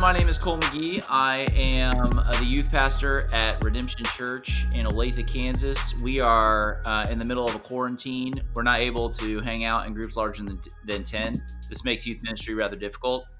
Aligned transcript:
My 0.00 0.12
name 0.12 0.30
is 0.30 0.38
Cole 0.38 0.56
McGee. 0.56 1.04
I 1.10 1.46
am 1.54 2.18
uh, 2.18 2.32
the 2.38 2.44
youth 2.46 2.70
pastor 2.70 3.28
at 3.34 3.62
Redemption 3.62 4.02
Church 4.16 4.64
in 4.72 4.86
Olathe, 4.86 5.26
Kansas. 5.26 6.00
We 6.02 6.22
are 6.22 6.80
uh, 6.86 7.06
in 7.10 7.18
the 7.18 7.26
middle 7.26 7.46
of 7.46 7.54
a 7.54 7.58
quarantine. 7.58 8.32
We're 8.54 8.62
not 8.62 8.80
able 8.80 9.10
to 9.10 9.40
hang 9.40 9.66
out 9.66 9.86
in 9.86 9.92
groups 9.92 10.16
larger 10.16 10.42
than, 10.42 10.58
than 10.86 11.04
10. 11.04 11.44
This 11.68 11.84
makes 11.84 12.06
youth 12.06 12.22
ministry 12.22 12.54
rather 12.54 12.76
difficult. 12.76 13.30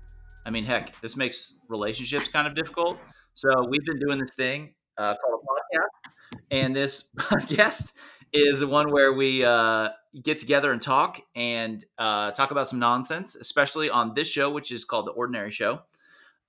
I 0.45 0.51
mean, 0.51 0.65
heck, 0.65 1.01
this 1.01 1.17
makes 1.17 1.57
relationships 1.71 2.29
kind 2.29 2.47
of 2.47 2.55
difficult. 2.55 2.99
So 3.33 3.49
we've 3.67 3.85
been 3.87 3.99
doing 3.99 4.19
this 4.19 4.35
thing 4.35 4.75
uh, 4.99 5.15
called 5.15 5.41
a 5.41 5.79
podcast. 5.79 6.13
And 6.51 6.77
this 6.77 7.09
podcast 7.17 7.93
is 8.35 8.63
one 8.67 8.93
where 8.93 9.15
we 9.15 9.47
uh, 9.47 9.89
get 10.23 10.39
together 10.39 10.73
and 10.73 10.83
talk 10.83 11.23
and 11.35 11.83
uh, 11.97 12.33
talk 12.33 12.51
about 12.51 12.69
some 12.69 12.79
nonsense, 12.79 13.35
especially 13.35 13.89
on 13.89 14.13
this 14.13 14.29
show, 14.29 14.51
which 14.51 14.71
is 14.71 14.85
called 14.85 15.07
The 15.07 15.13
Ordinary 15.13 15.51
Show. 15.51 15.81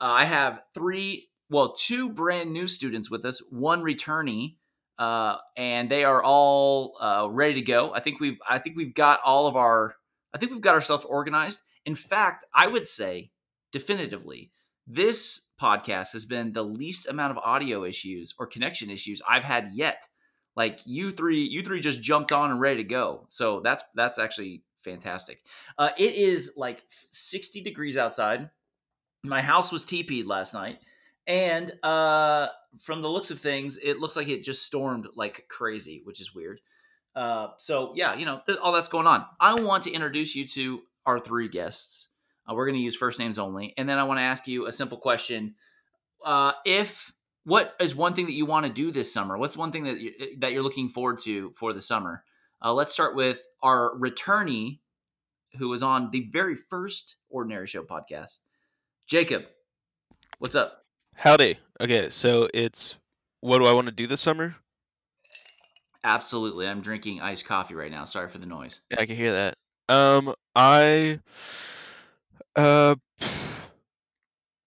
Uh, 0.01 0.05
I 0.05 0.25
have 0.25 0.63
three, 0.73 1.29
well, 1.49 1.73
two 1.73 2.09
brand 2.09 2.51
new 2.51 2.67
students 2.67 3.11
with 3.11 3.23
us, 3.23 3.39
one 3.51 3.83
returnee, 3.83 4.55
uh, 4.97 5.37
and 5.55 5.91
they 5.91 6.03
are 6.03 6.23
all 6.23 6.97
uh, 6.99 7.27
ready 7.29 7.53
to 7.55 7.61
go. 7.61 7.93
I 7.93 7.99
think 7.99 8.19
we've, 8.19 8.39
I 8.49 8.57
think 8.57 8.75
we've 8.75 8.95
got 8.95 9.19
all 9.23 9.45
of 9.45 9.55
our, 9.55 9.95
I 10.33 10.39
think 10.39 10.51
we've 10.51 10.61
got 10.61 10.73
ourselves 10.73 11.05
organized. 11.05 11.61
In 11.85 11.93
fact, 11.93 12.45
I 12.53 12.65
would 12.67 12.87
say 12.87 13.31
definitively, 13.71 14.51
this 14.87 15.51
podcast 15.61 16.13
has 16.13 16.25
been 16.25 16.53
the 16.53 16.63
least 16.63 17.07
amount 17.07 17.37
of 17.37 17.43
audio 17.43 17.83
issues 17.83 18.33
or 18.39 18.47
connection 18.47 18.89
issues 18.89 19.21
I've 19.29 19.43
had 19.43 19.69
yet. 19.73 20.07
Like 20.55 20.79
you 20.85 21.11
three, 21.11 21.43
you 21.43 21.61
three 21.61 21.79
just 21.79 22.01
jumped 22.01 22.31
on 22.31 22.51
and 22.51 22.59
ready 22.59 22.77
to 22.77 22.89
go. 22.89 23.25
So 23.29 23.61
that's 23.61 23.83
that's 23.95 24.19
actually 24.19 24.63
fantastic. 24.81 25.43
Uh, 25.77 25.91
it 25.97 26.15
is 26.15 26.53
like 26.57 26.83
60 27.11 27.61
degrees 27.61 27.95
outside 27.95 28.49
my 29.23 29.41
house 29.41 29.71
was 29.71 29.83
TP'd 29.83 30.25
last 30.25 30.53
night, 30.53 30.79
and 31.27 31.71
uh, 31.83 32.47
from 32.79 33.01
the 33.01 33.09
looks 33.09 33.31
of 33.31 33.39
things, 33.39 33.77
it 33.81 33.99
looks 33.99 34.15
like 34.15 34.27
it 34.27 34.43
just 34.43 34.65
stormed 34.65 35.07
like 35.15 35.45
crazy, 35.47 36.01
which 36.03 36.19
is 36.21 36.33
weird. 36.33 36.61
Uh, 37.15 37.49
so 37.57 37.93
yeah, 37.95 38.15
you 38.15 38.25
know 38.25 38.41
th- 38.45 38.57
all 38.59 38.71
that's 38.71 38.89
going 38.89 39.07
on. 39.07 39.25
I 39.39 39.55
want 39.61 39.83
to 39.83 39.91
introduce 39.91 40.35
you 40.35 40.47
to 40.49 40.81
our 41.05 41.19
three 41.19 41.47
guests. 41.47 42.07
Uh, 42.49 42.55
we're 42.55 42.65
going 42.65 42.77
to 42.77 42.83
use 42.83 42.95
first 42.95 43.19
names 43.19 43.37
only, 43.37 43.73
and 43.77 43.87
then 43.87 43.97
I 43.97 44.03
want 44.03 44.19
to 44.19 44.23
ask 44.23 44.47
you 44.47 44.65
a 44.65 44.71
simple 44.71 44.97
question: 44.97 45.55
uh, 46.25 46.53
If 46.65 47.13
what 47.43 47.75
is 47.79 47.95
one 47.95 48.13
thing 48.13 48.27
that 48.27 48.33
you 48.33 48.45
want 48.45 48.65
to 48.65 48.71
do 48.71 48.91
this 48.91 49.13
summer? 49.13 49.37
What's 49.37 49.57
one 49.57 49.71
thing 49.71 49.83
that 49.85 49.99
you, 49.99 50.11
eh, 50.19 50.25
that 50.39 50.51
you're 50.51 50.63
looking 50.63 50.89
forward 50.89 51.19
to 51.23 51.53
for 51.55 51.73
the 51.73 51.81
summer? 51.81 52.23
Uh, 52.63 52.73
let's 52.73 52.93
start 52.93 53.15
with 53.15 53.41
our 53.63 53.91
returnee, 53.97 54.79
who 55.57 55.69
was 55.69 55.81
on 55.81 56.11
the 56.11 56.29
very 56.31 56.55
first 56.55 57.17
Ordinary 57.29 57.67
Show 57.67 57.83
podcast. 57.83 58.39
Jacob, 59.11 59.43
what's 60.39 60.55
up? 60.55 60.85
Howdy. 61.15 61.59
Okay, 61.81 62.09
so 62.09 62.47
it's 62.53 62.95
what 63.41 63.57
do 63.57 63.65
I 63.65 63.73
want 63.73 63.87
to 63.87 63.91
do 63.91 64.07
this 64.07 64.21
summer? 64.21 64.55
Absolutely. 66.01 66.65
I'm 66.65 66.79
drinking 66.79 67.19
iced 67.19 67.43
coffee 67.43 67.75
right 67.75 67.91
now. 67.91 68.05
Sorry 68.05 68.29
for 68.29 68.37
the 68.37 68.45
noise. 68.45 68.79
Yeah, 68.89 69.01
I 69.01 69.05
can 69.05 69.17
hear 69.17 69.33
that. 69.33 69.55
Um, 69.93 70.33
I, 70.55 71.19
uh, 72.55 72.95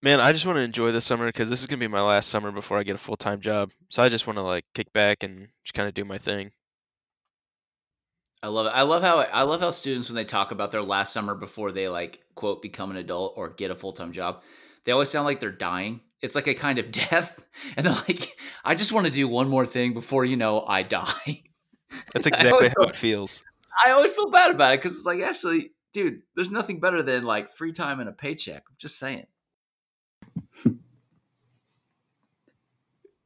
man, 0.03 0.19
I 0.21 0.31
just 0.31 0.45
want 0.45 0.57
to 0.57 0.61
enjoy 0.61 0.91
this 0.91 1.05
summer 1.05 1.25
because 1.25 1.49
this 1.49 1.61
is 1.61 1.65
gonna 1.65 1.79
be 1.79 1.87
my 1.87 2.01
last 2.01 2.29
summer 2.29 2.51
before 2.51 2.77
I 2.77 2.83
get 2.83 2.93
a 2.93 2.99
full 2.99 3.17
time 3.17 3.41
job. 3.41 3.71
So 3.89 4.03
I 4.03 4.09
just 4.09 4.27
want 4.27 4.37
to 4.37 4.43
like 4.43 4.65
kick 4.75 4.93
back 4.93 5.23
and 5.23 5.47
just 5.63 5.73
kind 5.73 5.87
of 5.87 5.95
do 5.95 6.05
my 6.05 6.19
thing. 6.19 6.51
I 8.45 8.47
love 8.47 8.67
it. 8.67 8.73
I 8.75 8.83
love 8.83 9.01
how 9.01 9.21
I 9.21 9.41
love 9.41 9.61
how 9.61 9.71
students 9.71 10.07
when 10.07 10.15
they 10.15 10.23
talk 10.23 10.51
about 10.51 10.71
their 10.71 10.83
last 10.83 11.11
summer 11.11 11.33
before 11.33 11.71
they 11.71 11.89
like 11.89 12.21
quote 12.35 12.61
become 12.61 12.91
an 12.91 12.97
adult 12.97 13.33
or 13.37 13.49
get 13.49 13.71
a 13.71 13.75
full 13.75 13.91
time 13.91 14.11
job, 14.11 14.43
they 14.83 14.91
always 14.91 15.09
sound 15.09 15.25
like 15.25 15.39
they're 15.39 15.51
dying. 15.51 16.01
It's 16.21 16.35
like 16.35 16.45
a 16.45 16.53
kind 16.53 16.77
of 16.77 16.91
death, 17.09 17.43
and 17.75 17.87
they're 17.87 17.93
like, 17.93 18.37
"I 18.63 18.75
just 18.75 18.91
want 18.91 19.07
to 19.07 19.11
do 19.11 19.27
one 19.27 19.49
more 19.49 19.65
thing 19.65 19.95
before 19.95 20.25
you 20.25 20.37
know 20.37 20.61
I 20.61 20.83
die." 20.83 21.41
That's 22.13 22.27
exactly 22.27 22.67
how 22.67 22.83
it 22.83 22.95
feels. 22.95 23.41
I 23.83 23.89
always 23.89 24.11
feel 24.11 24.29
bad 24.29 24.51
about 24.51 24.75
it 24.75 24.83
because 24.83 24.95
it's 24.95 25.07
like, 25.07 25.21
actually, 25.21 25.71
dude, 25.91 26.21
there's 26.35 26.51
nothing 26.51 26.79
better 26.79 27.01
than 27.01 27.23
like 27.23 27.49
free 27.49 27.73
time 27.73 27.99
and 27.99 28.07
a 28.07 28.11
paycheck. 28.11 28.61
I'm 28.69 28.75
just 28.77 28.99
saying. 28.99 29.25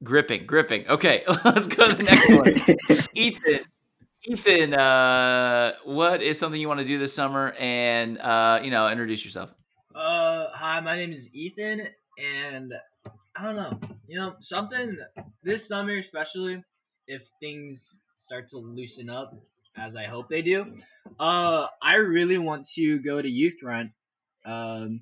gripping, 0.02 0.46
gripping. 0.46 0.88
Okay, 0.88 1.26
let's 1.44 1.68
go 1.68 1.90
to 1.90 1.96
the 1.98 2.04
next 2.04 2.88
one. 2.88 3.08
Ethan, 3.16 3.66
Ethan, 4.30 4.76
uh, 4.76 5.74
what 5.86 6.22
is 6.22 6.38
something 6.38 6.62
you 6.62 6.68
want 6.68 6.80
to 6.82 6.86
do 6.86 7.00
this 7.00 7.16
summer? 7.16 7.52
And 7.58 8.20
uh, 8.20 8.60
you 8.64 8.70
know, 8.70 8.88
introduce 8.88 9.26
yourself. 9.26 9.50
Uh, 9.96 10.46
hi, 10.54 10.80
my 10.82 10.98
name 10.98 11.12
is 11.12 11.28
Ethan, 11.34 11.88
and 12.20 12.72
I 13.36 13.44
don't 13.44 13.56
know, 13.56 13.80
you 14.08 14.20
know, 14.20 14.36
something 14.40 15.00
this 15.42 15.68
summer, 15.68 15.98
especially 15.98 16.64
if 17.08 17.28
things 17.40 17.98
start 18.18 18.50
to 18.50 18.58
loosen 18.58 19.10
up, 19.10 19.34
as 19.76 19.96
I 19.96 20.04
hope 20.04 20.30
they 20.30 20.44
do. 20.44 20.76
Uh, 21.20 21.66
I 21.82 21.96
really 21.96 22.38
want 22.38 22.68
to 22.76 23.00
go 23.00 23.20
to 23.20 23.28
Youth 23.28 23.56
Front, 23.60 23.90
um, 24.46 25.02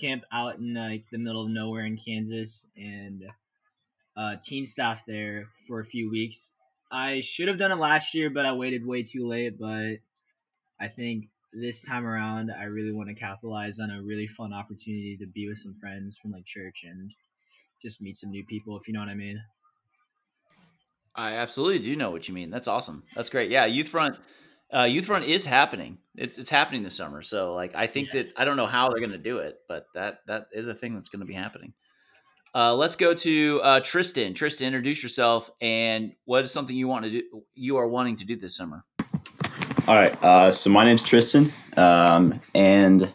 camp 0.00 0.22
out 0.32 0.56
in 0.56 0.72
like 0.72 1.04
the 1.12 1.18
middle 1.18 1.44
of 1.44 1.50
nowhere 1.50 1.84
in 1.84 1.98
Kansas, 1.98 2.66
and 2.74 3.22
uh, 4.16 4.36
teen 4.42 4.64
staff 4.64 5.02
there 5.06 5.48
for 5.68 5.80
a 5.80 5.84
few 5.84 6.10
weeks 6.10 6.52
I 6.92 7.20
should 7.20 7.48
have 7.48 7.58
done 7.58 7.72
it 7.72 7.78
last 7.78 8.14
year, 8.14 8.30
but 8.30 8.46
I 8.46 8.52
waited 8.52 8.84
way 8.84 9.02
too 9.02 9.28
late. 9.28 9.58
But 9.58 9.98
I 10.80 10.88
think 10.88 11.26
this 11.52 11.82
time 11.82 12.06
around, 12.06 12.50
I 12.50 12.64
really 12.64 12.92
want 12.92 13.08
to 13.08 13.14
capitalize 13.14 13.78
on 13.80 13.90
a 13.90 14.02
really 14.02 14.26
fun 14.26 14.52
opportunity 14.52 15.16
to 15.20 15.26
be 15.26 15.48
with 15.48 15.58
some 15.58 15.76
friends 15.80 16.18
from 16.18 16.32
like 16.32 16.44
church 16.44 16.84
and 16.84 17.10
just 17.82 18.02
meet 18.02 18.16
some 18.16 18.30
new 18.30 18.44
people, 18.44 18.78
if 18.78 18.86
you 18.86 18.94
know 18.94 19.00
what 19.00 19.08
I 19.08 19.14
mean. 19.14 19.40
I 21.14 21.34
absolutely 21.34 21.80
do 21.80 21.96
know 21.96 22.10
what 22.10 22.28
you 22.28 22.34
mean. 22.34 22.50
That's 22.50 22.68
awesome. 22.68 23.02
That's 23.14 23.30
great. 23.30 23.50
Yeah, 23.50 23.66
Youth 23.66 23.88
Front, 23.88 24.16
uh, 24.74 24.84
Youth 24.84 25.06
Front 25.06 25.24
is 25.24 25.44
happening. 25.44 25.98
It's 26.14 26.38
it's 26.38 26.50
happening 26.50 26.82
this 26.82 26.94
summer. 26.94 27.22
So 27.22 27.54
like, 27.54 27.74
I 27.74 27.86
think 27.86 28.08
yes. 28.12 28.32
that 28.32 28.40
I 28.40 28.44
don't 28.44 28.56
know 28.56 28.66
how 28.66 28.88
they're 28.88 29.00
going 29.00 29.10
to 29.10 29.18
do 29.18 29.38
it, 29.38 29.56
but 29.68 29.86
that 29.94 30.20
that 30.28 30.46
is 30.52 30.66
a 30.66 30.74
thing 30.74 30.94
that's 30.94 31.08
going 31.08 31.20
to 31.20 31.26
be 31.26 31.34
happening. 31.34 31.72
Uh, 32.54 32.74
let's 32.74 32.96
go 32.96 33.14
to 33.14 33.60
uh, 33.62 33.80
Tristan. 33.80 34.34
Tristan, 34.34 34.66
introduce 34.66 35.02
yourself 35.02 35.50
and 35.60 36.12
what 36.24 36.44
is 36.44 36.50
something 36.50 36.74
you 36.74 36.88
want 36.88 37.04
to 37.04 37.10
do? 37.10 37.22
You 37.54 37.76
are 37.76 37.86
wanting 37.86 38.16
to 38.16 38.24
do 38.24 38.36
this 38.36 38.56
summer. 38.56 38.84
All 39.86 39.94
right. 39.94 40.16
Uh, 40.22 40.52
so 40.52 40.70
my 40.70 40.84
name's 40.84 41.02
Tristan, 41.02 41.50
um, 41.76 42.40
and 42.54 43.12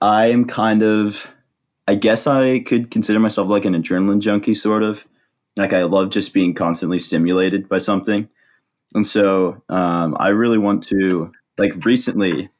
I 0.00 0.26
am 0.26 0.44
kind 0.44 0.82
of, 0.82 1.34
I 1.86 1.94
guess 1.94 2.26
I 2.26 2.60
could 2.60 2.90
consider 2.90 3.20
myself 3.20 3.48
like 3.48 3.64
an 3.64 3.74
adrenaline 3.74 4.20
junkie, 4.20 4.54
sort 4.54 4.82
of. 4.82 5.06
Like 5.56 5.72
I 5.72 5.84
love 5.84 6.10
just 6.10 6.34
being 6.34 6.52
constantly 6.52 6.98
stimulated 6.98 7.68
by 7.68 7.78
something, 7.78 8.28
and 8.94 9.06
so 9.06 9.62
um, 9.70 10.14
I 10.18 10.28
really 10.28 10.58
want 10.58 10.82
to. 10.88 11.32
Like 11.56 11.86
recently, 11.86 12.50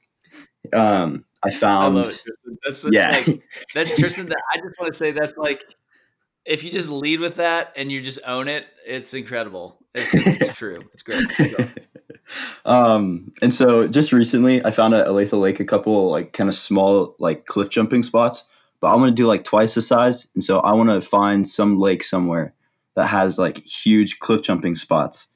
um, 0.73 1.27
I 1.47 1.51
found. 1.51 1.99
I 1.99 2.03
that's, 2.03 2.25
that's, 2.65 2.87
yeah, 2.91 3.11
like, 3.27 3.43
that's 3.75 3.97
Tristan. 3.99 4.27
That 4.27 4.43
I 4.53 4.59
just 4.59 4.79
want 4.79 4.93
to 4.93 4.99
say 4.99 5.13
that's 5.13 5.37
like 5.37 5.63
if 6.47 6.63
you 6.63 6.71
just 6.71 6.89
lead 6.89 7.21
with 7.21 7.37
that 7.37 7.73
and 7.77 7.91
you 7.91 8.01
just 8.01 8.21
own 8.27 8.49
it, 8.49 8.67
it's 8.87 9.15
incredible. 9.15 9.79
It's, 9.95 10.15
it's 10.15 10.57
true. 10.57 10.85
It's 10.95 11.03
great. 11.03 11.79
um, 12.65 13.33
and 13.43 13.53
so 13.53 13.89
just 13.89 14.13
recently, 14.13 14.65
I 14.65 14.71
found 14.71 14.95
at 14.95 15.07
Olathe 15.07 15.39
Lake 15.39 15.61
a 15.61 15.65
couple 15.65 16.11
like 16.11 16.33
kind 16.33 16.49
of 16.49 16.55
small 16.55 17.17
like 17.19 17.47
cliff 17.47 17.69
jumping 17.69 18.03
spots, 18.03 18.49
but 18.81 18.89
I 18.89 18.95
want 18.95 19.09
to 19.09 19.23
do 19.23 19.27
like 19.27 19.45
twice 19.45 19.75
the 19.75 19.83
size, 19.83 20.29
and 20.35 20.43
so 20.43 20.61
I 20.61 20.73
want 20.73 20.91
to 20.91 21.01
find 21.01 21.47
some 21.47 21.79
lake 21.79 22.03
somewhere 22.03 22.55
that 22.95 23.07
has 23.07 23.39
like 23.39 23.59
huge 23.67 24.21
cliff 24.21 24.43
jumping 24.43 24.75
spots. 24.75 25.29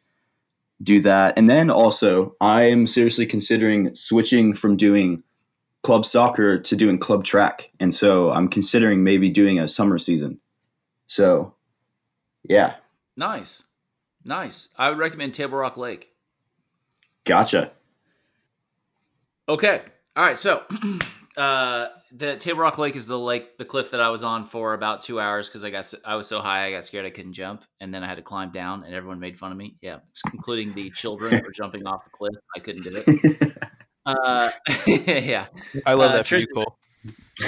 Do 0.83 1.01
that, 1.01 1.37
and 1.37 1.51
then 1.51 1.71
also 1.71 2.37
I 2.41 2.65
am 2.65 2.87
seriously 2.87 3.27
considering 3.27 3.95
switching 3.95 4.55
from 4.55 4.77
doing 4.77 5.25
club 5.82 6.05
soccer 6.05 6.59
to 6.59 6.77
doing 6.77 6.99
club 6.99 7.25
track. 7.25 7.71
And 7.81 7.94
so 7.94 8.31
I'm 8.31 8.49
considering 8.49 9.03
maybe 9.03 9.31
doing 9.31 9.59
a 9.59 9.69
summer 9.69 9.99
season. 9.99 10.41
So, 11.06 11.55
yeah. 12.49 12.75
Nice. 13.17 13.65
Nice. 14.25 14.69
I 14.77 14.91
would 14.91 14.99
recommend 14.99 15.35
Table 15.35 15.59
Rock 15.59 15.77
Lake. 15.77 16.11
Gotcha. 17.25 17.73
Okay. 19.49 19.82
All 20.17 20.25
right. 20.25 20.38
So, 20.38 20.62
uh, 21.37 21.88
the 22.12 22.37
Table 22.37 22.61
Rock 22.61 22.79
Lake 22.79 22.97
is 22.97 23.06
the 23.06 23.19
lake, 23.19 23.56
the 23.59 23.65
cliff 23.65 23.93
that 23.93 24.00
I 24.00 24.11
was 24.11 24.23
on 24.23 24.44
for 24.44 24.75
about 24.75 25.00
two 25.00 25.21
hours 25.21 25.49
because 25.49 25.65
I 25.65 25.71
got 25.71 25.93
I 26.05 26.17
was 26.17 26.26
so 26.26 26.41
high 26.41 26.67
I 26.67 26.73
got 26.73 26.85
scared 26.85 27.06
I 27.06 27.11
couldn't 27.11 27.35
jump, 27.35 27.65
and 27.81 27.94
then 27.94 28.03
I 28.03 28.09
had 28.09 28.17
to 28.17 28.23
climb 28.23 28.50
down, 28.50 28.85
and 28.85 28.94
everyone 28.94 29.21
made 29.21 29.38
fun 29.38 29.53
of 29.53 29.59
me. 29.59 29.76
Yeah, 29.81 29.99
including 30.33 30.73
the 30.73 30.91
children 30.91 31.41
for 31.44 31.50
jumping 31.53 31.87
off 31.87 32.05
the 32.05 32.11
cliff. 32.11 32.35
I 32.56 32.61
couldn't 32.61 32.83
do 32.83 32.91
it. 32.94 33.56
Uh, 34.06 34.50
yeah, 34.87 35.47
I 35.87 35.94
love 35.94 36.12
uh, 36.12 36.17
that 36.17 36.26
for 36.26 36.38
you, 36.38 36.47
Cole. 36.47 36.79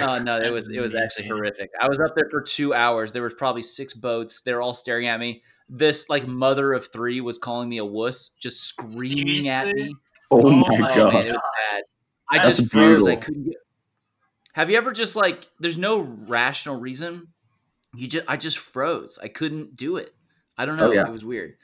Oh 0.00 0.19
no, 0.19 0.40
it 0.40 0.50
was 0.50 0.69
it 0.69 0.81
was 0.81 0.94
actually 0.94 1.28
horrific. 1.28 1.70
I 1.81 1.88
was 1.88 2.00
up 2.00 2.14
there 2.14 2.28
for 2.31 2.40
two 2.40 2.72
hours. 2.75 3.12
There 3.12 3.22
was 3.22 3.34
probably 3.34 3.62
six 3.62 3.93
boats. 3.94 4.43
They 4.43 4.52
were 4.52 4.62
all 4.62 4.75
staring 4.75 5.06
at 5.06 5.20
me. 5.20 5.43
This 5.69 6.08
like 6.08 6.26
mother 6.26 6.72
of 6.72 6.90
three 6.93 7.20
was 7.20 7.38
calling 7.38 7.69
me 7.69 7.78
a 7.78 7.84
wuss, 7.84 8.31
just 8.40 8.62
screaming 8.62 9.43
Seriously? 9.43 9.49
at 9.50 9.75
me. 9.75 9.94
Oh, 10.31 10.40
oh 10.44 10.78
my 10.78 10.94
god! 10.94 11.14
Man, 11.14 11.82
I 12.31 12.38
That's 12.38 12.58
just 12.58 12.72
brutal. 12.72 13.06
froze. 13.06 13.08
I 13.08 13.16
couldn't 13.16 13.44
get. 13.44 13.56
Have 14.54 14.70
you 14.70 14.76
ever 14.76 14.93
just 14.93 15.16
like 15.16 15.46
there's 15.60 15.78
no 15.78 16.00
rational 16.00 16.78
reason? 16.78 17.28
You 17.94 18.08
just 18.08 18.25
I 18.28 18.37
just 18.37 18.58
froze. 18.58 19.19
I 19.22 19.28
couldn't 19.28 19.76
do 19.76 19.96
it. 19.96 20.14
I 20.56 20.64
don't 20.64 20.76
know. 20.76 20.88
Oh, 20.88 20.93
yeah. 20.93 21.06
It 21.06 21.12
was 21.12 21.25
weird. 21.25 21.54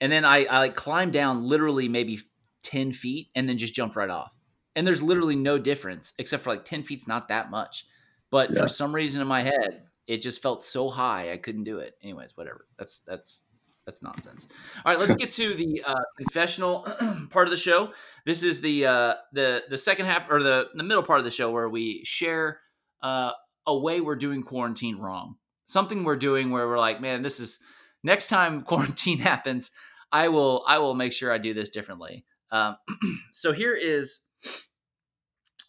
And 0.00 0.12
then 0.12 0.24
I, 0.24 0.44
I 0.44 0.58
like 0.58 0.74
climbed 0.74 1.12
down 1.12 1.44
literally 1.44 1.88
maybe 1.88 2.20
ten 2.62 2.92
feet 2.92 3.28
and 3.34 3.48
then 3.48 3.58
just 3.58 3.74
jumped 3.74 3.96
right 3.96 4.10
off. 4.10 4.32
And 4.76 4.86
there's 4.86 5.02
literally 5.02 5.36
no 5.36 5.58
difference 5.58 6.14
except 6.18 6.44
for 6.44 6.50
like 6.50 6.64
ten 6.64 6.82
feet's 6.82 7.06
not 7.06 7.28
that 7.28 7.50
much. 7.50 7.86
But 8.30 8.50
Yeah. 8.52 8.62
for 8.62 8.68
some 8.68 8.94
reason 8.94 9.22
in 9.22 9.26
my 9.28 9.42
head, 9.42 9.84
it 10.06 10.22
just 10.22 10.42
felt 10.42 10.62
so 10.62 10.88
high 10.90 11.32
I 11.32 11.36
couldn't 11.36 11.64
do 11.64 11.78
it. 11.78 11.96
Anyways, 12.02 12.36
whatever. 12.36 12.66
That's 12.78 13.00
that's 13.00 13.44
that's 13.86 14.02
nonsense. 14.02 14.46
All 14.84 14.92
right, 14.92 14.98
let's 14.98 15.14
get 15.22 15.30
to 15.32 15.54
the 15.54 15.82
uh, 15.86 15.94
confessional 16.18 16.80
part 17.30 17.46
of 17.46 17.50
the 17.50 17.56
show. 17.56 17.92
This 18.26 18.42
is 18.42 18.60
the 18.60 18.86
uh, 18.86 19.14
the 19.32 19.62
the 19.68 19.78
second 19.78 20.06
half 20.06 20.30
or 20.30 20.42
the 20.42 20.66
the 20.74 20.82
middle 20.82 21.02
part 21.02 21.18
of 21.18 21.24
the 21.24 21.30
show 21.30 21.50
where 21.50 21.68
we 21.68 22.02
share 22.04 22.60
uh, 23.02 23.32
a 23.66 23.76
way 23.76 24.00
we're 24.00 24.16
doing 24.16 24.42
quarantine 24.42 24.98
wrong. 24.98 25.36
Something 25.66 26.04
we're 26.04 26.16
doing 26.16 26.50
where 26.50 26.66
we're 26.66 26.78
like, 26.78 27.00
man, 27.00 27.22
this 27.22 27.40
is 27.40 27.58
next 28.02 28.28
time 28.28 28.62
quarantine 28.64 29.18
happens, 29.18 29.70
I 30.12 30.28
will 30.28 30.64
I 30.68 30.78
will 30.78 30.94
make 30.94 31.12
sure 31.14 31.32
I 31.32 31.38
do 31.38 31.54
this 31.54 31.70
differently. 31.70 32.24
Um, 32.50 32.76
so 33.32 33.52
here 33.52 33.74
is 33.74 34.20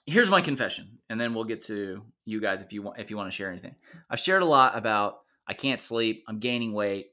here's 0.05 0.29
my 0.29 0.41
confession, 0.41 0.99
and 1.09 1.19
then 1.19 1.33
we'll 1.33 1.43
get 1.43 1.63
to 1.65 2.03
you 2.25 2.41
guys 2.41 2.61
if 2.61 2.73
you 2.73 2.81
want 2.81 2.99
if 2.99 3.09
you 3.09 3.17
want 3.17 3.29
to 3.29 3.35
share 3.35 3.49
anything. 3.49 3.75
I've 4.09 4.19
shared 4.19 4.41
a 4.41 4.45
lot 4.45 4.77
about 4.77 5.17
I 5.47 5.53
can't 5.53 5.81
sleep, 5.81 6.23
I'm 6.27 6.39
gaining 6.39 6.73
weight, 6.73 7.07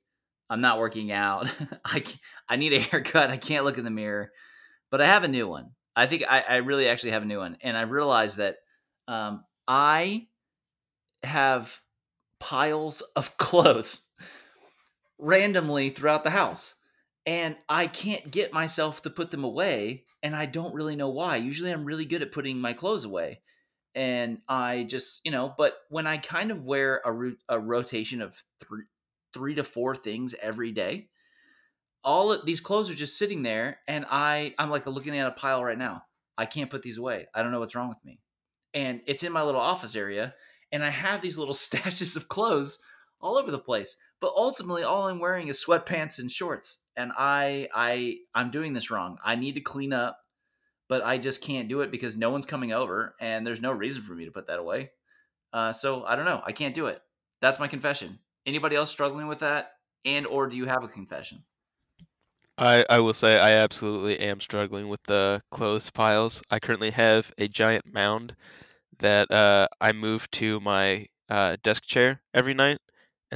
I'm 0.48 0.60
not 0.60 0.78
working 0.78 1.12
out, 1.12 1.52
I 1.84 2.04
I 2.48 2.56
need 2.56 2.72
a 2.72 2.80
haircut, 2.80 3.30
I 3.30 3.36
can't 3.36 3.64
look 3.64 3.78
in 3.78 3.84
the 3.84 3.90
mirror, 3.90 4.30
but 4.90 5.00
I 5.00 5.06
have 5.06 5.24
a 5.24 5.28
new 5.28 5.48
one. 5.48 5.70
I 5.94 6.06
think 6.06 6.24
I, 6.28 6.44
I 6.46 6.56
really 6.56 6.88
actually 6.88 7.12
have 7.12 7.22
a 7.22 7.26
new 7.26 7.38
one, 7.38 7.56
and 7.62 7.76
I 7.76 7.82
realized 7.82 8.36
that 8.36 8.56
um, 9.08 9.44
I 9.66 10.26
have 11.22 11.80
piles 12.40 13.02
of 13.14 13.36
clothes 13.38 14.08
randomly 15.18 15.90
throughout 15.90 16.24
the 16.24 16.30
house 16.30 16.75
and 17.26 17.56
I 17.68 17.88
can't 17.88 18.30
get 18.30 18.52
myself 18.52 19.02
to 19.02 19.10
put 19.10 19.32
them 19.32 19.42
away 19.42 20.04
and 20.22 20.34
I 20.34 20.46
don't 20.46 20.74
really 20.74 20.96
know 20.96 21.10
why. 21.10 21.36
Usually 21.36 21.72
I'm 21.72 21.84
really 21.84 22.04
good 22.04 22.22
at 22.22 22.32
putting 22.32 22.60
my 22.60 22.72
clothes 22.72 23.04
away. 23.04 23.40
And 23.94 24.38
I 24.48 24.84
just, 24.84 25.20
you 25.24 25.32
know, 25.32 25.52
but 25.56 25.74
when 25.88 26.06
I 26.06 26.18
kind 26.18 26.50
of 26.50 26.64
wear 26.64 27.00
a, 27.04 27.12
ro- 27.12 27.36
a 27.48 27.58
rotation 27.58 28.20
of 28.22 28.42
three, 28.60 28.82
three 29.32 29.54
to 29.54 29.64
four 29.64 29.96
things 29.96 30.34
every 30.40 30.70
day, 30.70 31.08
all 32.04 32.32
of 32.32 32.46
these 32.46 32.60
clothes 32.60 32.90
are 32.90 32.94
just 32.94 33.18
sitting 33.18 33.42
there 33.42 33.78
and 33.88 34.06
I 34.08 34.54
I'm 34.58 34.70
like 34.70 34.86
looking 34.86 35.18
at 35.18 35.26
a 35.26 35.32
pile 35.32 35.64
right 35.64 35.78
now. 35.78 36.02
I 36.38 36.46
can't 36.46 36.70
put 36.70 36.82
these 36.82 36.98
away. 36.98 37.26
I 37.34 37.42
don't 37.42 37.50
know 37.50 37.58
what's 37.58 37.74
wrong 37.74 37.88
with 37.88 38.04
me. 38.04 38.20
And 38.74 39.00
it's 39.06 39.24
in 39.24 39.32
my 39.32 39.42
little 39.42 39.60
office 39.60 39.96
area 39.96 40.34
and 40.70 40.84
I 40.84 40.90
have 40.90 41.22
these 41.22 41.38
little 41.38 41.54
stashes 41.54 42.16
of 42.16 42.28
clothes 42.28 42.78
all 43.20 43.36
over 43.38 43.50
the 43.50 43.58
place. 43.58 43.96
But 44.20 44.32
ultimately 44.36 44.82
all 44.82 45.08
I'm 45.08 45.20
wearing 45.20 45.48
is 45.48 45.62
sweatpants 45.62 46.18
and 46.18 46.30
shorts. 46.30 46.84
And 46.96 47.12
I 47.16 47.68
I 47.74 48.16
I'm 48.34 48.50
doing 48.50 48.72
this 48.72 48.90
wrong. 48.90 49.18
I 49.24 49.36
need 49.36 49.54
to 49.54 49.60
clean 49.60 49.92
up, 49.92 50.18
but 50.88 51.04
I 51.04 51.18
just 51.18 51.42
can't 51.42 51.68
do 51.68 51.82
it 51.82 51.90
because 51.90 52.16
no 52.16 52.30
one's 52.30 52.46
coming 52.46 52.72
over 52.72 53.14
and 53.20 53.46
there's 53.46 53.60
no 53.60 53.72
reason 53.72 54.02
for 54.02 54.14
me 54.14 54.24
to 54.24 54.30
put 54.30 54.46
that 54.48 54.58
away. 54.58 54.90
Uh, 55.52 55.72
so 55.72 56.04
I 56.04 56.16
don't 56.16 56.24
know. 56.24 56.42
I 56.44 56.52
can't 56.52 56.74
do 56.74 56.86
it. 56.86 57.00
That's 57.40 57.60
my 57.60 57.68
confession. 57.68 58.18
Anybody 58.46 58.76
else 58.76 58.90
struggling 58.90 59.26
with 59.26 59.40
that? 59.40 59.72
And 60.04 60.26
or 60.26 60.46
do 60.46 60.56
you 60.56 60.66
have 60.66 60.84
a 60.84 60.88
confession? 60.88 61.44
I, 62.58 62.86
I 62.88 63.00
will 63.00 63.12
say 63.12 63.38
I 63.38 63.50
absolutely 63.50 64.18
am 64.18 64.40
struggling 64.40 64.88
with 64.88 65.02
the 65.04 65.42
clothes 65.50 65.90
piles. 65.90 66.42
I 66.50 66.58
currently 66.58 66.90
have 66.90 67.32
a 67.36 67.48
giant 67.48 67.92
mound 67.92 68.34
that 68.98 69.30
uh, 69.30 69.68
I 69.80 69.92
move 69.92 70.30
to 70.32 70.60
my 70.60 71.06
uh, 71.28 71.56
desk 71.62 71.84
chair 71.84 72.22
every 72.32 72.54
night, 72.54 72.78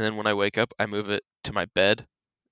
and 0.00 0.06
then 0.06 0.16
when 0.16 0.26
I 0.26 0.32
wake 0.32 0.56
up, 0.56 0.72
I 0.78 0.86
move 0.86 1.10
it 1.10 1.22
to 1.44 1.52
my 1.52 1.66
bed, 1.66 2.06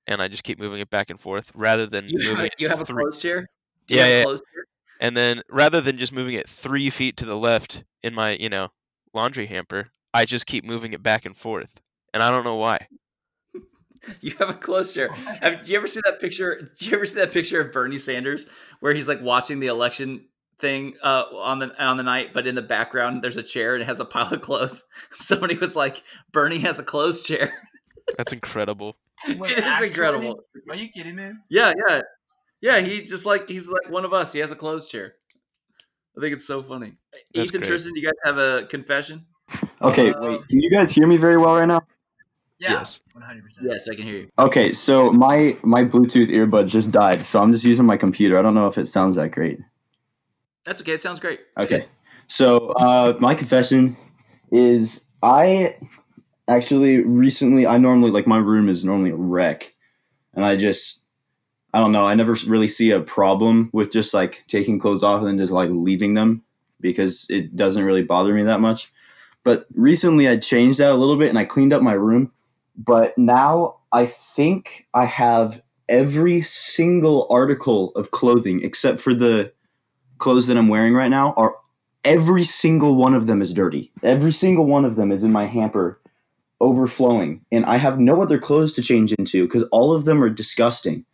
and 0.07 0.21
I 0.21 0.29
just 0.29 0.45
keep 0.45 0.59
moving 0.59 0.81
it 0.81 0.91
back 0.91 1.09
and 1.09 1.19
forth 1.19 1.51
rather 1.55 1.87
than 1.87 2.05
You 2.11 2.19
moving 2.29 2.37
have, 2.45 2.51
you 2.59 2.69
have 2.69 2.83
a 2.83 2.85
three- 2.85 3.03
clothes 3.05 3.23
chair? 3.23 3.49
Do 3.87 3.95
you 3.95 4.01
Yeah, 4.01 4.07
have 4.07 4.13
a 4.13 4.19
yeah. 4.19 4.23
clothes 4.25 4.41
chair? 4.53 4.65
and 5.01 5.17
then 5.17 5.41
rather 5.49 5.81
than 5.81 5.97
just 5.97 6.13
moving 6.13 6.35
it 6.35 6.47
three 6.47 6.91
feet 6.91 7.17
to 7.17 7.25
the 7.25 7.37
left 7.39 7.85
in 8.03 8.13
my 8.15 8.33
you 8.33 8.51
know 8.51 8.69
laundry 9.15 9.47
hamper, 9.47 9.89
I 10.13 10.27
just 10.27 10.45
keep 10.45 10.63
moving 10.63 10.93
it 10.93 11.03
back 11.03 11.25
and 11.25 11.35
forth, 11.35 11.81
and 12.13 12.23
I 12.23 12.31
don't 12.31 12.45
know 12.45 12.57
why. 12.57 12.87
You 14.21 14.35
have 14.39 14.49
a 14.51 14.55
clothes 14.55 14.95
chair. 14.95 15.09
Have, 15.43 15.65
do 15.65 15.73
you 15.73 15.77
ever 15.79 15.87
see 15.89 16.01
that 16.05 16.21
picture? 16.21 16.71
Do 16.79 16.87
you 16.89 16.95
ever 16.97 17.05
see 17.05 17.17
that 17.17 17.33
picture 17.33 17.61
of 17.61 17.73
Bernie 17.73 17.97
Sanders 17.97 18.47
where 18.79 18.95
he's 18.95 19.09
like 19.09 19.21
watching 19.21 19.59
the 19.59 19.67
election 19.67 20.27
thing 20.61 20.95
uh, 21.03 21.25
on 21.35 21.59
the 21.61 21.71
on 21.85 21.97
the 21.97 22.03
night, 22.03 22.33
but 22.35 22.47
in 22.47 22.55
the 22.55 22.63
background 22.63 23.23
there's 23.23 23.37
a 23.37 23.43
chair 23.43 23.75
and 23.75 23.83
it 23.83 23.87
has 23.87 24.01
a 24.01 24.05
pile 24.05 24.33
of 24.33 24.41
clothes. 24.41 24.85
Somebody 25.15 25.57
was 25.57 25.77
like, 25.77 26.03
"Bernie 26.33 26.59
has 26.61 26.79
a 26.79 26.83
clothes 26.85 27.23
chair." 27.23 27.53
That's 28.17 28.33
incredible. 28.33 28.97
Wait, 29.27 29.51
It 29.53 29.59
is 29.59 29.65
actually? 29.65 29.89
incredible. 29.89 30.41
Are 30.71 30.75
you 30.77 30.89
kidding 30.89 31.17
me? 31.17 31.33
Yeah, 31.51 31.73
yeah, 31.89 32.01
yeah. 32.61 32.81
He 32.81 33.03
just 33.03 33.27
like 33.27 33.49
he's 33.49 33.69
like 33.69 33.91
one 33.91 34.05
of 34.05 34.13
us. 34.13 34.33
He 34.33 34.41
has 34.41 34.51
a 34.51 34.57
clothes 34.57 34.89
chair. 34.89 35.15
I 36.17 36.21
think 36.21 36.35
it's 36.35 36.47
so 36.47 36.63
funny. 36.63 36.95
That's 37.35 37.49
Ethan 37.49 37.61
great. 37.61 37.69
Tristan, 37.69 37.93
you 37.95 38.03
guys 38.05 38.15
have 38.25 38.39
a 38.39 38.67
confession? 38.67 39.27
Okay, 39.81 40.13
Uh, 40.13 40.21
wait. 40.21 40.49
Can 40.49 40.61
you 40.61 40.71
guys 40.71 40.91
hear 40.93 41.07
me 41.07 41.17
very 41.17 41.37
well 41.37 41.55
right 41.55 41.67
now? 41.67 41.83
Yeah. 42.59 42.73
Yes. 42.73 43.01
One 43.13 43.23
hundred 43.23 43.45
percent. 43.45 43.69
Yes, 43.71 43.89
I 43.89 43.95
can 43.95 44.05
hear 44.05 44.17
you. 44.17 44.29
Okay, 44.39 44.73
so 44.73 45.13
my 45.13 45.57
my 45.63 45.85
Bluetooth 45.85 46.27
earbuds 46.29 46.71
just 46.73 46.91
died, 46.91 47.25
so 47.25 47.41
I'm 47.41 47.53
just 47.53 47.65
using 47.65 47.87
my 47.87 47.97
computer. 47.97 48.37
I 48.37 48.43
don't 48.43 48.55
know 48.55 48.67
if 48.67 48.79
it 48.79 48.89
sounds 48.89 49.15
that 49.17 49.31
great. 49.31 49.61
That's 50.69 50.83
okay. 50.83 50.93
It 50.93 51.01
sounds 51.01 51.19
great. 51.19 51.41
Okay. 51.57 51.87
So 52.27 52.69
uh, 52.73 53.17
my 53.21 53.35
confession 53.35 53.97
is 54.53 55.07
I 55.23 55.77
actually 56.47 57.03
recently 57.05 57.67
I 57.67 57.79
normally 57.79 58.11
like 58.11 58.27
my 58.27 58.37
room 58.37 58.69
is 58.69 58.85
normally 58.85 59.11
a 59.11 59.17
wreck, 59.17 59.73
and 60.35 60.45
I 60.45 60.57
just 60.57 61.05
I 61.73 61.81
don't 61.81 61.91
know 61.91 62.05
I 62.05 62.15
never 62.15 62.37
really 62.47 62.69
see 62.69 62.91
a 62.91 63.01
problem 63.01 63.71
with 63.73 63.91
just 63.91 64.13
like 64.13 64.45
taking 64.47 64.79
clothes 64.79 65.03
off 65.03 65.21
and 65.21 65.29
then 65.29 65.39
just 65.39 65.53
like 65.55 65.71
leaving 65.71 66.13
them 66.13 66.43
because 66.83 67.27
it 67.31 67.57
doesn't 67.57 67.85
really 67.85 68.03
bother 68.03 68.35
me 68.35 68.43
that 68.43 68.61
much. 68.61 68.93
But 69.45 69.65
recently 69.75 70.29
I 70.29 70.37
changed 70.37 70.81
that 70.81 70.93
a 70.93 70.97
little 70.97 71.17
bit 71.17 71.31
and 71.31 71.39
I 71.39 71.47
cleaned 71.47 71.73
up 71.73 71.81
my 71.81 71.95
room. 71.95 72.31
But 72.77 73.17
now 73.17 73.79
I 73.91 74.05
think 74.05 74.87
I 74.93 75.07
have 75.07 75.63
every 75.89 76.43
single 76.43 77.27
article 77.31 77.93
of 77.93 78.11
clothing 78.11 78.63
except 78.63 79.01
for 79.01 79.15
the 79.15 79.51
clothes 80.19 80.47
that 80.49 80.57
I'm 80.57 80.69
wearing 80.69 80.95
right 80.95 81.09
now 81.09 81.33
are 81.37 81.57
every 82.05 82.45
single 82.45 82.95
one 82.95 83.15
of 83.15 83.27
them 83.27 83.41
is 83.43 83.53
dirty. 83.53 83.91
Every 84.03 84.33
single 84.33 84.65
one 84.67 84.85
of 84.85 84.97
them 84.97 85.13
is 85.13 85.25
in 85.25 85.33
my 85.33 85.47
hamper 85.47 86.01
overflowing 86.61 87.45
and 87.53 87.65
I 87.67 87.77
have 87.79 87.99
no 88.01 88.21
other 88.21 88.39
clothes 88.39 88.73
to 88.73 88.83
change 88.83 89.13
into 89.13 89.47
cuz 89.49 89.63
all 89.71 89.93
of 89.93 90.05
them 90.05 90.23
are 90.23 90.31
disgusting. 90.31 91.05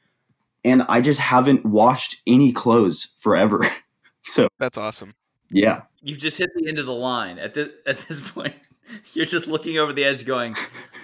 And 0.64 0.82
I 0.88 1.02
just 1.02 1.20
haven't 1.20 1.66
washed 1.66 2.22
any 2.26 2.50
clothes 2.52 3.08
forever. 3.18 3.60
so, 4.22 4.48
That's 4.58 4.78
awesome. 4.78 5.14
yeah. 5.50 5.82
You've 6.06 6.18
just 6.18 6.36
hit 6.36 6.50
the 6.54 6.68
end 6.68 6.78
of 6.78 6.84
the 6.84 6.92
line. 6.92 7.38
At 7.38 7.54
this 7.54 7.70
at 7.86 7.98
this 8.08 8.20
point, 8.32 8.68
you're 9.14 9.24
just 9.24 9.46
looking 9.46 9.78
over 9.78 9.90
the 9.94 10.04
edge, 10.04 10.26
going, 10.26 10.54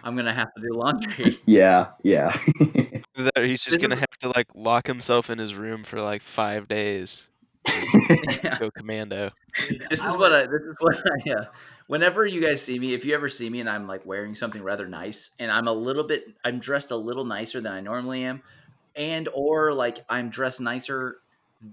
"I'm 0.04 0.14
gonna 0.14 0.34
have 0.34 0.52
to 0.54 0.60
do 0.60 0.68
laundry." 0.74 1.40
Yeah, 1.46 1.92
yeah. 2.02 2.30
That 3.16 3.32
he's 3.38 3.64
just 3.64 3.80
gonna 3.80 3.96
have 3.96 4.18
to 4.20 4.28
like 4.36 4.48
lock 4.54 4.86
himself 4.86 5.30
in 5.30 5.38
his 5.38 5.54
room 5.54 5.84
for 5.84 6.02
like 6.02 6.20
five 6.20 6.68
days. 6.68 7.29
Yeah. 8.42 8.58
Go 8.58 8.70
commando. 8.70 9.30
This 9.90 10.04
is 10.04 10.16
what 10.16 10.32
I. 10.32 10.42
This 10.46 10.62
is 10.62 10.76
what 10.80 10.96
I. 10.96 11.16
Yeah. 11.26 11.44
whenever 11.86 12.24
you 12.24 12.40
guys 12.40 12.62
see 12.62 12.78
me, 12.78 12.94
if 12.94 13.04
you 13.04 13.14
ever 13.14 13.28
see 13.28 13.50
me 13.50 13.60
and 13.60 13.68
I'm 13.68 13.86
like 13.86 14.06
wearing 14.06 14.34
something 14.34 14.62
rather 14.62 14.86
nice, 14.88 15.30
and 15.38 15.50
I'm 15.50 15.66
a 15.66 15.72
little 15.72 16.04
bit, 16.04 16.24
I'm 16.44 16.58
dressed 16.60 16.90
a 16.90 16.96
little 16.96 17.24
nicer 17.24 17.60
than 17.60 17.72
I 17.72 17.80
normally 17.80 18.24
am, 18.24 18.42
and 18.94 19.28
or 19.34 19.72
like 19.72 20.04
I'm 20.08 20.30
dressed 20.30 20.60
nicer 20.60 21.16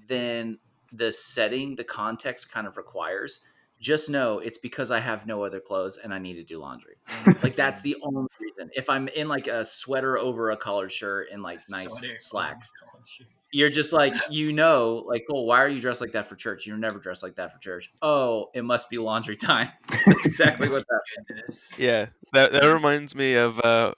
than 0.08 0.58
the 0.91 1.12
setting, 1.12 1.75
the 1.75 1.84
context 1.84 2.51
kind 2.51 2.67
of 2.67 2.77
requires. 2.77 3.41
Just 3.79 4.10
know 4.10 4.39
it's 4.39 4.58
because 4.58 4.89
I 4.89 5.00
have 5.00 5.27
no 5.27 5.44
other 5.44 5.60
clothes 5.60 5.98
and 6.03 6.12
I 6.12 6.17
need 6.17 6.34
to 6.36 6.44
do 6.44 6.58
laundry. 6.60 6.96
Like 7.44 7.56
that's 7.56 7.79
the 7.82 7.96
only 8.01 8.25
reason. 8.39 8.72
If 8.75 8.89
I'm 8.89 9.08
in 9.10 9.27
like 9.27 9.46
a 9.48 9.63
sweater 9.63 10.17
over 10.17 10.50
a 10.50 10.58
collared 10.58 10.91
shirt 10.91 11.27
and 11.32 11.44
like 11.44 11.62
nice 11.70 11.94
Sweater. 12.00 12.17
slacks, 12.17 12.72
shit. 13.06 13.27
You're 13.58 13.70
just 13.72 13.92
like 13.92 14.14
you 14.30 14.54
know 14.54 15.04
like 15.08 15.26
oh 15.32 15.42
why 15.42 15.60
are 15.64 15.68
you 15.68 15.82
dressed 15.82 16.00
like 16.02 16.12
that 16.12 16.28
for 16.28 16.36
church 16.36 16.68
you're 16.68 16.78
never 16.78 17.00
dressed 17.00 17.24
like 17.24 17.36
that 17.36 17.52
for 17.52 17.58
church 17.60 17.92
oh 18.02 18.50
it 18.54 18.64
must 18.64 18.88
be 18.90 18.98
laundry 19.00 19.36
time 19.36 19.70
that's 20.06 20.26
exactly 20.26 20.70
what 20.70 20.84
that 20.90 21.00
Goodness. 21.28 21.74
Yeah, 21.80 22.08
that 22.34 22.52
that 22.52 22.64
reminds 22.72 23.16
me 23.16 23.34
of 23.34 23.60
uh, 23.62 23.94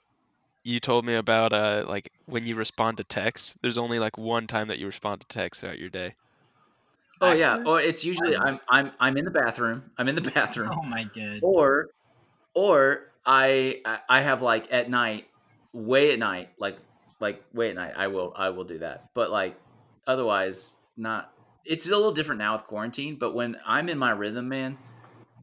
you 0.64 0.80
told 0.80 1.04
me 1.04 1.14
about 1.14 1.52
uh, 1.52 1.84
like 1.86 2.10
when 2.26 2.46
you 2.46 2.54
respond 2.54 2.96
to 2.96 3.04
texts. 3.04 3.58
There's 3.60 3.76
only 3.78 3.98
like 3.98 4.16
one 4.16 4.46
time 4.46 4.68
that 4.68 4.78
you 4.78 4.86
respond 4.86 5.20
to 5.20 5.26
texts 5.28 5.60
throughout 5.60 5.78
your 5.78 5.90
day. 5.90 6.14
oh 7.20 7.32
yeah 7.32 7.62
or 7.66 7.80
it's 7.80 8.02
usually 8.04 8.34
I- 8.36 8.44
i'm 8.46 8.60
i'm 8.70 8.92
i'm 8.98 9.16
in 9.18 9.24
the 9.26 9.30
bathroom 9.30 9.82
i'm 9.98 10.08
in 10.08 10.14
the 10.14 10.22
bathroom 10.30 10.70
Oh 10.72 10.82
my 10.82 11.04
god. 11.04 11.40
or 11.42 11.88
or 12.54 13.02
i 13.26 13.80
I- 13.84 13.98
i 14.08 14.20
have 14.22 14.40
like 14.40 14.68
at 14.72 14.88
night 14.88 15.26
way 15.74 16.12
at 16.12 16.18
night 16.18 16.48
like 16.58 16.78
like 17.20 17.44
wait 17.52 17.70
at 17.70 17.76
night 17.76 17.94
i 17.96 18.06
will 18.06 18.32
i 18.36 18.50
will 18.50 18.64
do 18.64 18.78
that 18.78 19.10
but 19.14 19.30
like 19.30 19.60
otherwise 20.06 20.76
not 20.96 21.32
it's 21.64 21.86
a 21.86 21.90
little 21.90 22.12
different 22.12 22.38
now 22.38 22.54
with 22.54 22.64
quarantine 22.64 23.18
but 23.18 23.34
when 23.34 23.56
i'm 23.66 23.88
in 23.88 23.98
my 23.98 24.10
rhythm 24.10 24.48
man 24.48 24.78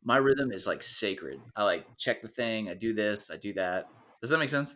my 0.04 0.18
rhythm 0.18 0.52
is 0.52 0.66
like 0.68 0.82
sacred. 0.84 1.42
I 1.56 1.64
like 1.64 1.98
check 1.98 2.22
the 2.22 2.28
thing. 2.28 2.70
I 2.70 2.74
do 2.76 2.94
this. 2.94 3.30
I 3.30 3.38
do 3.38 3.54
that. 3.54 3.92
Does 4.22 4.30
that 4.30 4.38
make 4.38 4.50
sense? 4.50 4.76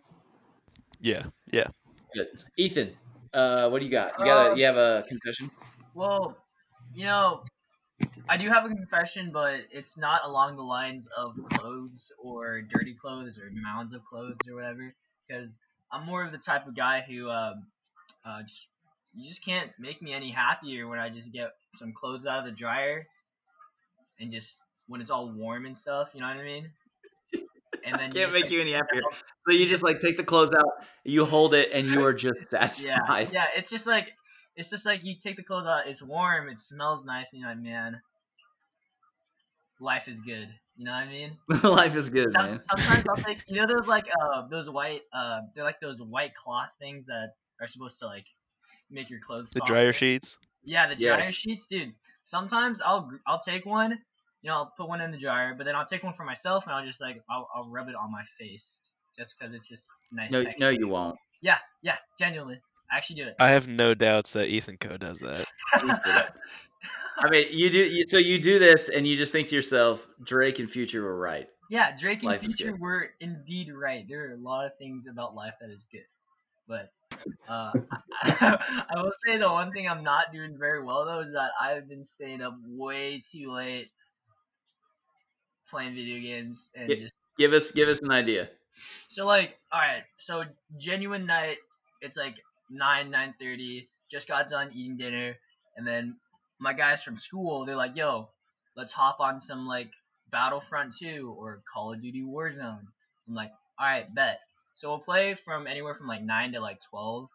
Yeah, 0.99 1.27
yeah. 1.51 1.67
Good. 2.13 2.27
Ethan, 2.57 2.97
uh, 3.33 3.69
what 3.69 3.79
do 3.79 3.85
you 3.85 3.91
got? 3.91 4.19
You 4.19 4.25
got? 4.25 4.51
A, 4.51 4.51
Um, 4.51 4.57
you 4.57 4.65
have 4.65 4.77
a 4.77 5.03
confession? 5.07 5.49
Well, 5.93 6.37
you 6.93 7.05
know, 7.05 7.45
I 8.29 8.37
do 8.37 8.49
have 8.49 8.65
a 8.65 8.69
confession, 8.69 9.31
but 9.31 9.67
it's 9.71 9.97
not 9.97 10.23
along 10.25 10.55
the 10.57 10.63
lines 10.63 11.07
of 11.07 11.35
clothes 11.45 12.11
or 12.19 12.61
dirty 12.63 12.95
clothes 12.95 13.39
or 13.39 13.49
mounds 13.51 13.93
of 13.93 14.03
clothes 14.05 14.47
or 14.49 14.55
whatever. 14.55 14.95
Because 15.27 15.59
I'm 15.91 16.05
more 16.05 16.23
of 16.23 16.31
the 16.31 16.37
type 16.37 16.67
of 16.67 16.75
guy 16.75 17.01
who, 17.01 17.29
um, 17.29 17.67
uh, 18.25 18.43
just 18.43 18.67
you 19.13 19.27
just 19.27 19.43
can't 19.43 19.69
make 19.79 20.01
me 20.01 20.13
any 20.13 20.31
happier 20.31 20.87
when 20.87 20.99
I 20.99 21.09
just 21.09 21.33
get 21.33 21.49
some 21.75 21.91
clothes 21.93 22.25
out 22.25 22.39
of 22.39 22.45
the 22.45 22.51
dryer 22.51 23.05
and 24.19 24.31
just 24.31 24.61
when 24.87 25.01
it's 25.01 25.09
all 25.09 25.31
warm 25.31 25.65
and 25.65 25.77
stuff. 25.77 26.11
You 26.13 26.21
know 26.21 26.27
what 26.27 26.37
I 26.37 26.43
mean? 26.43 26.69
And 27.83 27.97
then 27.97 28.11
Can't 28.11 28.31
make 28.31 28.51
you 28.51 28.61
any 28.61 28.73
happier. 28.73 29.01
So 29.47 29.55
you 29.55 29.65
just 29.65 29.81
like 29.81 30.01
take 30.01 30.15
the 30.15 30.23
clothes 30.23 30.53
out, 30.53 30.85
you 31.03 31.25
hold 31.25 31.55
it, 31.55 31.69
and 31.73 31.87
you 31.87 32.05
are 32.05 32.13
just 32.13 32.37
satisfied. 32.51 33.29
Yeah, 33.31 33.45
yeah. 33.45 33.45
It's 33.55 33.71
just 33.71 33.87
like 33.87 34.11
it's 34.55 34.69
just 34.69 34.85
like 34.85 35.03
you 35.03 35.15
take 35.19 35.35
the 35.35 35.41
clothes 35.41 35.65
out. 35.65 35.87
It's 35.87 35.99
warm. 35.99 36.47
It 36.49 36.59
smells 36.59 37.05
nice, 37.05 37.33
and 37.33 37.41
you're 37.41 37.49
like, 37.49 37.57
man, 37.57 37.99
life 39.79 40.07
is 40.07 40.21
good. 40.21 40.49
You 40.81 40.85
know 40.85 40.93
what 40.93 41.03
I 41.03 41.09
mean? 41.09 41.37
Life 41.63 41.95
is 41.95 42.09
good, 42.09 42.29
Some, 42.29 42.47
man. 42.49 42.59
sometimes 42.59 43.05
I'll 43.07 43.15
take 43.27 43.43
you 43.47 43.61
know 43.61 43.67
those 43.67 43.87
like 43.87 44.07
uh 44.19 44.47
those 44.47 44.67
white 44.67 45.01
uh 45.13 45.41
they're 45.53 45.63
like 45.63 45.79
those 45.79 46.01
white 46.01 46.33
cloth 46.33 46.69
things 46.79 47.05
that 47.05 47.33
are 47.61 47.67
supposed 47.67 47.99
to 47.99 48.07
like 48.07 48.25
make 48.89 49.07
your 49.07 49.19
clothes 49.19 49.51
The 49.53 49.59
soft. 49.59 49.69
dryer 49.69 49.93
sheets. 49.93 50.39
Yeah, 50.63 50.87
the 50.87 50.95
dryer 50.95 51.19
Yes. 51.19 51.35
sheets, 51.35 51.67
dude. 51.67 51.93
Sometimes 52.25 52.81
I'll 52.81 53.11
I'll 53.27 53.39
take 53.39 53.63
one, 53.63 53.91
you 54.41 54.49
know, 54.49 54.55
I'll 54.55 54.73
put 54.75 54.87
one 54.87 55.01
in 55.01 55.11
the 55.11 55.19
dryer, 55.19 55.53
but 55.55 55.65
then 55.65 55.75
I'll 55.75 55.85
take 55.85 56.01
one 56.01 56.15
for 56.15 56.23
myself 56.23 56.63
and 56.65 56.73
I'll 56.73 56.83
just 56.83 56.99
like 56.99 57.21
I'll, 57.29 57.47
I'll 57.53 57.69
rub 57.69 57.87
it 57.87 57.93
on 57.93 58.11
my 58.11 58.23
face 58.39 58.81
just 59.15 59.35
because 59.37 59.53
it's 59.53 59.69
just 59.69 59.87
nice. 60.11 60.31
No, 60.31 60.43
texture. 60.43 60.55
no, 60.61 60.69
you 60.71 60.87
won't. 60.87 61.15
Yeah, 61.43 61.59
yeah, 61.83 61.97
genuinely, 62.17 62.59
I 62.91 62.97
actually 62.97 63.17
do 63.17 63.27
it. 63.27 63.35
I 63.39 63.49
have 63.49 63.67
no 63.67 63.93
doubts 63.93 64.33
that 64.33 64.47
Ethan 64.47 64.77
Co 64.77 64.97
does 64.97 65.19
that. 65.19 65.45
I 67.17 67.29
mean, 67.29 67.47
you 67.51 67.69
do. 67.69 67.79
You, 67.79 68.03
so 68.07 68.17
you 68.17 68.39
do 68.39 68.57
this, 68.59 68.89
and 68.89 69.07
you 69.07 69.15
just 69.15 69.31
think 69.31 69.49
to 69.49 69.55
yourself, 69.55 70.07
Drake 70.23 70.59
and 70.59 70.69
Future 70.69 71.03
were 71.03 71.17
right. 71.17 71.47
Yeah, 71.69 71.95
Drake 71.95 72.19
and 72.19 72.31
Life 72.31 72.41
Future 72.41 72.75
were 72.75 73.09
indeed 73.19 73.71
right. 73.73 74.05
There 74.09 74.29
are 74.29 74.33
a 74.33 74.37
lot 74.37 74.65
of 74.65 74.77
things 74.77 75.07
about 75.07 75.35
life 75.35 75.53
that 75.61 75.69
is 75.69 75.87
good, 75.91 76.05
but 76.67 76.91
uh, 77.49 77.71
I 78.23 78.93
will 78.95 79.11
say 79.25 79.37
the 79.37 79.49
one 79.49 79.71
thing 79.71 79.87
I'm 79.87 80.03
not 80.03 80.33
doing 80.33 80.57
very 80.57 80.83
well 80.83 81.05
though 81.05 81.19
is 81.21 81.31
that 81.33 81.51
I've 81.61 81.87
been 81.87 82.03
staying 82.03 82.41
up 82.41 82.57
way 82.65 83.21
too 83.31 83.51
late 83.53 83.89
playing 85.69 85.95
video 85.95 86.19
games 86.19 86.71
and 86.75 86.89
Yeah. 86.89 86.95
just 86.95 87.13
Give 87.37 87.53
us, 87.53 87.71
give 87.71 87.87
us 87.87 88.01
an 88.01 88.11
idea. 88.11 88.49
so 89.07 89.25
like 89.25 89.57
all 89.71 89.79
right. 89.79 90.03
So 90.17 90.43
genuine 90.77 91.25
night, 91.25 91.57
it's 92.01 92.17
like 92.17 92.35
nine 92.69 93.09
nine 93.09 93.33
thirty. 93.39 93.89
Just 94.11 94.27
got 94.27 94.49
done 94.49 94.69
eating 94.73 94.97
dinner, 94.97 95.37
and 95.77 95.87
then 95.87 96.17
my 96.61 96.73
guys 96.73 97.03
from 97.03 97.17
school 97.17 97.65
they're 97.65 97.75
like, 97.75 97.95
"Yo, 97.95 98.29
let's 98.77 98.93
hop 98.93 99.19
on 99.19 99.41
some 99.41 99.65
like 99.65 99.91
Battlefront 100.31 100.95
2 100.97 101.35
or 101.37 101.61
Call 101.73 101.93
of 101.93 102.01
Duty 102.01 102.21
Warzone." 102.23 102.85
I'm 103.27 103.35
like, 103.35 103.51
"All 103.79 103.87
right, 103.87 104.13
bet." 104.13 104.39
So 104.75 104.89
we'll 104.89 104.99
play 104.99 105.33
from 105.33 105.67
anywhere 105.67 105.93
from 105.95 106.07
like 106.07 106.21
nine 106.21 106.53
to 106.53 106.61
like 106.61 106.79
12, 106.89 107.27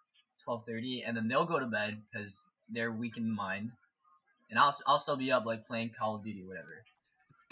12:30, 0.45 1.03
and 1.07 1.17
then 1.17 1.29
they'll 1.29 1.45
go 1.45 1.59
to 1.59 1.67
bed 1.67 2.01
because 2.11 2.43
they're 2.71 2.93
weak 2.93 3.17
in 3.17 3.31
mind, 3.31 3.73
and 4.51 4.59
I'll 4.59 4.75
I'll 4.87 4.99
still 4.99 5.17
be 5.17 5.33
up 5.33 5.45
like 5.45 5.67
playing 5.67 5.91
Call 5.99 6.15
of 6.17 6.25
Duty 6.25 6.45
whatever. 6.45 6.85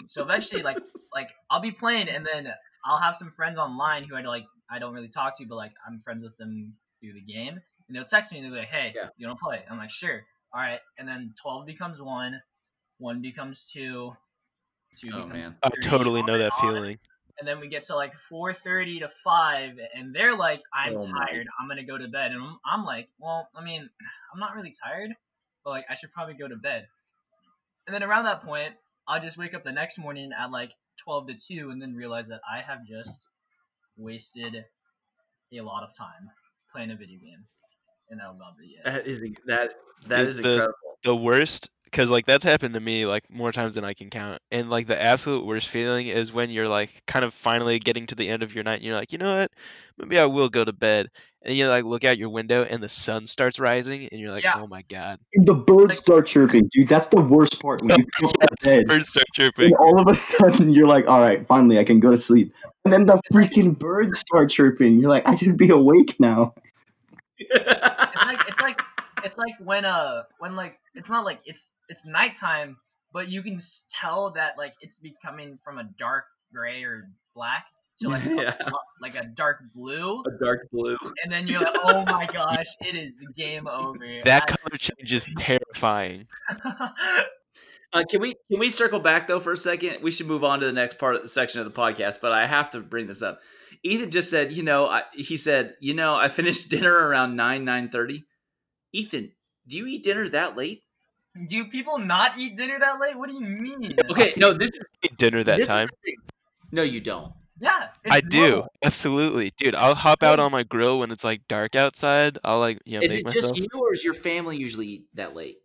So 0.07 0.23
eventually, 0.23 0.63
like 0.63 0.79
like 1.13 1.31
I'll 1.51 1.61
be 1.61 1.71
playing, 1.71 2.07
and 2.09 2.25
then 2.25 2.51
I'll 2.85 2.99
have 2.99 3.15
some 3.17 3.31
friends 3.31 3.57
online 3.57 4.05
who 4.05 4.15
I 4.15 4.21
like 4.21 4.45
I 4.69 4.79
don't 4.79 4.93
really 4.93 5.09
talk 5.09 5.37
to, 5.37 5.45
but 5.45 5.55
like 5.55 5.73
I'm 5.85 5.99
friends 5.99 6.23
with 6.23 6.37
them 6.37 6.73
through 7.01 7.13
the 7.13 7.21
game, 7.21 7.59
and 7.87 7.95
they'll 7.95 8.05
text 8.05 8.31
me 8.31 8.39
and 8.39 8.45
they'll 8.45 8.53
be 8.53 8.59
like, 8.59 8.69
"Hey, 8.69 8.93
Yeah. 8.95 9.09
you 9.17 9.27
want 9.27 9.39
to 9.39 9.43
play?" 9.43 9.63
I'm 9.69 9.77
like, 9.77 9.91
"Sure." 9.91 10.25
All 10.55 10.61
right, 10.61 10.79
and 10.97 11.05
then 11.05 11.33
12 11.41 11.65
becomes 11.65 12.01
one, 12.01 12.41
one 12.97 13.21
becomes 13.21 13.65
two, 13.65 14.15
two 14.97 15.11
Oh, 15.11 15.17
becomes 15.17 15.33
man. 15.33 15.57
I 15.61 15.69
totally 15.81 16.23
know 16.23 16.37
that 16.37 16.53
on, 16.53 16.75
feeling. 16.75 16.97
And 17.37 17.45
then 17.45 17.59
we 17.59 17.67
get 17.67 17.83
to 17.85 17.95
like 17.97 18.13
4:30 18.31 18.99
to 19.01 19.09
5, 19.09 19.77
and 19.93 20.15
they're 20.15 20.37
like, 20.37 20.61
"I'm 20.73 20.97
Oh, 20.97 21.07
my. 21.07 21.27
tired. 21.27 21.45
I'm 21.59 21.67
gonna 21.67 21.83
go 21.83 21.97
to 21.97 22.07
bed." 22.07 22.31
And 22.31 22.41
I'm, 22.41 22.57
I'm 22.65 22.85
like, 22.85 23.09
"Well, 23.19 23.49
I 23.53 23.65
mean, 23.65 23.89
I'm 24.33 24.39
not 24.39 24.55
really 24.55 24.71
tired, 24.71 25.11
but 25.65 25.71
like 25.71 25.85
I 25.89 25.95
should 25.95 26.13
probably 26.13 26.35
go 26.35 26.47
to 26.47 26.55
bed." 26.55 26.87
And 27.85 27.93
then 27.93 28.03
around 28.03 28.23
that 28.23 28.43
point, 28.43 28.75
I'll 29.09 29.21
just 29.21 29.37
wake 29.37 29.53
up 29.53 29.65
the 29.65 29.73
next 29.73 29.97
morning 29.97 30.31
at 30.31 30.51
like 30.51 30.71
12 31.03 31.27
to 31.27 31.33
2 31.35 31.71
and 31.71 31.81
then 31.81 31.95
realize 31.95 32.29
that 32.29 32.39
I 32.49 32.61
have 32.61 32.85
just 32.85 33.27
wasted 33.97 34.65
a 35.53 35.61
lot 35.61 35.83
of 35.83 35.93
time 35.97 36.29
playing 36.71 36.91
a 36.91 36.95
video 36.95 37.19
game. 37.19 37.45
And 38.09 38.19
that'll 38.19 38.35
about 38.35 38.57
be. 38.57 38.77
That 38.83 39.07
is 39.07 39.19
that 39.47 39.71
that 40.07 40.17
Dude, 40.17 40.27
is 40.27 40.37
the- 40.37 40.51
incredible. 40.51 40.73
The 41.03 41.15
worst, 41.15 41.69
because 41.83 42.09
like 42.09 42.25
that's 42.25 42.43
happened 42.43 42.73
to 42.73 42.79
me 42.79 43.05
like 43.05 43.29
more 43.29 43.51
times 43.51 43.75
than 43.75 43.83
I 43.85 43.93
can 43.93 44.09
count. 44.09 44.41
And 44.51 44.69
like 44.69 44.87
the 44.87 44.99
absolute 44.99 45.45
worst 45.45 45.67
feeling 45.69 46.07
is 46.07 46.33
when 46.33 46.49
you're 46.49 46.67
like 46.67 47.03
kind 47.05 47.23
of 47.23 47.31
finally 47.33 47.77
getting 47.79 48.07
to 48.07 48.15
the 48.15 48.27
end 48.27 48.41
of 48.41 48.55
your 48.55 48.63
night 48.63 48.75
and 48.75 48.83
you're 48.83 48.95
like, 48.95 49.11
you 49.11 49.17
know 49.19 49.37
what, 49.39 49.51
maybe 49.97 50.17
I 50.17 50.25
will 50.25 50.49
go 50.49 50.63
to 50.65 50.73
bed. 50.73 51.09
And 51.43 51.53
you 51.55 51.67
like 51.67 51.83
look 51.85 52.03
out 52.03 52.17
your 52.17 52.29
window 52.29 52.63
and 52.63 52.81
the 52.81 52.89
sun 52.89 53.27
starts 53.27 53.59
rising 53.59 54.09
and 54.11 54.19
you're 54.19 54.31
like, 54.31 54.43
Yeah. 54.43 54.55
oh 54.57 54.65
my 54.65 54.81
god, 54.89 55.19
The 55.35 55.53
birds 55.53 55.99
start 55.99 56.25
chirping, 56.25 56.67
dude. 56.71 56.89
That's 56.89 57.05
the 57.05 57.21
worst 57.21 57.61
part 57.61 57.83
when 57.83 57.91
you 57.99 58.05
go 58.19 58.27
to 58.31 58.47
bed. 58.63 58.85
birds 58.87 59.09
start 59.09 59.25
And 59.37 59.45
chirping. 59.53 59.73
all 59.75 60.01
of 60.01 60.07
a 60.07 60.15
sudden, 60.15 60.71
you're 60.71 60.87
like, 60.87 61.07
all 61.07 61.19
right, 61.19 61.45
finally, 61.45 61.77
I 61.77 61.83
can 61.83 61.99
go 61.99 62.09
to 62.09 62.17
sleep. 62.17 62.51
And 62.83 62.91
then 62.91 63.05
the 63.05 63.21
freaking 63.31 63.77
birds 63.77 64.17
start 64.21 64.49
chirping. 64.49 64.99
You're 64.99 65.11
like, 65.11 65.27
I 65.27 65.35
should 65.35 65.55
be 65.55 65.69
awake 65.69 66.15
now. 66.19 66.55
It's 67.37 68.25
like 68.25 68.43
it's 68.47 68.61
like 68.61 68.81
it's 69.25 69.37
like 69.37 69.55
when 69.59 69.83
uh 69.85 70.23
when 70.39 70.55
like 70.55 70.77
it's 70.93 71.09
not 71.09 71.25
like 71.25 71.39
it's 71.45 71.73
it's 71.89 72.05
nighttime, 72.05 72.77
but 73.11 73.27
you 73.29 73.41
can 73.41 73.59
tell 73.99 74.31
that 74.33 74.53
like 74.57 74.73
it's 74.81 74.99
becoming 74.99 75.57
from 75.63 75.77
a 75.79 75.89
dark 75.99 76.25
gray 76.53 76.83
or 76.83 77.09
black 77.35 77.65
to 77.99 78.09
like 78.09 78.23
Yeah. 78.25 78.55
a, 78.59 78.71
like 79.01 79.15
a 79.15 79.25
dark 79.25 79.57
blue, 79.73 80.21
a 80.21 80.43
dark 80.43 80.69
blue. 80.71 80.97
and 81.23 81.31
then 81.31 81.47
you're 81.47 81.61
like, 81.61 81.75
oh 81.83 82.05
my 82.05 82.27
gosh, 82.27 82.67
it 82.81 82.95
is 82.95 83.23
game 83.35 83.67
over. 83.67 83.97
That 84.25 84.43
I- 84.43 84.55
color 84.55 84.77
change 84.77 85.11
is 85.13 85.27
terrifying. 85.37 86.27
Uh, 87.93 88.03
can 88.09 88.19
we 88.19 88.35
can 88.51 88.59
we 88.59 88.69
circle 88.69 88.99
back 88.99 89.25
though 89.27 89.39
for 89.39 89.53
a 89.53 89.57
second? 89.57 90.01
We 90.03 90.11
should 90.11 90.27
move 90.27 90.43
on 90.43 90.59
to 90.59 90.65
the 90.65 90.73
next 90.73 90.97
part 90.99 91.15
of 91.15 91.21
the 91.21 91.29
section 91.29 91.61
of 91.61 91.65
the 91.65 91.71
podcast, 91.71 92.19
but 92.21 92.33
I 92.33 92.45
have 92.45 92.69
to 92.71 92.81
bring 92.81 93.07
this 93.07 93.21
up. 93.21 93.39
Ethan 93.83 94.11
just 94.11 94.29
said, 94.29 94.51
you 94.51 94.63
know, 94.63 94.87
I, 94.87 95.03
he 95.13 95.37
said, 95.37 95.75
you 95.79 95.93
know, 95.93 96.13
I 96.15 96.27
finished 96.27 96.69
dinner 96.69 96.91
around 96.93 97.37
nine 97.37 97.63
nine 97.63 97.87
thirty. 97.89 98.25
Ethan, 98.95 99.33
do 99.67 99.75
you 99.77 99.87
eat 99.87 100.03
dinner 100.03 100.29
that 100.29 100.55
late? 100.55 100.83
Do 101.49 101.65
people 101.65 101.97
not 101.99 102.37
eat 102.39 102.55
dinner 102.55 102.79
that 102.79 102.97
late? 102.97 103.17
What 103.17 103.27
do 103.27 103.35
you 103.35 103.41
mean? 103.41 103.91
Okay, 104.09 104.33
no, 104.37 104.53
this 104.53 104.69
is 104.69 104.79
Eat 105.03 105.17
dinner 105.17 105.43
that 105.43 105.57
this 105.57 105.67
is 105.67 105.75
time. 105.75 105.89
No, 106.71 106.81
you 106.81 107.01
don't. 107.01 107.33
Yeah, 107.59 107.89
I 108.09 108.21
do 108.21 108.37
normal. 108.37 108.67
absolutely, 108.85 109.51
dude. 109.57 109.75
I'll 109.75 109.95
hop 109.95 110.23
out 110.23 110.39
on 110.39 110.51
my 110.51 110.63
grill 110.63 110.99
when 110.99 111.11
it's 111.11 111.25
like 111.25 111.41
dark 111.49 111.75
outside. 111.75 112.37
I'll 112.45 112.59
like 112.59 112.79
you 112.85 112.97
know 112.97 113.03
Is 113.03 113.11
make 113.11 113.19
it 113.19 113.25
myself. 113.25 113.57
just 113.57 113.73
you, 113.73 113.79
or 113.79 113.93
is 113.93 114.03
your 114.03 114.13
family 114.13 114.57
usually 114.57 114.87
eat 114.87 115.05
that 115.15 115.35
late? 115.35 115.57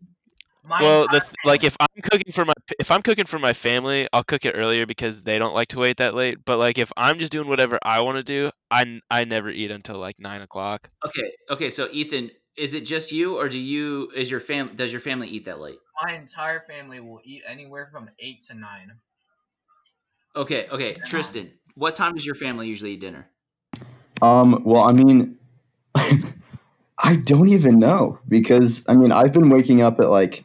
My 0.64 0.80
Well, 0.82 1.06
the 1.08 1.22
like 1.44 1.62
if 1.64 1.76
I'm 1.80 2.02
cooking 2.02 2.32
for 2.32 2.44
my 2.44 2.52
if 2.80 2.90
I'm 2.90 3.02
cooking 3.02 3.26
for 3.26 3.38
my 3.38 3.52
family, 3.52 4.08
I'll 4.12 4.24
cook 4.24 4.44
it 4.44 4.54
earlier 4.56 4.86
because 4.86 5.22
they 5.22 5.38
don't 5.38 5.54
like 5.54 5.68
to 5.68 5.78
wait 5.78 5.98
that 5.98 6.14
late. 6.14 6.38
But 6.44 6.58
like 6.58 6.78
if 6.78 6.92
I'm 6.96 7.18
just 7.20 7.30
doing 7.30 7.48
whatever 7.48 7.78
I 7.84 8.00
want 8.00 8.16
to 8.16 8.24
do, 8.24 8.50
I 8.70 9.00
I 9.10 9.24
never 9.24 9.50
eat 9.50 9.70
until 9.70 9.96
like 9.96 10.18
nine 10.18 10.42
o'clock. 10.42 10.90
Okay, 11.06 11.30
okay. 11.48 11.70
So 11.70 11.88
Ethan, 11.92 12.30
is 12.60 12.74
it 12.74 12.82
just 12.82 13.12
you, 13.12 13.38
or 13.38 13.48
do 13.48 13.58
you 13.58 14.10
is 14.14 14.30
your 14.30 14.40
fam 14.40 14.74
does 14.76 14.92
your 14.92 15.00
family 15.00 15.28
eat 15.28 15.46
that 15.46 15.60
late? 15.60 15.78
my 16.02 16.14
entire 16.14 16.60
family 16.60 17.00
will 17.00 17.20
eat 17.24 17.42
anywhere 17.46 17.88
from 17.92 18.08
eight 18.18 18.44
to 18.44 18.54
nine. 18.54 18.92
Okay, 20.34 20.66
okay. 20.70 20.94
Tristan, 21.06 21.52
what 21.74 21.96
time 21.96 22.14
does 22.14 22.24
your 22.24 22.34
family 22.34 22.68
usually 22.68 22.92
eat 22.92 23.00
dinner? 23.00 23.28
Um, 24.22 24.62
well, 24.64 24.82
I 24.82 24.92
mean, 24.92 25.38
I 25.94 27.16
don't 27.24 27.48
even 27.48 27.78
know 27.78 28.18
because 28.28 28.84
I 28.88 28.94
mean, 28.94 29.12
I've 29.12 29.32
been 29.32 29.50
waking 29.50 29.82
up 29.82 30.00
at 30.00 30.08
like 30.08 30.44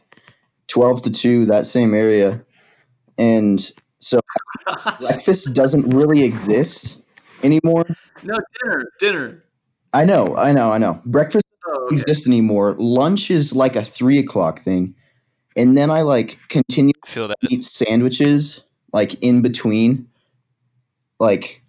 12 0.68 1.02
to 1.02 1.10
2, 1.10 1.46
that 1.46 1.66
same 1.66 1.94
area. 1.94 2.44
And 3.16 3.60
so 4.00 4.20
breakfast 5.00 5.54
doesn't 5.54 5.94
really 5.94 6.24
exist 6.24 7.02
anymore. 7.42 7.86
no 8.22 8.38
dinner, 8.62 8.84
dinner. 8.98 9.40
I 9.92 10.04
know, 10.04 10.36
I 10.36 10.52
know, 10.52 10.72
I 10.72 10.78
know. 10.78 11.00
Breakfast 11.06 11.45
doesn't 11.45 11.45
okay. 11.86 11.94
exist 11.94 12.26
anymore. 12.26 12.74
Lunch 12.78 13.30
is 13.30 13.54
like 13.54 13.76
a 13.76 13.82
three 13.82 14.18
o'clock 14.18 14.58
thing. 14.58 14.94
And 15.56 15.76
then 15.76 15.90
I 15.90 16.02
like 16.02 16.38
continue 16.48 16.92
I 17.04 17.08
feel 17.08 17.28
that. 17.28 17.36
to 17.40 17.54
eat 17.54 17.64
sandwiches 17.64 18.66
like 18.92 19.14
in 19.22 19.42
between. 19.42 20.08
Like 21.18 21.62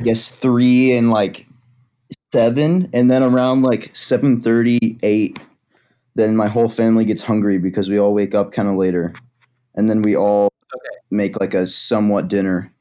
I 0.00 0.04
guess 0.04 0.30
three 0.30 0.92
and 0.92 1.10
like 1.10 1.46
seven. 2.32 2.90
And 2.92 3.10
then 3.10 3.22
around 3.22 3.62
like 3.62 3.94
seven 3.96 4.40
thirty, 4.40 4.98
eight, 5.02 5.38
then 6.14 6.36
my 6.36 6.48
whole 6.48 6.68
family 6.68 7.04
gets 7.04 7.22
hungry 7.22 7.58
because 7.58 7.88
we 7.88 7.98
all 7.98 8.12
wake 8.12 8.34
up 8.34 8.52
kind 8.52 8.68
of 8.68 8.76
later. 8.76 9.14
And 9.74 9.88
then 9.88 10.02
we 10.02 10.16
all 10.16 10.50
make 11.10 11.40
like 11.40 11.54
a 11.54 11.66
somewhat 11.66 12.28
dinner. 12.28 12.72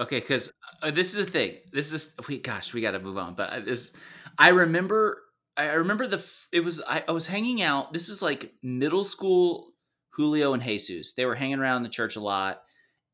Okay, 0.00 0.20
because 0.20 0.52
uh, 0.82 0.90
this 0.90 1.14
is 1.14 1.20
a 1.20 1.26
thing. 1.26 1.56
This 1.72 1.92
is 1.92 2.12
we. 2.28 2.38
Gosh, 2.38 2.72
we 2.72 2.80
got 2.80 2.92
to 2.92 3.00
move 3.00 3.18
on. 3.18 3.34
But 3.34 3.50
I, 3.50 3.60
this, 3.60 3.90
I 4.38 4.50
remember. 4.50 5.22
I 5.56 5.72
remember 5.72 6.06
the. 6.06 6.24
It 6.52 6.60
was. 6.60 6.80
I, 6.86 7.04
I 7.08 7.12
was 7.12 7.26
hanging 7.26 7.62
out. 7.62 7.92
This 7.92 8.08
is 8.08 8.22
like 8.22 8.52
middle 8.62 9.04
school. 9.04 9.72
Julio 10.10 10.52
and 10.52 10.62
Jesus. 10.62 11.14
They 11.14 11.26
were 11.26 11.36
hanging 11.36 11.60
around 11.60 11.84
the 11.84 11.88
church 11.88 12.16
a 12.16 12.20
lot, 12.20 12.62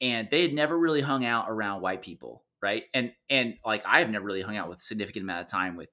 and 0.01 0.29
they 0.31 0.43
had 0.43 0.55
never 0.55 0.79
really 0.79 1.03
hung 1.03 1.25
out 1.25 1.47
around 1.49 1.83
white 1.83 2.03
people, 2.03 2.45
right? 2.63 2.85
And 2.95 3.13
and 3.29 3.55
like 3.65 3.85
I 3.87 4.01
have 4.01 4.11
never 4.11 4.25
really 4.25 4.43
hung 4.43 4.57
out 4.57 4.69
with 4.69 4.79
a 4.79 4.83
significant 4.83 5.25
amount 5.25 5.45
of 5.45 5.51
time 5.51 5.77
with 5.77 5.91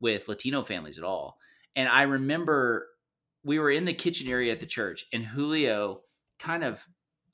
with 0.00 0.28
Latino 0.28 0.62
families 0.62 0.98
at 0.98 1.04
all. 1.04 1.38
And 1.76 1.88
I 1.88 2.02
remember 2.02 2.88
we 3.44 3.58
were 3.58 3.70
in 3.70 3.84
the 3.84 3.94
kitchen 3.94 4.28
area 4.28 4.52
at 4.52 4.60
the 4.60 4.66
church, 4.66 5.04
and 5.12 5.24
Julio 5.24 6.00
kind 6.38 6.64
of 6.64 6.86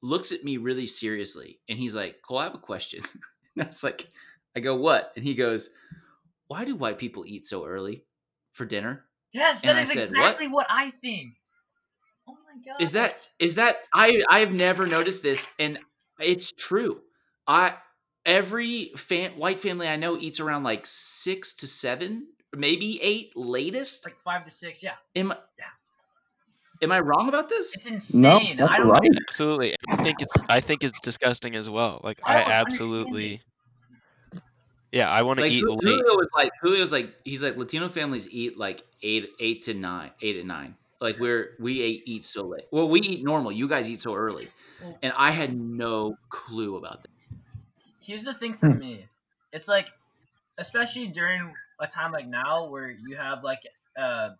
looks 0.05 0.33
at 0.33 0.45
me 0.45 0.59
really 0.59 0.87
seriously 0.87 1.61
and 1.67 1.79
he's 1.79 1.95
like, 1.95 2.21
Cole, 2.21 2.39
I 2.39 2.45
have 2.45 2.55
a 2.55 2.59
question. 2.59 3.03
and 3.57 3.65
I 3.65 3.69
was 3.69 3.83
like, 3.83 4.07
I 4.55 4.61
go, 4.61 4.77
what? 4.77 5.13
And 5.17 5.25
he 5.25 5.35
goes, 5.35 5.71
Why 6.55 6.65
do 6.65 6.77
white 6.77 6.99
people 6.99 7.27
eat 7.27 7.45
so 7.47 7.67
early 7.67 8.05
for 8.53 8.65
dinner? 8.65 9.07
Yes, 9.33 9.65
And 9.65 9.77
that 9.77 9.79
I 9.79 9.83
is 9.83 9.91
said, 9.91 10.09
exactly 10.11 10.47
what? 10.47 10.69
I 10.71 10.93
think. 10.93 11.35
Oh 12.29 12.37
my 12.47 12.63
god. 12.65 12.81
Is 12.81 12.93
that 12.93 13.17
is 13.41 13.57
that 13.57 13.79
I 13.93 14.23
I've 14.31 14.53
never 14.53 14.87
noticed 14.87 15.25
this 15.25 15.49
and 15.59 15.81
it's 16.21 16.53
true. 16.53 17.01
I 17.49 17.75
every 18.25 18.93
fam, 18.97 19.33
white 19.33 19.59
family 19.59 19.89
I 19.89 19.97
know 19.97 20.17
eats 20.17 20.39
around 20.39 20.63
like 20.63 20.87
six 20.87 21.53
to 21.57 21.67
seven, 21.67 22.29
maybe 22.57 23.03
eight 23.03 23.33
latest. 23.37 24.07
like 24.07 24.21
five 24.21 24.45
to 24.45 24.53
six? 24.53 24.81
Yeah, 24.81 24.95
Am 25.17 25.33
I, 25.33 25.39
Yeah. 25.59 25.71
am 26.83 26.93
I 26.93 27.01
wrong 27.01 27.29
about 27.29 27.49
this? 27.49 27.75
it's 27.75 27.87
insane. 27.87 28.21
No, 28.21 28.39
I 28.63 28.77
that's 28.77 28.79
don't. 28.79 28.89
right. 28.91 29.11
Absolutely. 29.29 29.75
I 29.91 29.97
think 29.97 30.23
it's 30.23 30.45
I 30.49 30.61
think 30.61 30.85
it's 30.85 31.01
disgusting 31.01 31.57
as 31.57 31.69
well. 31.69 32.01
Like 32.05 32.21
I 32.25 32.35
I, 32.37 32.43
don't 32.43 32.47
understand 32.47 32.61
absolutely 32.61 33.43
Yeah, 34.95 35.11
I 35.11 35.23
want 35.23 35.39
to 35.39 35.43
like 35.43 35.53
eat 35.53 35.61
Ju- 35.61 35.71
late. 35.73 35.83
Julio 35.83 36.17
was 36.17 36.29
like 36.35 36.53
Julio's 36.65 36.93
like 36.93 37.15
he's 37.25 37.43
like 37.43 37.57
Latino 37.57 37.89
families 37.89 38.29
eat 38.31 38.57
like 38.57 38.85
eight 39.03 39.29
eight 39.41 39.63
to 39.65 39.75
nine 39.75 40.13
eight 40.23 40.37
and 40.37 40.47
nine. 40.47 40.77
Like 41.01 41.19
we're 41.19 41.57
we 41.59 41.83
eat, 41.83 42.03
eat 42.07 42.25
so 42.25 42.45
late. 42.45 42.65
Well, 42.71 42.89
we 42.89 43.01
eat 43.01 43.25
normal. 43.25 43.51
You 43.51 43.69
guys 43.69 43.91
eat 43.91 44.01
so 44.01 44.15
early, 44.15 44.49
and 45.03 45.13
I 45.17 45.33
had 45.33 45.55
no 45.55 46.17
clue 46.29 46.77
about 46.77 47.03
that. 47.03 47.11
Here's 48.01 48.23
the 48.23 48.35
thing 48.35 48.55
for 48.57 48.71
Hmm. 48.71 48.79
me. 48.79 49.07
It's 49.53 49.67
like, 49.67 49.89
especially 50.59 51.09
during 51.09 51.53
a 51.81 51.87
time 51.89 52.13
like 52.13 52.29
now 52.29 52.69
where 52.69 52.89
you 52.91 53.17
have 53.17 53.43
like 53.43 53.63
uh, 53.99 54.31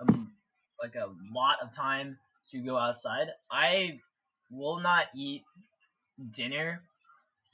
um, 0.00 0.32
like 0.82 0.96
a 0.96 1.06
lot 1.32 1.58
of 1.62 1.72
time 1.72 2.18
to 2.50 2.58
go 2.58 2.76
outside. 2.76 3.28
I 3.50 4.00
will 4.50 4.80
not 4.80 5.06
eat 5.14 5.44
dinner 6.32 6.82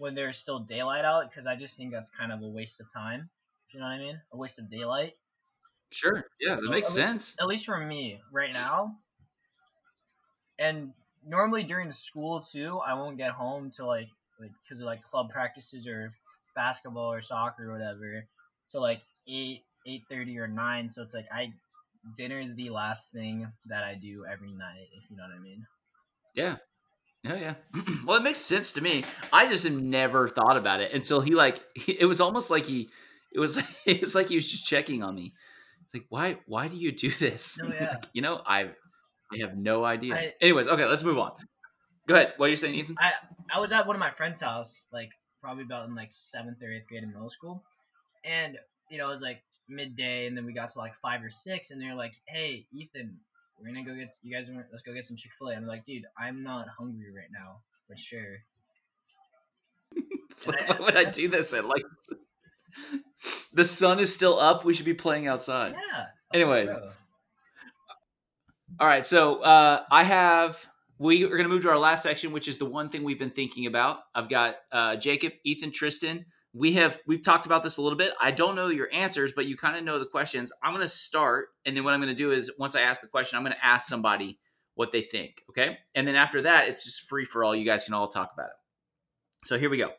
when 0.01 0.15
there's 0.15 0.39
still 0.39 0.59
daylight 0.61 1.05
out 1.05 1.29
because 1.31 1.47
I 1.47 1.57
just 1.57 1.77
think 1.77 1.93
that's 1.93 2.09
kind 2.09 2.33
of 2.33 2.41
a 2.43 2.49
waste 2.49 2.81
of 2.81 2.91
time. 2.93 3.29
You 3.73 3.81
know 3.81 3.87
what 3.87 3.93
I 3.93 3.99
mean? 3.99 4.21
A 4.33 4.37
waste 4.37 4.59
of 4.59 4.71
daylight. 4.71 5.13
Sure, 5.91 6.25
yeah, 6.41 6.55
that 6.57 6.63
makes 6.71 6.89
at 6.89 6.95
least- 6.95 6.95
sense. 6.95 7.37
at 7.39 7.47
least 7.47 7.67
for 7.67 7.79
me 7.79 8.21
right 8.33 8.53
now. 8.53 8.97
And 10.59 10.93
normally 11.27 11.63
during 11.63 11.93
school 11.93 12.41
too, 12.41 12.79
I 12.79 12.95
won't 12.95 13.17
get 13.19 13.31
home 13.33 13.71
till 13.71 13.87
like 13.87 14.09
like 14.41 14.53
because 14.63 14.81
of 14.81 14.87
like 14.87 15.03
club 15.03 15.31
practices 15.31 15.87
or 15.87 16.15
basketball 16.57 17.13
or 17.13 17.21
soccer 17.21 17.69
or 17.71 17.73
whatever. 17.73 18.25
So 18.69 18.81
like 18.81 19.03
eight 19.29 19.65
eight 19.87 20.03
thirty 20.11 20.39
or 20.39 20.49
nine. 20.49 20.91
So 20.91 21.03
it's 21.03 21.15
like 21.15 21.27
I 21.33 21.53
dinner 22.17 22.41
is 22.41 22.55
the 22.55 22.71
last 22.71 23.13
thing 23.13 23.47
that 23.67 23.85
I 23.85 23.95
do 23.95 24.25
every 24.31 24.53
night. 24.53 24.89
If 24.93 25.11
you 25.11 25.17
know 25.17 25.25
what 25.25 25.37
I 25.37 25.41
mean. 25.41 25.67
Yeah. 26.35 26.57
Yeah, 27.23 27.35
yeah. 27.37 27.55
well, 28.07 28.17
it 28.17 28.23
makes 28.23 28.39
sense 28.39 28.73
to 28.73 28.81
me. 28.81 29.05
I 29.33 29.47
just 29.49 29.65
have 29.65 29.75
never 29.75 30.29
thought 30.29 30.57
about 30.57 30.81
it 30.81 30.93
until 30.93 31.21
he 31.21 31.35
like 31.35 31.61
it 31.87 32.07
was 32.07 32.21
almost 32.21 32.51
like 32.51 32.67
he 32.67 32.89
it 33.33 33.39
was 33.41 33.61
it 33.87 34.01
was 34.01 34.15
like 34.15 34.29
he 34.29 34.37
was 34.37 34.51
just 34.51 34.67
checking 34.67 35.03
on 35.03 35.15
me. 35.15 35.35
It's 35.85 35.95
like 35.95 36.07
why 36.09 36.39
why 36.47 36.69
do 36.69 36.77
you 36.77 36.93
do 36.93 37.11
this? 37.11 37.59
No, 37.59 37.69
oh, 37.69 37.73
yeah. 37.81 37.91
Like, 37.91 38.07
you 38.13 38.23
know, 38.23 38.41
I 38.47 38.71
I 39.33 39.39
have 39.41 39.57
no 39.57 39.85
idea. 39.85 40.15
I- 40.15 40.35
Anyways, 40.41 40.69
okay, 40.69 40.87
let's 40.87 41.03
move 41.05 41.19
on. 41.19 41.33
Go 42.09 42.15
ahead. 42.15 42.35
What 42.39 42.47
are 42.47 42.51
you 42.51 42.57
saying, 42.57 42.75
Ethan? 42.75 42.97
I 42.99 43.13
I 43.55 43.61
was 43.61 43.73
at 43.73 43.87
one 43.87 43.97
of 43.97 44.01
my 44.01 44.11
friend's 44.11 44.41
house, 44.41 44.85
like 44.93 45.11
probably 45.43 45.65
about 45.65 45.89
in 45.89 45.95
like 45.95 46.09
seventh 46.13 46.63
or 46.63 46.73
eighth 46.73 46.87
grade 46.89 47.03
in 47.03 47.11
middle 47.13 47.31
school, 47.31 47.63
and 48.25 48.57
you 48.91 48.99
know 48.99 49.07
it 49.07 49.11
was 49.11 49.23
like 49.23 49.43
midday, 49.69 50.27
and 50.27 50.37
then 50.37 50.45
we 50.47 50.53
got 50.53 50.71
to 50.71 50.79
like 50.79 50.95
five 51.03 51.23
or 51.23 51.31
six, 51.31 51.71
and 51.71 51.81
they're 51.81 51.95
like, 51.95 52.15
"Hey, 52.27 52.67
Ethan, 52.73 53.19
we're 53.61 53.69
gonna 53.69 53.85
go 53.85 53.95
get 53.95 54.17
you 54.23 54.35
guys. 54.35 54.51
Let's 54.71 54.83
go 54.83 54.93
get 54.95 55.07
some 55.07 55.17
Chick 55.17 55.33
Fil 55.39 55.49
A." 55.49 55.55
I'm 55.55 55.67
like, 55.67 55.85
"Dude, 55.85 56.05
I'm 56.19 56.43
not 56.43 56.67
hungry 56.79 57.13
right 57.15 57.31
now, 57.33 57.61
but 57.89 57.99
sure." 57.99 58.39
Why 60.45 60.55
why 60.67 60.77
would 60.81 60.97
I 60.97 61.05
do 61.05 61.29
this 61.29 61.53
at 61.53 61.67
like 61.67 61.85
the 63.53 63.65
sun 63.65 63.99
is 63.99 64.15
still 64.15 64.39
up? 64.39 64.65
We 64.65 64.75
should 64.75 64.87
be 64.87 64.95
playing 64.95 65.29
outside. 65.29 65.75
Yeah. 65.75 66.07
Anyways. 66.33 66.67
bro. 66.67 66.91
All 68.79 68.87
right, 68.87 69.05
so 69.05 69.43
uh, 69.43 69.83
I 69.91 70.05
have. 70.05 70.67
We 70.99 71.25
are 71.25 71.29
going 71.29 71.45
to 71.45 71.49
move 71.49 71.63
to 71.63 71.71
our 71.71 71.79
last 71.79 72.03
section, 72.03 72.31
which 72.31 72.47
is 72.47 72.59
the 72.59 72.67
one 72.67 72.91
thing 72.91 73.05
we've 73.05 73.19
been 73.19 73.31
thinking 73.31 73.67
about. 73.67 74.01
I've 74.15 74.29
got 74.29 74.57
uh, 74.71 74.97
Jacob, 74.97 75.33
Ethan, 75.45 75.73
Tristan. 75.73 76.27
We 76.53 76.73
have 76.73 76.99
we've 77.07 77.23
talked 77.23 77.47
about 77.47 77.63
this 77.63 77.77
a 77.77 77.83
little 77.83 77.99
bit. 77.99 78.13
I 78.21 78.33
don't 78.33 78.57
know 78.57 78.69
your 78.69 78.89
answers, 78.93 79.33
but 79.35 79.47
you 79.47 79.57
kind 79.57 79.77
of 79.77 79.85
know 79.85 79.99
the 79.99 80.07
questions. 80.07 80.53
I'm 80.63 80.73
going 80.73 80.83
to 80.83 80.89
start, 80.89 81.49
and 81.65 81.77
then 81.77 81.85
what 81.85 81.95
I'm 81.95 82.01
going 82.01 82.15
to 82.15 82.19
do 82.19 82.33
is 82.33 82.51
once 82.59 82.75
I 82.75 82.81
ask 82.81 83.01
the 83.01 83.07
question, 83.07 83.37
I'm 83.37 83.45
going 83.45 83.55
to 83.55 83.65
ask 83.65 83.89
somebody 83.89 84.41
what 84.75 84.91
they 84.91 85.03
think. 85.03 85.43
Okay, 85.51 85.79
and 85.95 86.09
then 86.09 86.17
after 86.17 86.43
that, 86.43 86.69
it's 86.69 86.85
just 86.85 87.09
free 87.09 87.25
for 87.25 87.45
all. 87.45 87.55
You 87.55 87.65
guys 87.65 87.85
can 87.85 87.95
all 87.95 88.09
talk 88.09 88.31
about 88.35 88.49
it. 88.49 89.47
So 89.47 89.59
here 89.59 89.71
we 89.71 89.79
go. 89.79 89.91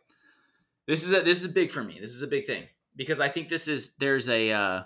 This 0.88 1.04
is 1.04 1.14
a, 1.14 1.22
this 1.22 1.44
is 1.44 1.52
big 1.52 1.72
for 1.72 1.84
me. 1.84 2.00
This 2.02 2.12
is 2.12 2.22
a 2.22 2.28
big 2.28 2.46
thing 2.46 2.66
because 2.96 3.20
I 3.20 3.30
think 3.30 3.50
this 3.50 3.68
is 3.68 3.96
there's 3.96 4.28
a 4.28 4.52
uh, 4.52 4.82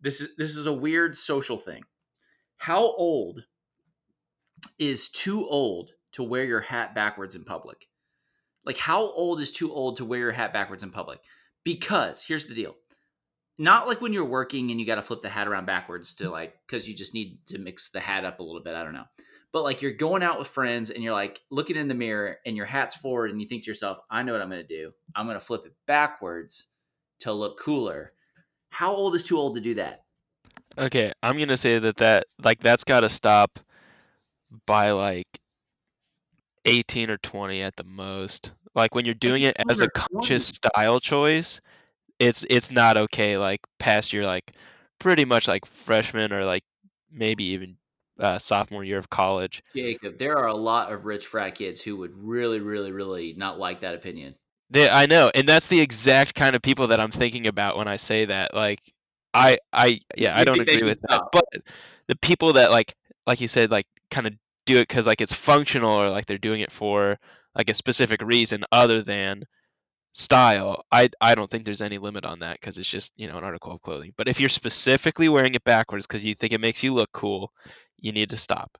this 0.00 0.20
is 0.20 0.36
this 0.36 0.56
is 0.56 0.66
a 0.66 0.72
weird 0.72 1.16
social 1.16 1.58
thing. 1.58 1.84
How 2.58 2.80
old 2.80 3.44
is 4.78 5.08
too 5.08 5.46
old 5.46 5.92
to 6.12 6.22
wear 6.22 6.44
your 6.44 6.60
hat 6.60 6.94
backwards 6.94 7.34
in 7.34 7.44
public? 7.44 7.88
Like, 8.66 8.76
how 8.76 9.10
old 9.12 9.40
is 9.40 9.50
too 9.50 9.72
old 9.72 9.96
to 9.96 10.04
wear 10.04 10.18
your 10.18 10.32
hat 10.32 10.52
backwards 10.52 10.82
in 10.82 10.90
public? 10.90 11.20
Because 11.64 12.24
here's 12.24 12.46
the 12.46 12.54
deal 12.54 12.76
not 13.58 13.86
like 13.86 14.02
when 14.02 14.12
you're 14.12 14.24
working 14.24 14.70
and 14.70 14.78
you 14.78 14.86
got 14.86 14.96
to 14.96 15.02
flip 15.02 15.22
the 15.22 15.30
hat 15.30 15.48
around 15.48 15.64
backwards 15.64 16.14
to 16.16 16.28
like, 16.28 16.54
because 16.66 16.86
you 16.86 16.94
just 16.94 17.14
need 17.14 17.38
to 17.46 17.58
mix 17.58 17.88
the 17.90 18.00
hat 18.00 18.24
up 18.24 18.38
a 18.38 18.42
little 18.42 18.62
bit. 18.62 18.74
I 18.74 18.84
don't 18.84 18.92
know. 18.92 19.06
But 19.50 19.62
like, 19.62 19.80
you're 19.80 19.92
going 19.92 20.22
out 20.22 20.38
with 20.38 20.48
friends 20.48 20.90
and 20.90 21.02
you're 21.02 21.14
like 21.14 21.40
looking 21.50 21.76
in 21.76 21.88
the 21.88 21.94
mirror 21.94 22.36
and 22.44 22.54
your 22.54 22.66
hat's 22.66 22.96
forward 22.96 23.30
and 23.30 23.40
you 23.40 23.48
think 23.48 23.64
to 23.64 23.70
yourself, 23.70 23.98
I 24.10 24.22
know 24.22 24.32
what 24.32 24.42
I'm 24.42 24.50
going 24.50 24.66
to 24.66 24.68
do. 24.68 24.92
I'm 25.14 25.24
going 25.26 25.38
to 25.38 25.44
flip 25.44 25.64
it 25.64 25.72
backwards 25.86 26.66
to 27.20 27.32
look 27.32 27.58
cooler. 27.58 28.12
How 28.68 28.92
old 28.92 29.14
is 29.14 29.24
too 29.24 29.38
old 29.38 29.54
to 29.54 29.60
do 29.62 29.74
that? 29.74 30.04
Okay, 30.78 31.12
I'm 31.22 31.38
gonna 31.38 31.56
say 31.56 31.78
that 31.78 31.96
that 31.96 32.26
like 32.42 32.60
that's 32.60 32.84
got 32.84 33.00
to 33.00 33.08
stop 33.08 33.58
by 34.66 34.90
like 34.90 35.26
18 36.66 37.10
or 37.10 37.16
20 37.18 37.62
at 37.62 37.76
the 37.76 37.84
most. 37.84 38.52
Like 38.74 38.94
when 38.94 39.06
you're 39.06 39.14
doing 39.14 39.42
it 39.42 39.56
as 39.70 39.80
a 39.80 39.84
18 39.84 39.86
or 39.86 39.90
20? 39.90 40.14
conscious 40.14 40.46
style 40.46 41.00
choice, 41.00 41.60
it's 42.18 42.44
it's 42.50 42.70
not 42.70 42.96
okay. 42.96 43.38
Like 43.38 43.60
past 43.78 44.12
your 44.12 44.26
like 44.26 44.52
pretty 44.98 45.24
much 45.24 45.48
like 45.48 45.64
freshman 45.64 46.32
or 46.32 46.44
like 46.44 46.64
maybe 47.10 47.44
even 47.44 47.76
uh, 48.18 48.38
sophomore 48.38 48.84
year 48.84 48.98
of 48.98 49.10
college. 49.10 49.62
Jacob, 49.74 50.18
there 50.18 50.36
are 50.36 50.48
a 50.48 50.54
lot 50.54 50.92
of 50.92 51.04
rich 51.06 51.26
frat 51.26 51.54
kids 51.54 51.80
who 51.80 51.96
would 51.96 52.12
really, 52.16 52.60
really, 52.60 52.92
really 52.92 53.34
not 53.36 53.58
like 53.58 53.80
that 53.80 53.94
opinion. 53.94 54.34
They, 54.70 54.88
I 54.88 55.06
know, 55.06 55.30
and 55.34 55.48
that's 55.48 55.68
the 55.68 55.80
exact 55.80 56.34
kind 56.34 56.56
of 56.56 56.62
people 56.62 56.88
that 56.88 56.98
I'm 56.98 57.10
thinking 57.10 57.46
about 57.46 57.76
when 57.76 57.86
I 57.86 57.96
say 57.96 58.24
that. 58.24 58.52
Like, 58.52 58.80
I, 59.32 59.58
I, 59.72 60.00
yeah, 60.16 60.36
I 60.36 60.44
don't 60.44 60.60
agree 60.60 60.82
with 60.82 61.00
that. 61.08 61.22
But 61.30 61.44
the 62.08 62.16
people 62.16 62.54
that 62.54 62.70
like, 62.70 62.94
like 63.26 63.40
you 63.40 63.48
said, 63.48 63.70
like, 63.70 63.86
kind 64.10 64.26
of 64.26 64.34
do 64.66 64.78
it 64.78 64.88
because 64.88 65.06
like 65.06 65.20
it's 65.20 65.32
functional 65.32 65.90
or 65.90 66.10
like 66.10 66.26
they're 66.26 66.38
doing 66.38 66.60
it 66.60 66.72
for 66.72 67.18
like 67.54 67.70
a 67.70 67.74
specific 67.74 68.20
reason 68.22 68.64
other 68.70 69.02
than 69.02 69.44
style. 70.12 70.84
I, 70.90 71.10
I 71.20 71.34
don't 71.34 71.50
think 71.50 71.64
there's 71.64 71.80
any 71.80 71.98
limit 71.98 72.24
on 72.24 72.40
that 72.40 72.60
because 72.60 72.78
it's 72.78 72.88
just 72.88 73.12
you 73.16 73.28
know 73.28 73.38
an 73.38 73.44
article 73.44 73.72
of 73.72 73.82
clothing. 73.82 74.12
But 74.16 74.28
if 74.28 74.40
you're 74.40 74.48
specifically 74.48 75.28
wearing 75.28 75.54
it 75.54 75.64
backwards 75.64 76.06
because 76.06 76.24
you 76.24 76.34
think 76.34 76.52
it 76.52 76.60
makes 76.60 76.82
you 76.82 76.92
look 76.92 77.12
cool, 77.12 77.52
you 77.98 78.12
need 78.12 78.30
to 78.30 78.36
stop. 78.36 78.78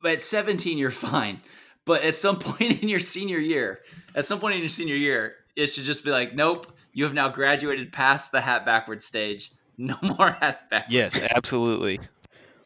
But 0.00 0.12
at 0.12 0.22
17, 0.22 0.78
you're 0.78 0.90
fine. 1.12 1.40
But 1.84 2.02
at 2.02 2.16
some 2.16 2.38
point 2.40 2.82
in 2.82 2.88
your 2.88 3.00
senior 3.00 3.38
year, 3.38 3.80
at 4.14 4.26
some 4.26 4.40
point 4.40 4.54
in 4.54 4.60
your 4.60 4.68
senior 4.68 4.96
year, 4.96 5.36
it 5.56 5.68
should 5.68 5.84
just 5.84 6.04
be 6.04 6.10
like, 6.10 6.34
nope, 6.34 6.72
you 6.92 7.04
have 7.04 7.14
now 7.14 7.28
graduated 7.28 7.92
past 7.92 8.32
the 8.32 8.40
hat 8.40 8.64
backwards 8.64 9.04
stage. 9.04 9.52
No 9.80 9.94
more 10.02 10.32
hats 10.32 10.64
backwards. 10.68 10.92
Yes, 10.92 11.22
absolutely. 11.36 12.00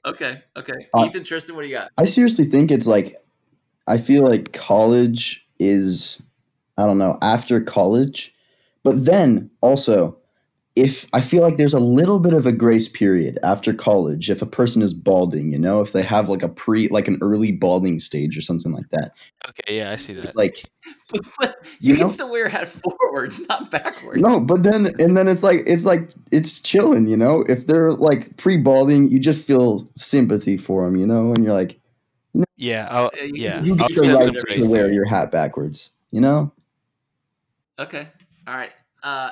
Okay. 0.05 0.43
Okay. 0.57 0.89
Uh, 0.95 1.07
Ethan, 1.07 1.25
Tristan, 1.25 1.55
what 1.55 1.63
do 1.63 1.69
you 1.69 1.75
got? 1.75 1.91
I 1.99 2.05
seriously 2.07 2.45
think 2.45 2.71
it's 2.71 2.87
like 2.87 3.17
I 3.87 3.99
feel 3.99 4.25
like 4.27 4.53
college 4.53 5.47
is 5.59 6.21
I 6.77 6.87
don't 6.87 6.99
know 6.99 7.19
after 7.23 7.61
college, 7.61 8.35
but 8.83 9.05
then 9.05 9.51
also 9.61 10.19
if 10.75 11.07
I 11.13 11.21
feel 11.21 11.43
like 11.43 11.57
there's 11.57 11.75
a 11.75 11.79
little 11.81 12.19
bit 12.19 12.33
of 12.33 12.47
a 12.47 12.53
grace 12.53 12.89
period 12.89 13.39
after 13.43 13.75
college 13.75 14.31
if 14.31 14.41
a 14.41 14.47
person 14.47 14.81
is 14.81 14.95
balding, 14.95 15.53
you 15.53 15.59
know, 15.59 15.81
if 15.83 15.93
they 15.93 16.03
have 16.03 16.29
like 16.31 16.43
a 16.43 16.49
pre 16.49 16.89
like 16.89 17.09
an 17.09 17.19
early 17.21 17.53
balding 17.53 17.99
stage 17.99 18.39
or 18.39 18.41
something 18.41 18.73
like 18.73 18.89
that. 18.91 19.13
Okay, 19.49 19.77
yeah, 19.77 19.91
I 19.91 19.97
see 19.97 20.15
that. 20.15 20.35
Like 20.35 20.63
But 21.39 21.57
You 21.79 21.91
you 21.91 21.95
know? 21.95 22.01
can 22.05 22.11
still 22.11 22.31
wear 22.31 22.47
a 22.47 22.51
hat 22.51 22.69
forwards, 22.69 23.41
not 23.51 23.71
backwards. 23.71 24.21
no, 24.23 24.41
but 24.41 24.63
then 24.63 24.87
and 24.99 25.15
then 25.17 25.29
it's 25.29 25.43
like 25.43 25.63
it's 25.67 25.85
like 25.85 26.11
it's 26.31 26.61
chilling, 26.63 27.07
you 27.07 27.17
know. 27.19 27.45
If 27.49 27.67
they're 27.67 27.93
like 27.93 28.37
pre-balding, 28.39 29.11
you 29.11 29.19
just 29.19 29.47
feel 29.47 29.79
sympathy 29.95 30.57
for 30.57 30.85
them, 30.87 30.97
you 30.97 31.07
know, 31.07 31.33
and 31.35 31.45
you're 31.45 31.53
like, 31.53 31.79
Yeah, 32.57 32.89
I'll, 32.91 33.11
Yeah, 33.21 33.63
you- 33.63 33.75
yeah. 33.77 33.83
I'll 33.83 33.89
get 33.89 33.97
the 33.97 34.43
right 34.49 34.63
to 34.63 34.69
wear 34.71 34.83
there. 34.85 34.93
your 34.93 35.05
hat 35.05 35.31
backwards, 35.31 35.91
you 36.13 36.23
know. 36.23 36.51
Okay. 37.79 38.09
All 38.47 38.55
right. 38.55 38.71
Uh, 39.03 39.31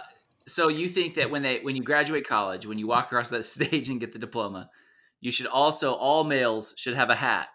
so 0.50 0.68
you 0.68 0.88
think 0.88 1.14
that 1.14 1.30
when 1.30 1.42
they 1.42 1.60
when 1.60 1.76
you 1.76 1.82
graduate 1.82 2.26
college, 2.26 2.66
when 2.66 2.78
you 2.78 2.86
walk 2.86 3.06
across 3.06 3.30
that 3.30 3.46
stage 3.46 3.88
and 3.88 4.00
get 4.00 4.12
the 4.12 4.18
diploma, 4.18 4.70
you 5.20 5.30
should 5.30 5.46
also 5.46 5.94
all 5.94 6.24
males 6.24 6.74
should 6.76 6.94
have 6.94 7.10
a 7.10 7.14
hat, 7.14 7.48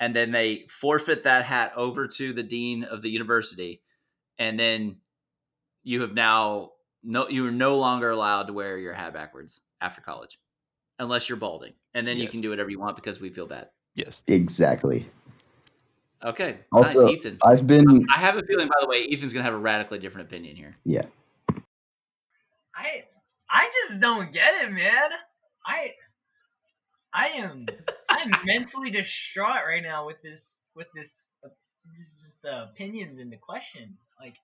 and 0.00 0.14
then 0.14 0.32
they 0.32 0.66
forfeit 0.68 1.22
that 1.22 1.44
hat 1.44 1.72
over 1.76 2.06
to 2.08 2.32
the 2.32 2.42
dean 2.42 2.84
of 2.84 3.02
the 3.02 3.10
university, 3.10 3.82
and 4.38 4.58
then 4.58 4.96
you 5.82 6.02
have 6.02 6.14
now 6.14 6.70
no 7.02 7.28
you 7.28 7.46
are 7.46 7.52
no 7.52 7.78
longer 7.78 8.10
allowed 8.10 8.44
to 8.44 8.52
wear 8.52 8.78
your 8.78 8.92
hat 8.92 9.14
backwards 9.14 9.60
after 9.80 10.00
college, 10.00 10.38
unless 10.98 11.28
you're 11.28 11.38
balding, 11.38 11.72
and 11.94 12.06
then 12.06 12.16
you 12.16 12.28
can 12.28 12.40
do 12.40 12.50
whatever 12.50 12.70
you 12.70 12.80
want 12.80 12.96
because 12.96 13.20
we 13.20 13.30
feel 13.30 13.46
bad. 13.46 13.68
Yes. 13.94 14.22
Exactly. 14.26 15.06
Okay. 16.24 16.58
Also, 16.72 17.06
nice, 17.06 17.16
Ethan. 17.16 17.38
I've 17.44 17.66
been 17.66 18.06
I 18.14 18.18
have 18.18 18.36
a 18.36 18.42
feeling, 18.42 18.68
by 18.68 18.74
the 18.80 18.86
way, 18.86 19.06
Ethan's 19.10 19.32
gonna 19.32 19.44
have 19.44 19.54
a 19.54 19.58
radically 19.58 19.98
different 19.98 20.28
opinion 20.28 20.56
here. 20.56 20.76
I 21.04 21.21
I 23.52 23.70
just 23.86 24.00
don't 24.00 24.32
get 24.32 24.64
it, 24.64 24.72
man. 24.72 25.10
I 25.66 25.92
I 27.12 27.28
am 27.28 27.66
I'm 28.08 28.30
mentally 28.44 28.90
distraught 28.90 29.66
right 29.66 29.82
now 29.82 30.06
with 30.06 30.22
this 30.22 30.58
with 30.74 30.86
this 30.94 31.30
uh, 31.44 31.50
this 31.94 32.06
is 32.06 32.40
the 32.42 32.62
opinions 32.62 33.18
in 33.18 33.28
the 33.28 33.36
question. 33.36 33.98
Like 34.18 34.36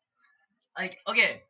like 0.76 0.98
okay, 1.08 1.42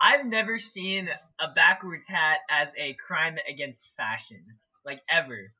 I've 0.00 0.26
never 0.26 0.58
seen 0.58 1.08
a 1.40 1.48
backwards 1.48 2.06
hat 2.06 2.40
as 2.50 2.74
a 2.76 2.92
crime 2.94 3.38
against 3.48 3.96
fashion. 3.96 4.44
Like 4.84 5.00
ever. 5.08 5.52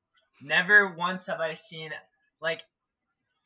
Never 0.42 0.94
once 0.94 1.26
have 1.28 1.40
I 1.40 1.54
seen 1.54 1.92
like 2.42 2.62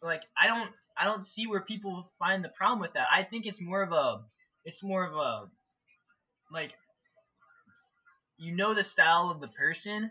like 0.03 0.22
I 0.37 0.49
don't 0.49 0.70
I 0.99 1.05
don't 1.05 1.25
see 1.25 1.46
where 1.46 1.61
people 1.61 2.11
find 2.18 2.42
the 2.42 2.49
problem 2.49 2.81
with 2.81 2.94
that. 2.94 3.07
I 3.12 3.22
think 3.22 3.46
it's 3.46 3.61
more 3.61 3.83
of 3.83 3.92
a 3.92 4.22
it's 4.64 4.83
more 4.83 5.05
of 5.05 5.14
a 5.14 5.44
like 6.53 6.72
you 8.38 8.55
know 8.55 8.75
the 8.75 8.85
style 8.85 9.31
of 9.31 9.40
the 9.40 9.49
person 9.49 10.11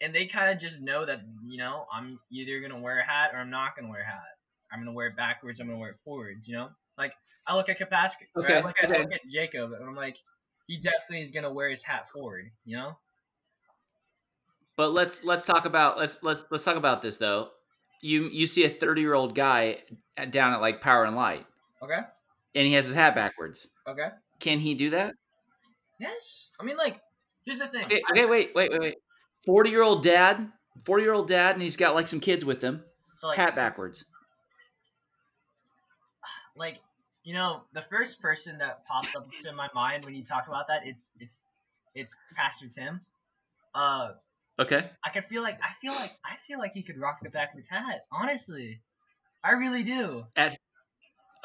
and 0.00 0.14
they 0.14 0.26
kind 0.26 0.50
of 0.50 0.58
just 0.58 0.80
know 0.80 1.04
that 1.04 1.20
you 1.46 1.58
know 1.58 1.86
i'm 1.92 2.18
either 2.30 2.60
gonna 2.60 2.78
wear 2.78 3.00
a 3.00 3.04
hat 3.04 3.30
or 3.34 3.38
i'm 3.38 3.50
not 3.50 3.76
gonna 3.76 3.88
wear 3.88 4.02
a 4.02 4.06
hat. 4.06 4.22
I'm 4.72 4.80
gonna 4.80 4.92
wear 4.92 5.08
it 5.08 5.16
backwards 5.16 5.60
i'm 5.60 5.66
gonna 5.66 5.78
wear 5.78 5.90
it 5.90 5.98
forwards 6.04 6.48
you 6.48 6.54
know? 6.54 6.68
Like 6.96 7.12
i 7.46 7.56
look 7.56 7.68
at 7.68 7.78
Kapaska, 7.78 8.26
or 8.34 8.44
Okay, 8.44 8.54
I 8.54 8.60
look, 8.60 8.76
at, 8.82 8.90
I 8.90 8.98
look 8.98 9.12
at 9.12 9.20
jacob 9.30 9.72
and 9.72 9.84
i'm 9.84 9.96
like 9.96 10.16
he 10.66 10.78
definitely 10.78 11.22
is 11.22 11.30
gonna 11.30 11.52
wear 11.52 11.70
his 11.70 11.82
hat 11.82 12.08
forward 12.08 12.50
you 12.64 12.76
know? 12.76 12.96
But 14.76 14.92
let's 14.94 15.24
let's 15.24 15.44
talk 15.44 15.66
about 15.66 15.98
let's 15.98 16.22
let's 16.22 16.44
let's 16.50 16.64
talk 16.64 16.76
about 16.76 17.02
this 17.02 17.18
though. 17.18 17.50
You 18.00 18.30
you 18.30 18.46
see 18.46 18.64
a 18.64 18.70
30 18.70 19.02
year 19.02 19.12
old 19.12 19.34
guy 19.34 19.82
at, 20.16 20.30
down 20.30 20.54
at 20.54 20.62
like 20.62 20.80
Power 20.80 21.04
and 21.04 21.14
Light, 21.14 21.44
okay. 21.82 21.98
And 22.54 22.66
he 22.66 22.72
has 22.72 22.86
his 22.86 22.94
hat 22.94 23.14
backwards. 23.14 23.68
okay. 23.86 24.08
Can 24.38 24.58
he 24.58 24.72
do 24.72 24.88
that? 24.90 25.12
yes. 25.98 26.48
I 26.58 26.64
mean 26.64 26.78
like 26.78 26.98
here's 27.44 27.58
the 27.58 27.66
thing 27.66 27.84
Okay, 27.84 28.02
okay, 28.10 28.26
wait, 28.26 28.50
wait, 28.54 28.70
wait, 28.70 28.80
wait. 28.80 28.94
40 29.46 29.70
year 29.70 29.82
old 29.82 30.02
dad, 30.02 30.50
40 30.84 31.02
year 31.02 31.12
old 31.14 31.28
dad, 31.28 31.54
and 31.54 31.62
he's 31.62 31.76
got 31.76 31.94
like 31.94 32.08
some 32.08 32.20
kids 32.20 32.44
with 32.44 32.62
him. 32.62 32.82
so 33.14 33.28
like 33.28 33.38
Hat 33.38 33.54
backwards. 33.56 34.04
like 36.56 36.78
you 37.22 37.34
know 37.34 37.62
the 37.74 37.82
first 37.82 38.20
person 38.20 38.58
that 38.58 38.84
popped 38.86 39.14
up 39.16 39.30
to 39.42 39.52
my 39.52 39.68
mind 39.74 40.04
when 40.04 40.14
you 40.14 40.24
talk 40.24 40.48
about 40.48 40.66
that 40.68 40.86
it's 40.86 41.12
it's 41.20 41.42
it's 41.94 42.14
pastor 42.34 42.66
tim 42.68 43.00
uh 43.74 44.10
Okay. 44.58 44.90
I 45.02 45.08
can 45.08 45.22
feel 45.22 45.42
like 45.42 45.58
I 45.62 45.72
feel 45.80 45.92
like 45.92 46.12
I 46.22 46.36
feel 46.46 46.58
like 46.58 46.74
he 46.74 46.82
could 46.82 46.98
rock 46.98 47.20
the 47.22 47.30
backwards 47.30 47.66
hat. 47.66 48.04
Honestly, 48.12 48.82
I 49.42 49.52
really 49.52 49.82
do. 49.82 50.26
At 50.36 50.58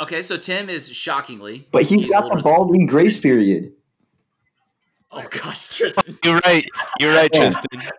Okay, 0.01 0.21
so 0.21 0.35
Tim 0.35 0.69
is 0.69 0.89
shockingly. 0.93 1.65
but 1.71 1.83
he's 1.83 2.07
got 2.07 2.29
the 2.29 2.41
balding 2.41 2.85
grace 2.87 3.17
period. 3.17 3.71
Oh 5.17 5.25
gosh, 5.29 5.77
Tristan. 5.77 6.17
You're 6.25 6.39
right. 6.45 6.65
You're 6.99 7.13
right, 7.13 7.29
Yeah. 7.33 7.39
Tristan. 7.49 7.81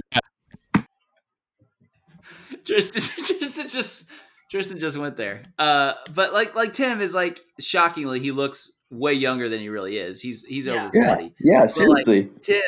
Tristan, 2.64 3.02
Tristan 3.02 3.68
just 3.68 4.04
Tristan 4.50 4.78
just 4.78 4.96
went 4.96 5.16
there. 5.16 5.42
Uh, 5.58 5.94
but 6.14 6.32
like 6.32 6.54
like 6.54 6.74
Tim 6.74 7.00
is 7.00 7.14
like 7.14 7.40
shockingly, 7.60 8.20
he 8.20 8.32
looks 8.32 8.72
way 8.90 9.12
younger 9.14 9.48
than 9.48 9.60
he 9.60 9.68
really 9.68 9.98
is. 9.98 10.20
He's 10.20 10.44
he's 10.44 10.66
Yeah. 10.66 10.86
over 10.86 10.90
Yeah, 10.94 11.14
forty. 11.14 11.34
yeah, 11.40 11.60
like, 11.62 11.70
seriously. 11.70 12.30
Tim, 12.42 12.62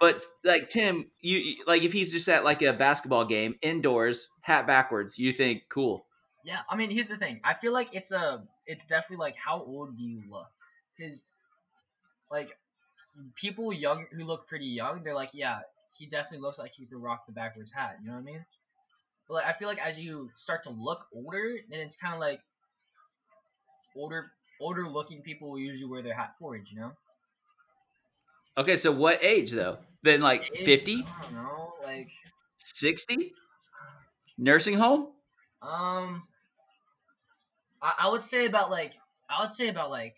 but 0.00 0.22
like 0.44 0.68
Tim, 0.68 1.06
you 1.20 1.38
you- 1.38 1.64
like 1.66 1.82
if 1.82 1.92
he's 1.92 2.12
just 2.12 2.28
at 2.28 2.44
like 2.44 2.62
a 2.62 2.72
basketball 2.72 3.24
game 3.24 3.56
indoors, 3.62 4.28
hat 4.42 4.66
backwards, 4.66 5.18
you 5.18 5.32
think 5.32 5.64
cool. 5.68 6.06
Yeah, 6.44 6.60
I 6.68 6.76
mean, 6.76 6.90
here's 6.90 7.08
the 7.08 7.16
thing. 7.16 7.40
I 7.44 7.54
feel 7.54 7.72
like 7.72 7.94
it's 7.94 8.10
a, 8.10 8.42
it's 8.66 8.84
definitely 8.86 9.18
like 9.18 9.36
how 9.36 9.62
old 9.62 9.96
do 9.96 10.02
you 10.02 10.22
look? 10.28 10.48
Because, 10.98 11.22
like, 12.32 12.48
people 13.34 13.72
young 13.72 14.06
who 14.12 14.24
look 14.24 14.48
pretty 14.48 14.66
young, 14.66 15.02
they're 15.02 15.14
like, 15.14 15.30
yeah, 15.34 15.60
he 15.96 16.06
definitely 16.06 16.38
looks 16.38 16.58
like 16.58 16.72
he 16.72 16.86
could 16.86 17.00
rock 17.00 17.26
the 17.26 17.32
backwards 17.32 17.72
hat. 17.72 17.96
You 18.00 18.08
know 18.08 18.14
what 18.14 18.20
I 18.20 18.24
mean? 18.24 18.44
But 19.28 19.34
like, 19.34 19.46
I 19.46 19.52
feel 19.52 19.68
like 19.68 19.78
as 19.78 19.98
you 19.98 20.30
start 20.36 20.64
to 20.64 20.70
look 20.70 21.06
older, 21.14 21.56
then 21.70 21.80
it's 21.80 21.96
kind 21.96 22.14
of 22.14 22.20
like 22.20 22.40
older, 23.96 24.32
older 24.60 24.88
looking 24.88 25.22
people 25.22 25.50
will 25.50 25.58
usually 25.58 25.90
wear 25.90 26.02
their 26.02 26.14
hat 26.14 26.34
forward. 26.38 26.66
You 26.70 26.80
know? 26.80 26.92
Okay, 28.56 28.76
so 28.76 28.92
what 28.92 29.22
age 29.22 29.52
though? 29.52 29.78
Then 30.02 30.20
like 30.20 30.50
Age, 30.56 30.64
50, 30.64 30.94
I 31.06 31.22
don't 31.22 31.34
know, 31.34 31.74
like, 31.84 32.10
60? 32.58 33.32
Nursing 34.36 34.74
home? 34.74 35.08
Um, 35.62 36.24
I, 37.80 37.94
I 38.00 38.08
would 38.08 38.24
say 38.24 38.46
about 38.46 38.70
like 38.70 38.92
I 39.30 39.42
would 39.42 39.50
say 39.50 39.68
about 39.68 39.90
like 39.90 40.16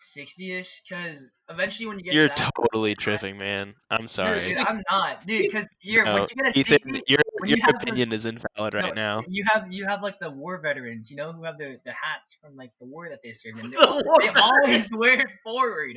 sixty 0.00 0.52
ish, 0.52 0.82
because 0.88 1.28
eventually 1.48 1.86
when 1.86 1.98
you 1.98 2.04
get 2.04 2.14
You're 2.14 2.28
to 2.28 2.34
that, 2.42 2.52
totally 2.56 2.94
tripping, 3.04 3.36
man. 3.38 3.74
I'm 3.90 4.08
sorry. 4.08 4.38
dude, 4.38 4.58
I'm 4.58 4.82
not, 4.90 5.26
dude, 5.26 5.42
because 5.42 5.66
you're 5.82 6.04
No, 6.04 6.14
when 6.14 6.22
you 6.22 6.28
get 6.42 6.54
a 6.56 6.58
Ethan, 6.58 6.78
sixty, 6.78 7.02
your 7.08 7.20
when 7.38 7.48
your 7.50 7.58
you 7.58 7.64
have 7.64 7.80
the- 7.80 7.86
opinion 7.88 8.12
is 8.12 8.26
invalid 8.26 8.74
right 8.74 8.94
no, 8.94 9.18
now. 9.20 9.22
You 9.28 9.44
have 9.52 9.72
you 9.72 9.86
have 9.86 10.02
like 10.02 10.18
the 10.18 10.30
war 10.30 10.58
veterans, 10.60 11.10
you 11.10 11.16
know, 11.16 11.32
who 11.32 11.44
have 11.44 11.58
the, 11.58 11.78
the 11.84 11.92
hats 11.92 12.36
from 12.40 12.56
like 12.56 12.70
the 12.80 12.86
war 12.86 13.08
that 13.08 13.20
they 13.22 13.32
served 13.32 13.60
in. 13.60 13.70
They, 13.70 13.76
The 13.76 14.02
war 14.04 14.16
they 14.20 14.28
always 14.40 14.88
wear 14.92 15.20
it 15.20 15.28
forward. 15.42 15.96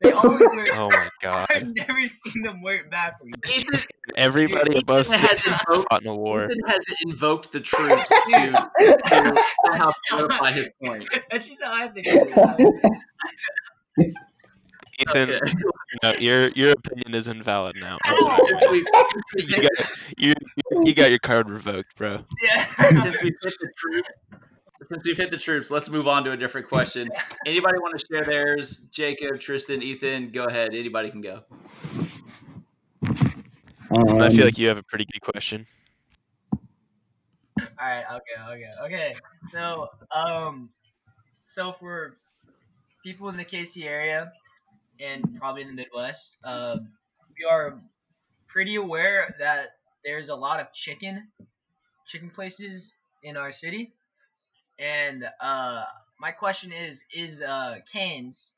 They 0.00 0.12
always 0.12 0.40
wear. 0.40 0.66
Oh 0.78 0.88
my 0.90 1.08
god. 1.22 1.46
I've 1.54 1.66
never 1.74 2.06
seen 2.06 2.42
them 2.42 2.60
wear 2.62 2.76
it 2.76 2.90
backwards. 2.90 3.34
It's 3.42 3.56
Ethan- 3.58 3.70
just 3.72 3.86
everybody 4.16 4.72
Ethan 4.72 4.82
above 4.82 5.06
has 5.06 5.20
six 5.20 5.44
has 5.44 5.46
invoked- 5.46 5.88
fought 5.90 6.02
in 6.02 6.08
a 6.08 6.14
war. 6.14 6.44
Ethan 6.46 6.58
has 6.66 6.84
invoked 7.06 7.52
the 7.52 7.60
troops 7.60 8.08
to, 8.08 8.52
to 8.52 9.42
somehow 9.66 9.92
solidify 10.10 10.52
his 10.52 10.68
point. 10.84 11.08
That's 11.30 11.46
just 11.46 11.62
how 11.62 11.72
I 11.72 11.88
think. 11.88 12.06
It 12.06 12.76
is. 13.98 14.14
Ethan, 15.00 15.30
Okay. 15.32 15.54
no, 16.04 16.12
your 16.14 16.48
your 16.50 16.70
opinion 16.72 17.14
is 17.14 17.26
invalid 17.26 17.74
now. 17.80 17.98
I'm 18.04 18.18
sorry. 18.20 18.46
since, 18.46 18.70
we, 18.70 18.84
You 19.56 19.62
got 19.62 19.70
you, 20.18 20.34
you 20.84 20.94
got 20.94 21.10
your 21.10 21.18
card 21.18 21.50
revoked, 21.50 21.96
bro. 21.96 22.24
yeah. 22.42 22.66
since 23.02 23.20
we've 23.22 23.32
hit 23.42 23.54
the 23.60 23.68
troops, 23.76 24.08
since 24.86 25.04
we've 25.04 25.16
hit 25.16 25.30
the 25.30 25.36
troops, 25.36 25.70
let's 25.70 25.88
move 25.90 26.08
on 26.08 26.24
to 26.24 26.32
a 26.32 26.36
different 26.36 26.68
question. 26.68 27.10
Anybody 27.46 27.78
want 27.78 27.98
to 27.98 28.06
share 28.10 28.24
theirs? 28.24 28.88
Jacob, 28.90 29.40
Tristan, 29.40 29.82
Ethan, 29.82 30.30
go 30.30 30.44
ahead. 30.44 30.74
Anybody 30.74 31.10
can 31.10 31.20
go. 31.20 31.42
Um, 33.90 34.20
I 34.20 34.30
feel 34.30 34.44
like 34.44 34.58
you 34.58 34.68
have 34.68 34.78
a 34.78 34.82
pretty 34.82 35.04
good 35.04 35.20
question. 35.20 35.66
All 37.60 37.66
right. 37.80 38.04
Okay. 38.10 38.52
Okay. 38.52 38.70
Okay. 38.84 39.12
So, 39.48 39.88
um, 40.14 40.70
so 41.46 41.72
for 41.72 42.16
people 43.04 43.28
in 43.28 43.36
the 43.36 43.44
KC 43.44 43.84
area 43.84 44.32
and 45.00 45.36
probably 45.38 45.62
in 45.62 45.68
the 45.68 45.74
Midwest, 45.74 46.38
um, 46.44 46.88
we 47.38 47.44
are 47.44 47.78
pretty 48.48 48.76
aware 48.76 49.34
that 49.38 49.76
there's 50.04 50.28
a 50.28 50.34
lot 50.34 50.60
of 50.60 50.72
chicken, 50.72 51.28
chicken 52.06 52.30
places 52.30 52.92
in 53.22 53.36
our 53.36 53.52
city, 53.52 53.92
and 54.78 55.24
uh, 55.40 55.84
my 56.20 56.32
question 56.32 56.72
is: 56.72 57.04
Is 57.12 57.42
uh 57.42 57.76
Canes, 57.92 58.52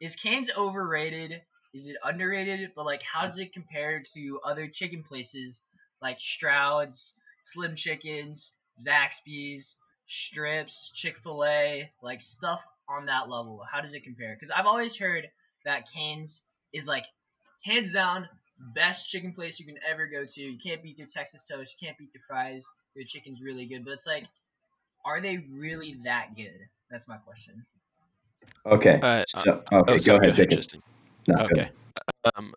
is 0.00 0.16
Canes 0.16 0.50
overrated? 0.56 1.42
Is 1.74 1.88
it 1.88 1.96
underrated? 2.04 2.72
But 2.76 2.84
like, 2.84 3.02
how 3.02 3.26
does 3.26 3.38
it 3.38 3.52
compare 3.52 4.02
to 4.14 4.40
other 4.44 4.66
chicken 4.66 5.02
places 5.02 5.62
like 6.00 6.20
Stroud's? 6.20 7.14
Slim 7.44 7.74
Chickens, 7.74 8.54
Zaxby's, 8.78 9.76
Strips, 10.06 10.92
Chick 10.94 11.18
Fil 11.18 11.44
A, 11.44 11.90
like 12.02 12.22
stuff 12.22 12.64
on 12.88 13.06
that 13.06 13.28
level. 13.28 13.64
How 13.70 13.80
does 13.80 13.94
it 13.94 14.04
compare? 14.04 14.34
Because 14.34 14.50
I've 14.50 14.66
always 14.66 14.96
heard 14.96 15.28
that 15.64 15.90
Canes 15.90 16.42
is 16.72 16.86
like 16.86 17.04
hands 17.64 17.92
down 17.92 18.28
best 18.74 19.08
chicken 19.08 19.32
place 19.32 19.58
you 19.58 19.66
can 19.66 19.78
ever 19.88 20.06
go 20.06 20.24
to. 20.24 20.40
You 20.40 20.58
can't 20.58 20.82
beat 20.82 20.96
their 20.96 21.06
Texas 21.06 21.44
toast. 21.44 21.74
You 21.80 21.86
can't 21.86 21.98
beat 21.98 22.12
their 22.12 22.22
fries. 22.28 22.64
Their 22.94 23.04
chicken's 23.04 23.42
really 23.42 23.66
good. 23.66 23.84
But 23.84 23.92
it's 23.92 24.06
like, 24.06 24.26
are 25.04 25.20
they 25.20 25.44
really 25.50 25.98
that 26.04 26.36
good? 26.36 26.58
That's 26.90 27.08
my 27.08 27.16
question. 27.16 27.64
Okay. 28.66 29.00
Uh, 29.02 29.24
So, 29.28 29.40
okay, 29.40 29.62
oh, 29.72 29.82
go 29.84 29.96
sorry, 29.98 30.26
ahead, 30.26 30.36
Jacob. 30.36 30.52
Tristan. 30.54 30.82
No, 31.28 31.44
Okay. 31.44 31.70
Um, 32.36 32.54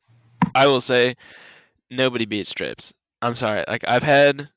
I 0.54 0.68
will 0.68 0.82
say 0.82 1.16
nobody 1.90 2.26
beats 2.26 2.50
strips. 2.50 2.94
I'm 3.22 3.36
sorry. 3.36 3.64
Like 3.68 3.84
I've 3.88 4.04
had, 4.04 4.50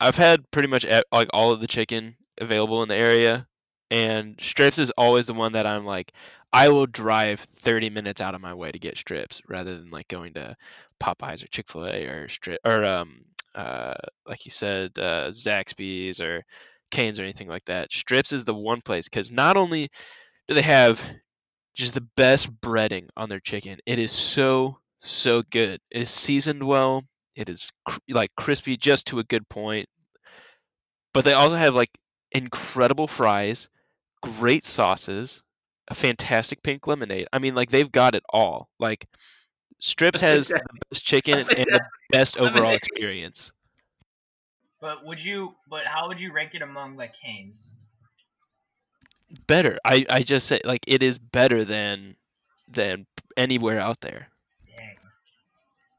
I've 0.00 0.16
had 0.16 0.50
pretty 0.50 0.68
much 0.68 0.84
like 1.12 1.28
all 1.32 1.50
of 1.52 1.60
the 1.60 1.66
chicken 1.66 2.16
available 2.38 2.82
in 2.82 2.88
the 2.88 2.96
area, 2.96 3.46
and 3.90 4.36
strips 4.40 4.78
is 4.78 4.90
always 4.98 5.26
the 5.26 5.34
one 5.34 5.52
that 5.52 5.66
I'm 5.66 5.84
like, 5.84 6.12
I 6.52 6.68
will 6.68 6.86
drive 6.86 7.40
30 7.40 7.90
minutes 7.90 8.20
out 8.20 8.34
of 8.34 8.40
my 8.40 8.52
way 8.54 8.70
to 8.72 8.78
get 8.78 8.98
strips 8.98 9.40
rather 9.48 9.76
than 9.76 9.90
like 9.90 10.08
going 10.08 10.34
to 10.34 10.56
Popeyes 11.00 11.42
or 11.42 11.48
Chick 11.48 11.70
Fil 11.70 11.86
A 11.86 12.06
or 12.06 12.28
strip 12.28 12.60
or 12.64 12.84
um 12.84 13.24
uh 13.54 13.94
like 14.26 14.44
you 14.44 14.50
said 14.50 14.92
uh, 14.98 15.28
Zaxby's 15.28 16.20
or 16.20 16.44
Canes 16.92 17.20
or 17.20 17.24
anything 17.24 17.48
like 17.48 17.66
that. 17.66 17.92
Strips 17.92 18.32
is 18.32 18.46
the 18.46 18.54
one 18.54 18.82
place 18.82 19.06
because 19.08 19.32
not 19.32 19.56
only 19.58 19.90
do 20.48 20.54
they 20.54 20.62
have 20.62 21.02
just 21.74 21.94
the 21.94 22.06
best 22.16 22.60
breading 22.60 23.08
on 23.16 23.28
their 23.28 23.40
chicken. 23.40 23.78
It 23.86 23.98
is 23.98 24.12
so 24.12 24.80
so 25.00 25.42
good. 25.42 25.80
It 25.90 26.02
is 26.02 26.10
seasoned 26.10 26.64
well. 26.66 27.04
It 27.36 27.48
is 27.48 27.70
cr- 27.86 28.00
like 28.08 28.32
crispy 28.36 28.76
just 28.76 29.06
to 29.08 29.18
a 29.18 29.24
good 29.24 29.48
point. 29.48 29.88
But 31.12 31.24
they 31.24 31.32
also 31.32 31.56
have 31.56 31.74
like 31.74 31.98
incredible 32.32 33.06
fries, 33.06 33.68
great 34.22 34.64
sauces, 34.64 35.42
a 35.88 35.94
fantastic 35.94 36.62
pink 36.62 36.86
lemonade. 36.86 37.28
I 37.32 37.38
mean, 37.38 37.54
like 37.54 37.70
they've 37.70 37.92
got 37.92 38.14
it 38.14 38.24
all. 38.32 38.70
Like 38.78 39.08
Strips 39.80 40.20
has 40.20 40.48
the 40.48 40.60
best 40.90 41.04
chicken 41.04 41.40
and 41.40 41.48
the 41.48 41.80
best 42.12 42.38
overall 42.38 42.74
experience. 42.74 43.52
But 44.82 45.06
would 45.06 45.24
you? 45.24 45.54
But 45.70 45.86
how 45.86 46.08
would 46.08 46.20
you 46.20 46.32
rank 46.32 46.56
it 46.56 46.60
among 46.60 46.96
like 46.96 47.14
Canes? 47.14 47.72
Better. 49.46 49.78
I 49.84 50.04
I 50.10 50.22
just 50.22 50.48
say 50.48 50.60
like 50.64 50.80
it 50.88 51.04
is 51.04 51.18
better 51.18 51.64
than 51.64 52.16
than 52.68 53.06
anywhere 53.36 53.78
out 53.78 54.00
there. 54.00 54.26
Dang. 54.76 54.96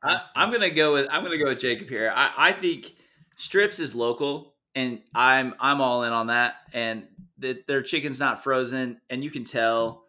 I, 0.04 0.22
I'm 0.36 0.52
gonna 0.52 0.70
go 0.70 0.92
with 0.92 1.08
I'm 1.10 1.24
gonna 1.24 1.38
go 1.38 1.46
with 1.46 1.60
Jacob 1.60 1.88
here. 1.88 2.12
I, 2.14 2.34
I 2.38 2.52
think 2.52 2.92
Strips 3.38 3.80
is 3.80 3.96
local, 3.96 4.54
and 4.76 5.00
I'm 5.16 5.56
I'm 5.62 5.80
all 5.80 6.04
in 6.04 6.12
on 6.12 6.28
that. 6.28 6.56
And 6.74 7.08
that 7.38 7.66
their 7.68 7.84
chicken's 7.84 8.20
not 8.20 8.44
frozen, 8.44 9.00
and 9.10 9.24
you 9.24 9.32
can 9.32 9.46
tell. 9.46 10.04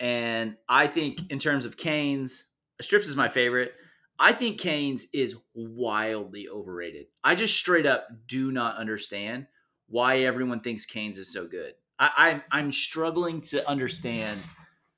And 0.00 0.56
I 0.68 0.88
think 0.88 1.30
in 1.30 1.38
terms 1.38 1.64
of 1.64 1.76
Canes, 1.76 2.46
Strips 2.80 3.06
is 3.06 3.14
my 3.14 3.28
favorite. 3.28 3.74
I 4.18 4.32
think 4.32 4.58
Canes 4.58 5.06
is 5.12 5.36
wildly 5.54 6.48
overrated. 6.48 7.06
I 7.22 7.34
just 7.34 7.56
straight 7.56 7.86
up 7.86 8.08
do 8.26 8.50
not 8.50 8.76
understand 8.76 9.46
why 9.88 10.18
everyone 10.20 10.60
thinks 10.60 10.84
Canes 10.86 11.18
is 11.18 11.32
so 11.32 11.46
good. 11.46 11.74
I, 11.98 12.42
I 12.50 12.58
I'm 12.58 12.72
struggling 12.72 13.40
to 13.42 13.66
understand 13.68 14.40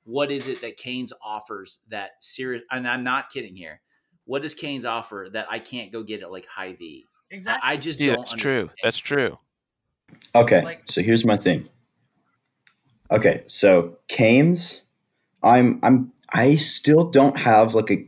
what 0.04 0.30
is 0.30 0.48
it 0.48 0.60
that 0.62 0.76
Canes 0.76 1.12
offers 1.22 1.80
that 1.90 2.12
serious. 2.20 2.62
And 2.70 2.88
I'm 2.88 3.04
not 3.04 3.30
kidding 3.30 3.56
here 3.56 3.80
what 4.30 4.42
does 4.42 4.54
Canes 4.54 4.84
offer 4.84 5.28
that 5.32 5.46
I 5.50 5.58
can't 5.58 5.90
go 5.90 6.04
get 6.04 6.22
at 6.22 6.30
like 6.30 6.46
Hy-Vee? 6.46 7.04
I, 7.32 7.34
Exactly. 7.34 7.68
I 7.68 7.76
just 7.76 7.98
Yeah, 7.98 8.14
don't. 8.14 8.18
that's 8.28 8.40
true. 8.40 8.70
That's 8.80 8.98
true. 8.98 9.38
Okay, 10.36 10.62
Like- 10.62 10.82
so 10.84 11.02
here's 11.02 11.24
my 11.24 11.36
thing. 11.36 11.68
Okay, 13.10 13.42
so 13.46 13.98
Canes, 14.06 14.84
I'm 15.42 15.80
I'm 15.82 16.12
I 16.32 16.54
still 16.54 17.10
don't 17.10 17.36
have 17.38 17.74
like 17.74 17.90
a, 17.90 18.06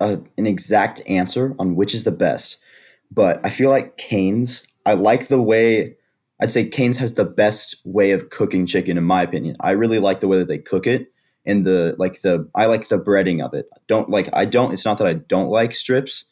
a 0.00 0.20
an 0.36 0.46
exact 0.46 1.00
answer 1.08 1.54
on 1.58 1.76
which 1.76 1.94
is 1.94 2.04
the 2.04 2.12
best, 2.12 2.62
but 3.10 3.40
I 3.44 3.50
feel 3.50 3.70
like 3.70 3.96
Canes. 3.96 4.66
I 4.84 4.94
like 4.94 5.28
the 5.28 5.42
way 5.42 5.96
I'd 6.40 6.50
say 6.50 6.68
Canes 6.68 6.98
has 6.98 7.14
the 7.14 7.24
best 7.24 7.80
way 7.84 8.12
of 8.12 8.30
cooking 8.30 8.66
chicken 8.66 8.98
in 8.98 9.04
my 9.04 9.22
opinion. 9.22 9.56
I 9.60 9.72
really 9.72 9.98
like 9.98 10.20
the 10.20 10.28
way 10.28 10.38
that 10.38 10.48
they 10.48 10.58
cook 10.58 10.86
it 10.86 11.12
and 11.46 11.64
the 11.64 11.94
like 11.98 12.20
the 12.20 12.48
I 12.54 12.66
like 12.66 12.88
the 12.88 12.98
breading 12.98 13.42
of 13.42 13.54
it. 13.54 13.68
Don't 13.86 14.10
like 14.10 14.28
I 14.32 14.44
don't. 14.44 14.72
It's 14.72 14.84
not 14.84 14.98
that 14.98 15.06
I 15.06 15.14
don't 15.14 15.48
like 15.48 15.72
strips, 15.72 16.24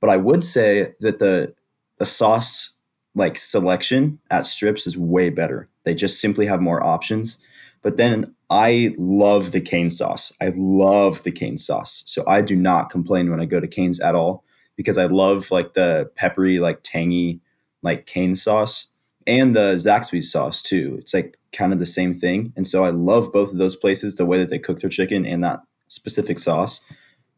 but 0.00 0.08
I 0.08 0.16
would 0.16 0.42
say 0.42 0.94
that 1.00 1.18
the 1.18 1.54
the 1.98 2.06
sauce 2.06 2.72
like 3.14 3.36
selection 3.36 4.18
at 4.30 4.46
strips 4.46 4.86
is 4.86 4.96
way 4.96 5.28
better. 5.28 5.68
They 5.84 5.94
just 5.94 6.20
simply 6.20 6.46
have 6.46 6.60
more 6.62 6.84
options. 6.84 7.38
But 7.82 7.96
then 7.96 8.34
I 8.52 8.94
love 8.98 9.52
the 9.52 9.62
cane 9.62 9.88
sauce. 9.88 10.30
I 10.38 10.52
love 10.54 11.22
the 11.22 11.32
cane 11.32 11.56
sauce. 11.56 12.02
So 12.06 12.22
I 12.26 12.42
do 12.42 12.54
not 12.54 12.90
complain 12.90 13.30
when 13.30 13.40
I 13.40 13.46
go 13.46 13.60
to 13.60 13.66
Cane's 13.66 13.98
at 13.98 14.14
all 14.14 14.44
because 14.76 14.98
I 14.98 15.06
love 15.06 15.50
like 15.50 15.72
the 15.72 16.10
peppery, 16.16 16.58
like 16.58 16.80
tangy, 16.82 17.40
like 17.80 18.04
cane 18.04 18.34
sauce 18.34 18.90
and 19.26 19.54
the 19.54 19.76
Zaxby's 19.76 20.30
sauce 20.30 20.60
too. 20.60 20.96
It's 20.98 21.14
like 21.14 21.38
kind 21.52 21.72
of 21.72 21.78
the 21.78 21.86
same 21.86 22.14
thing. 22.14 22.52
And 22.54 22.66
so 22.66 22.84
I 22.84 22.90
love 22.90 23.32
both 23.32 23.52
of 23.52 23.58
those 23.58 23.74
places, 23.74 24.16
the 24.16 24.26
way 24.26 24.38
that 24.38 24.50
they 24.50 24.58
cook 24.58 24.80
their 24.80 24.90
chicken 24.90 25.24
and 25.24 25.42
that 25.42 25.60
specific 25.88 26.38
sauce. 26.38 26.84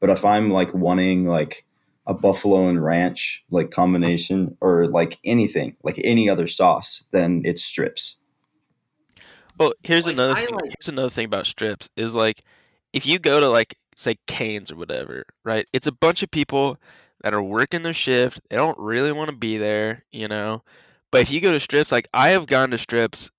But 0.01 0.11
if 0.11 0.25
I'm 0.25 0.51
like 0.51 0.75
wanting 0.75 1.27
like 1.27 1.65
a 2.09 2.15
buffalo 2.15 2.67
and 2.67 2.83
ranch 2.83 3.45
like 3.53 3.71
combination 3.71 4.57
or 4.61 4.89
like 4.89 5.21
anything, 5.25 5.77
like 5.85 6.01
any 6.03 6.29
other 6.29 6.49
sauce, 6.49 7.05
then 7.13 7.43
it's 7.45 7.63
strips. 7.63 8.19
Well, 9.59 9.73
here's 9.83 10.07
Like, 10.07 10.15
another 10.15 10.35
I 10.35 10.45
thing. 10.47 10.55
like- 10.55 10.65
Here's 10.65 10.89
another 10.89 11.11
thing 11.11 11.27
about 11.27 11.47
strips 11.47 11.89
is 11.97 12.15
like 12.15 12.43
if 12.93 13.07
you 13.07 13.19
go 13.19 13.41
to 13.41 13.49
like 13.49 13.75
say 13.97 14.17
Canes 14.27 14.71
or 14.73 14.77
whatever, 14.77 15.25
right? 15.45 15.67
It's 15.73 15.87
a 15.87 15.93
bunch 15.93 16.23
of 16.23 16.31
people 16.31 16.79
that 17.23 17.35
are 17.35 17.43
working 17.43 17.83
their 17.83 17.93
shift. 17.95 18.41
They 18.51 18.57
don't 18.57 18.79
really 18.79 19.13
want 19.13 19.31
to 19.31 19.37
be 19.37 19.57
there, 19.57 20.05
you 20.13 20.29
know. 20.29 20.63
But 21.11 21.23
if 21.23 21.31
you 21.31 21.41
go 21.41 21.53
to 21.53 21.61
strips, 21.61 21.93
like 21.93 22.09
I 22.13 22.31
have 22.31 22.47
gone 22.47 22.71
to 22.71 22.79
strips 22.79 23.31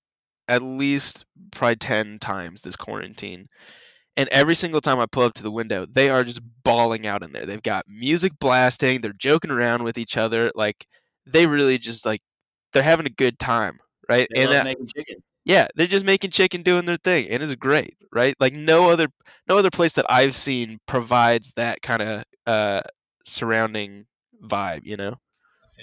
at 0.48 0.62
least 0.62 1.24
probably 1.52 1.76
ten 1.76 2.18
times 2.18 2.62
this 2.62 2.76
quarantine. 2.76 3.48
And 4.18 4.28
every 4.30 4.54
single 4.54 4.80
time 4.80 4.98
I 4.98 5.06
pull 5.06 5.24
up 5.24 5.34
to 5.34 5.42
the 5.42 5.50
window, 5.50 5.84
they 5.86 6.08
are 6.08 6.24
just 6.24 6.40
balling 6.64 7.06
out 7.06 7.22
in 7.22 7.32
there. 7.32 7.44
They've 7.44 7.62
got 7.62 7.84
music 7.86 8.32
blasting, 8.38 9.00
they're 9.02 9.12
joking 9.12 9.50
around 9.50 9.82
with 9.84 9.98
each 9.98 10.16
other. 10.16 10.50
Like 10.54 10.86
they 11.26 11.46
really 11.46 11.76
just 11.78 12.06
like 12.06 12.22
they're 12.72 12.82
having 12.82 13.06
a 13.06 13.10
good 13.10 13.38
time, 13.38 13.78
right? 14.08 14.26
They 14.34 14.42
and 14.42 14.52
that 14.52 14.64
making 14.64 14.86
chicken. 14.88 15.22
Yeah, 15.46 15.68
they're 15.76 15.86
just 15.86 16.04
making 16.04 16.30
chicken 16.32 16.62
doing 16.62 16.84
their 16.84 16.96
thing, 16.96 17.28
and 17.30 17.42
it's 17.42 17.54
great, 17.54 17.96
right? 18.12 18.34
Like 18.38 18.52
no 18.52 18.90
other 18.90 19.06
no 19.48 19.56
other 19.56 19.70
place 19.70 19.94
that 19.94 20.04
I've 20.10 20.34
seen 20.36 20.80
provides 20.86 21.52
that 21.56 21.80
kind 21.80 22.02
of 22.02 22.24
uh, 22.46 22.82
surrounding 23.24 24.06
vibe, 24.44 24.80
you 24.84 24.96
know. 24.96 25.14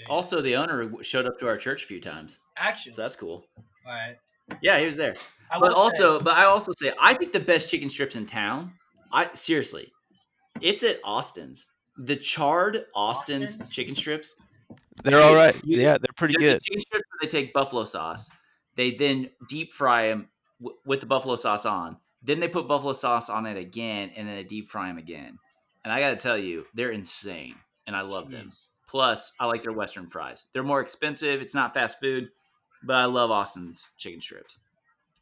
Also, 0.08 0.40
the 0.40 0.56
owner 0.56 0.90
showed 1.02 1.26
up 1.26 1.38
to 1.40 1.46
our 1.48 1.56
church 1.56 1.84
a 1.84 1.86
few 1.86 2.00
times, 2.00 2.38
Actually, 2.56 2.92
so 2.92 3.02
that's 3.02 3.16
cool. 3.16 3.46
all 3.86 3.92
right. 3.92 4.16
Yeah, 4.60 4.78
he 4.78 4.86
was 4.86 4.96
there. 4.96 5.14
I 5.50 5.58
But 5.58 5.70
will 5.70 5.76
say- 5.90 6.02
also, 6.04 6.20
but 6.20 6.34
I 6.34 6.44
also 6.46 6.72
say 6.76 6.92
I 7.00 7.14
think 7.14 7.32
the 7.32 7.40
best 7.40 7.70
chicken 7.70 7.88
strips 7.88 8.16
in 8.16 8.26
town. 8.26 8.72
I 9.12 9.30
seriously, 9.34 9.90
it's 10.60 10.82
at 10.84 10.98
Austin's. 11.04 11.68
The 11.96 12.16
charred 12.16 12.84
Austin's, 12.94 13.50
Austin's? 13.52 13.70
chicken 13.70 13.94
strips. 13.94 14.34
They're 15.04 15.22
all 15.22 15.34
right. 15.34 15.54
You- 15.64 15.78
Yeah, 15.80 15.92
they're 15.98 16.08
pretty 16.16 16.34
They're 16.38 16.48
the 16.50 16.54
good. 16.56 16.62
Chicken 16.62 16.82
strips 16.82 17.04
where 17.10 17.18
they 17.22 17.28
take 17.28 17.52
buffalo 17.54 17.84
sauce. 17.84 18.28
They 18.76 18.92
then 18.92 19.30
deep 19.48 19.72
fry 19.72 20.08
them 20.08 20.28
w- 20.60 20.78
with 20.84 21.00
the 21.00 21.06
buffalo 21.06 21.36
sauce 21.36 21.64
on. 21.64 21.98
Then 22.22 22.40
they 22.40 22.48
put 22.48 22.68
buffalo 22.68 22.92
sauce 22.92 23.28
on 23.28 23.46
it 23.46 23.56
again, 23.56 24.10
and 24.16 24.26
then 24.28 24.36
they 24.36 24.44
deep 24.44 24.68
fry 24.68 24.88
them 24.88 24.98
again. 24.98 25.38
And 25.84 25.92
I 25.92 26.00
got 26.00 26.10
to 26.10 26.16
tell 26.16 26.38
you, 26.38 26.66
they're 26.74 26.90
insane, 26.90 27.56
and 27.86 27.94
I 27.94 28.00
love 28.00 28.30
them. 28.30 28.50
Plus, 28.88 29.32
I 29.38 29.46
like 29.46 29.62
their 29.62 29.72
Western 29.72 30.08
fries. 30.08 30.46
They're 30.52 30.62
more 30.62 30.80
expensive. 30.80 31.42
It's 31.42 31.54
not 31.54 31.74
fast 31.74 32.00
food, 32.00 32.30
but 32.82 32.96
I 32.96 33.04
love 33.04 33.30
Austin's 33.30 33.88
chicken 33.98 34.20
strips. 34.20 34.58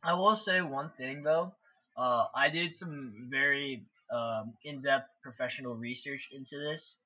I 0.02 0.14
will 0.14 0.36
say 0.36 0.60
one 0.60 0.90
thing 0.96 1.22
though. 1.22 1.54
Uh, 1.96 2.26
I 2.34 2.48
did 2.48 2.76
some 2.76 3.26
very 3.28 3.84
um, 4.10 4.54
in-depth 4.64 5.14
professional 5.22 5.76
research 5.76 6.30
into 6.32 6.58
this, 6.58 6.96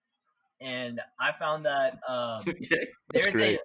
and 0.60 1.00
I 1.20 1.32
found 1.38 1.66
that 1.66 1.98
um, 2.08 2.40
Okay. 2.48 2.86
There's 3.12 3.26
great. 3.34 3.58
a 3.58 3.60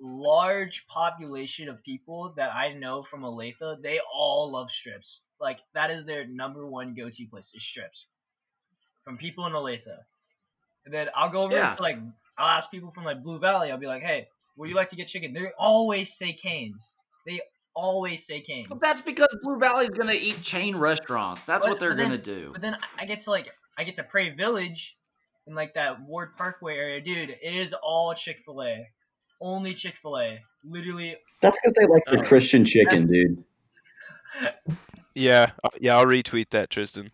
large 0.00 0.86
population 0.86 1.68
of 1.68 1.82
people 1.82 2.32
that 2.36 2.54
I 2.54 2.72
know 2.74 3.02
from 3.02 3.22
Olathe. 3.22 3.82
They 3.82 4.00
all 4.12 4.52
love 4.52 4.70
strips. 4.70 5.22
Like 5.40 5.58
that 5.74 5.90
is 5.90 6.04
their 6.06 6.26
number 6.26 6.66
one 6.66 6.94
go-to 6.94 7.26
place 7.26 7.52
is 7.54 7.64
strips. 7.64 8.06
From 9.04 9.16
people 9.16 9.46
in 9.46 9.52
Olathe, 9.52 9.86
and 10.84 10.92
then 10.94 11.08
I'll 11.16 11.30
go 11.30 11.42
over 11.44 11.56
Yeah. 11.56 11.74
to 11.74 11.82
like 11.82 11.98
I'll 12.36 12.56
ask 12.58 12.70
people 12.70 12.90
from 12.90 13.04
like 13.04 13.22
Blue 13.22 13.38
Valley. 13.38 13.70
I'll 13.70 13.78
be 13.78 13.86
like, 13.86 14.02
hey, 14.02 14.28
would 14.56 14.68
you 14.68 14.74
like 14.76 14.90
to 14.90 14.96
get 14.96 15.08
chicken? 15.08 15.32
They 15.32 15.50
always 15.58 16.14
say 16.16 16.32
Canes. 16.32 16.96
They 17.26 17.40
always 17.74 18.26
say 18.26 18.40
Canes. 18.42 18.68
Well, 18.68 18.78
that's 18.78 19.00
because 19.00 19.28
Blue 19.42 19.58
Valley's 19.58 19.90
gonna 19.90 20.12
eat 20.12 20.42
chain 20.42 20.76
restaurants. 20.76 21.42
That's 21.46 21.64
But- 21.64 21.70
what 21.70 21.80
they're 21.80 21.94
gonna 21.94 22.18
do. 22.18 22.50
But 22.52 22.60
then 22.62 22.76
I 22.98 23.06
get 23.06 23.20
to 23.22 23.30
like 23.30 23.48
I 23.76 23.84
get 23.84 23.96
to 23.96 24.02
Prairie 24.02 24.34
Village 24.36 24.96
in 25.46 25.54
like 25.54 25.74
that 25.74 26.00
Ward 26.02 26.36
Parkway 26.36 26.76
area, 26.76 27.00
dude. 27.00 27.30
It 27.30 27.54
is 27.54 27.72
all 27.72 28.12
Chick 28.14 28.40
Fil 28.44 28.62
A, 28.62 28.86
only 29.40 29.74
Chick 29.74 29.94
Fil 30.02 30.18
A. 30.18 30.38
Literally, 30.64 31.16
That's 31.40 31.58
because 31.62 31.74
they 31.74 31.86
like 31.86 32.04
their 32.06 32.18
Oh. 32.18 32.22
Christian 32.22 32.64
chicken, 32.64 33.06
dude. 33.06 33.44
Yeah, 35.14 35.50
yeah. 35.80 35.96
I'll 35.96 36.06
retweet 36.06 36.50
that, 36.50 36.70
Tristan. 36.70 37.08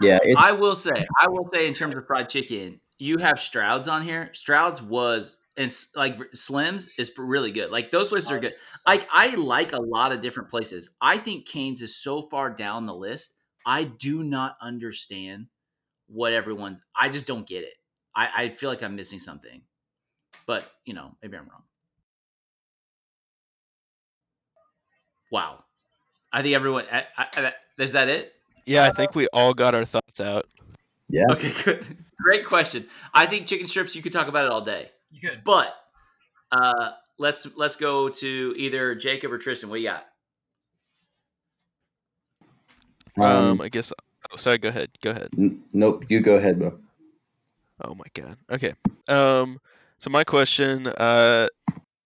Yeah, 0.00 0.18
it's 0.24 0.42
I 0.42 0.50
will 0.50 0.74
say, 0.74 0.90
I 1.20 1.28
will 1.28 1.48
say, 1.48 1.68
in 1.68 1.74
terms 1.74 1.94
of 1.94 2.04
fried 2.04 2.28
chicken, 2.28 2.80
you 2.98 3.18
have 3.18 3.38
Stroud's 3.38 3.86
on 3.86 4.02
here. 4.02 4.30
Stroud's 4.32 4.82
was 4.82 5.36
and 5.56 5.72
like 5.94 6.18
Slim's 6.34 6.88
is 6.98 7.12
really 7.16 7.52
good. 7.52 7.70
Like 7.70 7.92
those 7.92 8.08
places 8.08 8.30
are 8.32 8.40
good. 8.40 8.54
Like 8.86 9.06
I 9.12 9.36
like 9.36 9.72
a 9.72 9.80
lot 9.80 10.10
of 10.10 10.20
different 10.20 10.50
places. 10.50 10.96
I 11.00 11.16
think 11.18 11.46
Canes 11.46 11.80
is 11.80 11.96
so 11.96 12.22
far 12.22 12.50
down 12.50 12.86
the 12.86 12.94
list. 12.94 13.36
I 13.64 13.84
do 13.84 14.24
not 14.24 14.56
understand 14.60 15.46
what 16.08 16.32
everyone's. 16.32 16.84
I 16.98 17.08
just 17.08 17.26
don't 17.26 17.46
get 17.46 17.62
it. 17.62 17.74
I, 18.16 18.28
I 18.36 18.48
feel 18.50 18.68
like 18.68 18.82
I'm 18.82 18.96
missing 18.96 19.20
something, 19.20 19.62
but 20.46 20.70
you 20.84 20.94
know, 20.94 21.12
maybe 21.22 21.36
I'm 21.36 21.48
wrong. 21.48 21.62
Wow, 25.30 25.64
I 26.32 26.42
think 26.42 26.54
everyone. 26.54 26.84
I, 26.92 27.04
I, 27.16 27.52
is 27.78 27.92
that 27.92 28.08
it? 28.08 28.32
Yeah, 28.66 28.84
I 28.84 28.90
think 28.92 29.14
we 29.14 29.26
all 29.32 29.52
got 29.52 29.74
our 29.74 29.84
thoughts 29.84 30.20
out. 30.20 30.46
yeah. 31.08 31.24
Okay, 31.30 31.52
good. 31.64 31.96
Great 32.22 32.46
question. 32.46 32.86
I 33.12 33.26
think 33.26 33.46
chicken 33.46 33.66
strips. 33.66 33.94
You 33.96 34.02
could 34.02 34.12
talk 34.12 34.28
about 34.28 34.46
it 34.46 34.52
all 34.52 34.60
day, 34.62 34.90
You 35.10 35.28
could. 35.28 35.42
but 35.44 35.74
uh, 36.52 36.92
let's 37.18 37.56
let's 37.56 37.76
go 37.76 38.08
to 38.08 38.54
either 38.56 38.94
Jacob 38.94 39.32
or 39.32 39.38
Tristan. 39.38 39.70
What 39.70 39.76
do 39.76 39.82
you 39.82 39.88
got? 39.88 40.06
Um, 43.16 43.24
Um, 43.26 43.60
I 43.60 43.68
guess. 43.68 43.92
Oh, 44.32 44.36
sorry. 44.36 44.58
Go 44.58 44.68
ahead. 44.68 44.90
Go 45.02 45.10
ahead. 45.10 45.28
n- 45.36 45.62
nope. 45.72 46.04
You 46.08 46.20
go 46.20 46.36
ahead, 46.36 46.58
bro. 46.58 46.78
Oh 47.82 47.94
my 47.94 48.06
god. 48.14 48.36
Okay. 48.50 48.74
Um. 49.08 49.60
So 49.98 50.10
my 50.10 50.24
question 50.24 50.86
uh 50.86 51.48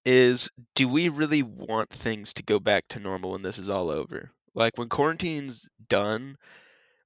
is, 0.05 0.49
do 0.75 0.89
we 0.89 1.09
really 1.09 1.43
want 1.43 1.91
things 1.91 2.33
to 2.33 2.43
go 2.43 2.59
back 2.59 2.89
to 2.89 2.99
normal 2.99 3.33
when 3.33 3.43
this 3.43 3.59
is 3.59 3.69
all 3.69 3.91
over? 3.91 4.31
Like 4.55 4.79
when 4.79 4.89
quarantine's 4.89 5.69
done, 5.89 6.39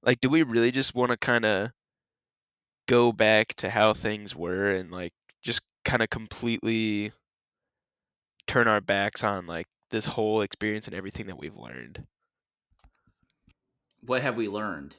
like 0.03 0.21
do 0.21 0.29
we 0.29 0.43
really 0.43 0.71
just 0.71 0.95
want 0.95 1.11
to 1.11 1.17
kind 1.17 1.45
of 1.45 1.71
go 2.87 3.11
back 3.11 3.53
to 3.55 3.69
how 3.69 3.93
things 3.93 4.35
were 4.35 4.69
and 4.71 4.91
like 4.91 5.13
just 5.41 5.61
kind 5.85 6.01
of 6.01 6.09
completely 6.09 7.11
turn 8.47 8.67
our 8.67 8.81
backs 8.81 9.23
on 9.23 9.47
like 9.47 9.67
this 9.89 10.05
whole 10.05 10.41
experience 10.41 10.87
and 10.87 10.95
everything 10.95 11.27
that 11.27 11.37
we've 11.37 11.57
learned? 11.57 12.05
What 14.01 14.21
have 14.21 14.35
we 14.35 14.49
learned? 14.49 14.97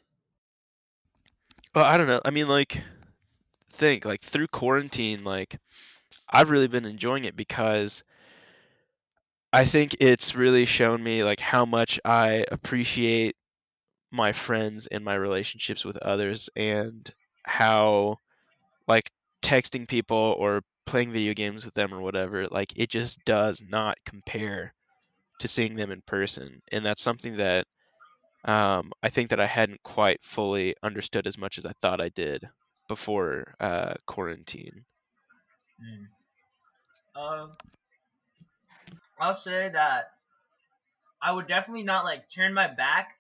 Well, 1.75 1.85
I 1.85 1.99
don't 1.99 2.07
know. 2.07 2.21
I 2.25 2.31
mean, 2.31 2.47
like, 2.47 2.83
think 3.75 4.05
like 4.05 4.23
through 4.23 4.49
quarantine, 4.49 5.25
like 5.25 5.59
I've 6.31 6.51
really 6.51 6.69
been 6.69 6.85
enjoying 6.85 7.25
it 7.25 7.37
because 7.37 8.03
I 9.53 9.65
think 9.65 9.97
it's 10.01 10.35
really 10.35 10.65
shown 10.65 11.03
me 11.03 11.23
like 11.23 11.41
how 11.41 11.65
much 11.65 12.01
I 12.05 12.45
appreciate 12.51 13.37
my 14.11 14.33
friends 14.33 14.87
and 14.87 15.05
my 15.05 15.15
relationships 15.15 15.85
with 15.85 15.97
others 15.99 16.49
and 16.57 17.09
how 17.45 18.17
like 18.89 19.11
texting 19.43 19.87
people 19.87 20.35
or 20.39 20.63
playing 20.87 21.13
video 21.13 21.35
games 21.35 21.65
with 21.65 21.75
them 21.75 21.93
or 21.93 22.01
whatever, 22.01 22.47
like 22.47 22.73
it 22.77 22.91
just 22.91 23.25
does 23.25 23.63
not 23.69 23.97
compare 24.05 24.75
to 25.41 25.49
seeing 25.49 25.77
them 25.77 25.91
in 25.91 26.03
person. 26.07 26.63
And 26.71 26.85
that's 26.85 27.03
something 27.03 27.37
that 27.37 27.67
um, 28.45 28.93
I 29.03 29.09
think 29.09 29.31
that 29.31 29.41
I 29.41 29.47
hadn't 29.47 29.83
quite 29.83 30.23
fully 30.23 30.75
understood 30.83 31.27
as 31.27 31.39
much 31.39 31.59
as 31.59 31.67
I 31.67 31.73
thought 31.81 32.01
I 32.01 32.11
did 32.11 32.49
before 32.89 33.55
uh, 33.61 33.95
quarantine. 34.07 34.85
Mm. 35.81 36.07
Um, 37.21 37.53
I'll 39.21 39.35
say 39.35 39.71
that 39.73 40.11
I 41.23 41.33
would 41.33 41.49
definitely 41.49 41.85
not 41.85 42.05
like 42.05 42.29
turn 42.29 42.53
my 42.53 42.69
back 42.69 43.17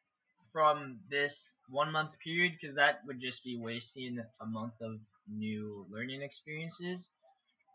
from 0.52 0.98
this 1.10 1.54
one 1.68 1.90
month 1.90 2.18
period 2.20 2.52
because 2.60 2.76
that 2.76 3.00
would 3.06 3.20
just 3.20 3.42
be 3.42 3.56
wasting 3.56 4.22
a 4.40 4.46
month 4.46 4.74
of 4.80 5.00
new 5.28 5.86
learning 5.90 6.22
experiences 6.22 7.08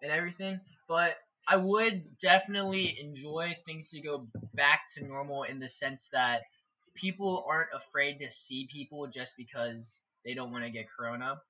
and 0.01 0.11
everything. 0.11 0.59
But 0.87 1.17
I 1.47 1.57
would 1.57 2.17
definitely 2.19 2.97
enjoy 3.01 3.57
things 3.65 3.89
to 3.89 4.01
go 4.01 4.27
back 4.53 4.81
to 4.95 5.03
normal 5.03 5.43
in 5.43 5.59
the 5.59 5.67
sense 5.67 6.09
that 6.13 6.43
people 6.95 7.43
aren't 7.47 7.69
afraid 7.73 8.19
to 8.19 8.29
see 8.29 8.67
people 8.71 9.07
just 9.07 9.35
because 9.35 10.01
they 10.23 10.33
don't 10.33 10.51
want 10.51 10.63
to 10.63 10.69
get 10.69 10.85
corona. 10.95 11.41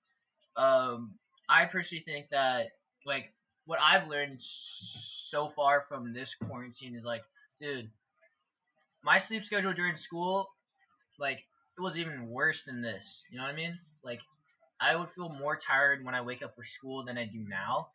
Um, 0.56 1.16
I 1.48 1.66
personally 1.66 2.04
think 2.06 2.30
that 2.32 2.68
like 3.06 3.32
what 3.66 3.80
I've 3.82 4.08
learned 4.08 4.42
so 4.42 5.48
far 5.48 5.82
from 5.82 6.14
this 6.14 6.36
quarantine 6.36 6.96
is 6.96 7.04
like, 7.04 7.22
dude, 7.60 7.90
my 9.04 9.18
sleep 9.18 9.44
schedule 9.44 9.74
during 9.74 9.96
school, 9.96 10.48
like, 11.20 11.40
it 11.78 11.82
was 11.82 11.98
even 12.00 12.28
worse 12.28 12.66
than 12.66 12.82
this. 12.82 13.24
You 13.32 13.38
know 13.38 13.44
what 13.44 13.54
I 13.54 13.56
mean? 13.56 13.78
Like, 14.04 14.22
I 14.82 14.96
would 14.96 15.10
feel 15.10 15.30
more 15.30 15.56
tired 15.56 16.04
when 16.04 16.16
I 16.16 16.22
wake 16.22 16.42
up 16.42 16.56
for 16.56 16.64
school 16.64 17.06
than 17.06 17.18
I 17.18 17.26
do 17.26 17.46
now. 17.48 17.90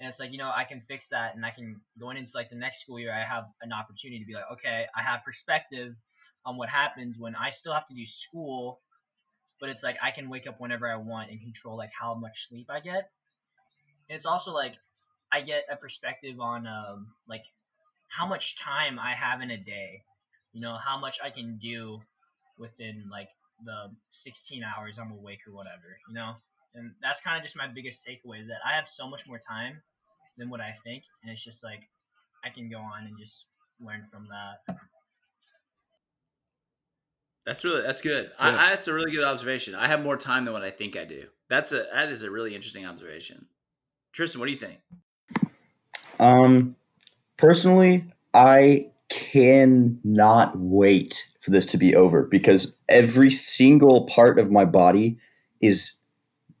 And 0.00 0.08
it's 0.08 0.18
like, 0.18 0.32
you 0.32 0.38
know, 0.38 0.50
I 0.54 0.64
can 0.64 0.80
fix 0.88 1.10
that 1.10 1.34
and 1.36 1.44
I 1.44 1.50
can, 1.50 1.80
going 2.00 2.16
into 2.16 2.32
like 2.34 2.50
the 2.50 2.56
next 2.56 2.80
school 2.80 2.98
year, 2.98 3.12
I 3.14 3.24
have 3.24 3.44
an 3.60 3.72
opportunity 3.72 4.18
to 4.18 4.26
be 4.26 4.34
like, 4.34 4.50
okay, 4.52 4.86
I 4.96 5.02
have 5.02 5.24
perspective 5.24 5.94
on 6.44 6.56
what 6.56 6.68
happens 6.68 7.18
when 7.18 7.36
I 7.36 7.50
still 7.50 7.72
have 7.72 7.86
to 7.86 7.94
do 7.94 8.04
school, 8.06 8.80
but 9.62 9.70
it's 9.70 9.84
like 9.84 9.96
I 10.02 10.10
can 10.10 10.28
wake 10.28 10.48
up 10.48 10.60
whenever 10.60 10.90
I 10.90 10.96
want 10.96 11.30
and 11.30 11.40
control 11.40 11.76
like 11.76 11.92
how 11.98 12.14
much 12.14 12.48
sleep 12.48 12.66
I 12.68 12.80
get. 12.80 13.08
And 14.10 14.16
it's 14.16 14.26
also 14.26 14.52
like 14.52 14.74
I 15.30 15.40
get 15.40 15.66
a 15.70 15.76
perspective 15.76 16.40
on 16.40 16.66
um, 16.66 17.06
like 17.28 17.44
how 18.08 18.26
much 18.26 18.58
time 18.58 18.98
I 18.98 19.14
have 19.14 19.40
in 19.40 19.52
a 19.52 19.56
day. 19.56 20.02
You 20.52 20.62
know, 20.62 20.76
how 20.84 20.98
much 20.98 21.20
I 21.22 21.30
can 21.30 21.60
do 21.62 22.00
within 22.58 23.04
like 23.08 23.28
the 23.64 23.88
16 24.10 24.64
hours 24.64 24.98
I'm 24.98 25.12
awake 25.12 25.46
or 25.46 25.54
whatever. 25.54 25.96
You 26.08 26.14
know, 26.14 26.32
and 26.74 26.90
that's 27.00 27.20
kind 27.20 27.36
of 27.36 27.44
just 27.44 27.56
my 27.56 27.68
biggest 27.68 28.04
takeaway 28.04 28.40
is 28.40 28.48
that 28.48 28.58
I 28.68 28.74
have 28.74 28.88
so 28.88 29.08
much 29.08 29.28
more 29.28 29.38
time 29.38 29.80
than 30.38 30.50
what 30.50 30.60
I 30.60 30.74
think, 30.82 31.04
and 31.22 31.30
it's 31.30 31.44
just 31.44 31.62
like 31.62 31.88
I 32.44 32.50
can 32.50 32.68
go 32.68 32.78
on 32.78 33.06
and 33.06 33.16
just 33.16 33.46
learn 33.80 34.06
from 34.10 34.26
that. 34.26 34.76
That's 37.44 37.64
really 37.64 37.82
that's 37.82 38.00
good. 38.00 38.30
Yeah. 38.38 38.46
I, 38.46 38.66
I, 38.66 38.70
that's 38.70 38.88
a 38.88 38.94
really 38.94 39.10
good 39.10 39.24
observation. 39.24 39.74
I 39.74 39.88
have 39.88 40.02
more 40.02 40.16
time 40.16 40.44
than 40.44 40.54
what 40.54 40.62
I 40.62 40.70
think 40.70 40.96
I 40.96 41.04
do. 41.04 41.26
That's 41.48 41.72
a 41.72 41.86
that 41.92 42.08
is 42.08 42.22
a 42.22 42.30
really 42.30 42.54
interesting 42.54 42.86
observation. 42.86 43.46
Tristan, 44.12 44.40
what 44.40 44.46
do 44.46 44.52
you 44.52 44.58
think? 44.58 44.78
Um, 46.20 46.76
personally, 47.36 48.04
I 48.32 48.90
cannot 49.08 50.56
wait 50.56 51.30
for 51.40 51.50
this 51.50 51.66
to 51.66 51.78
be 51.78 51.94
over 51.96 52.22
because 52.22 52.78
every 52.88 53.30
single 53.30 54.06
part 54.06 54.38
of 54.38 54.50
my 54.50 54.64
body 54.64 55.18
is 55.60 55.94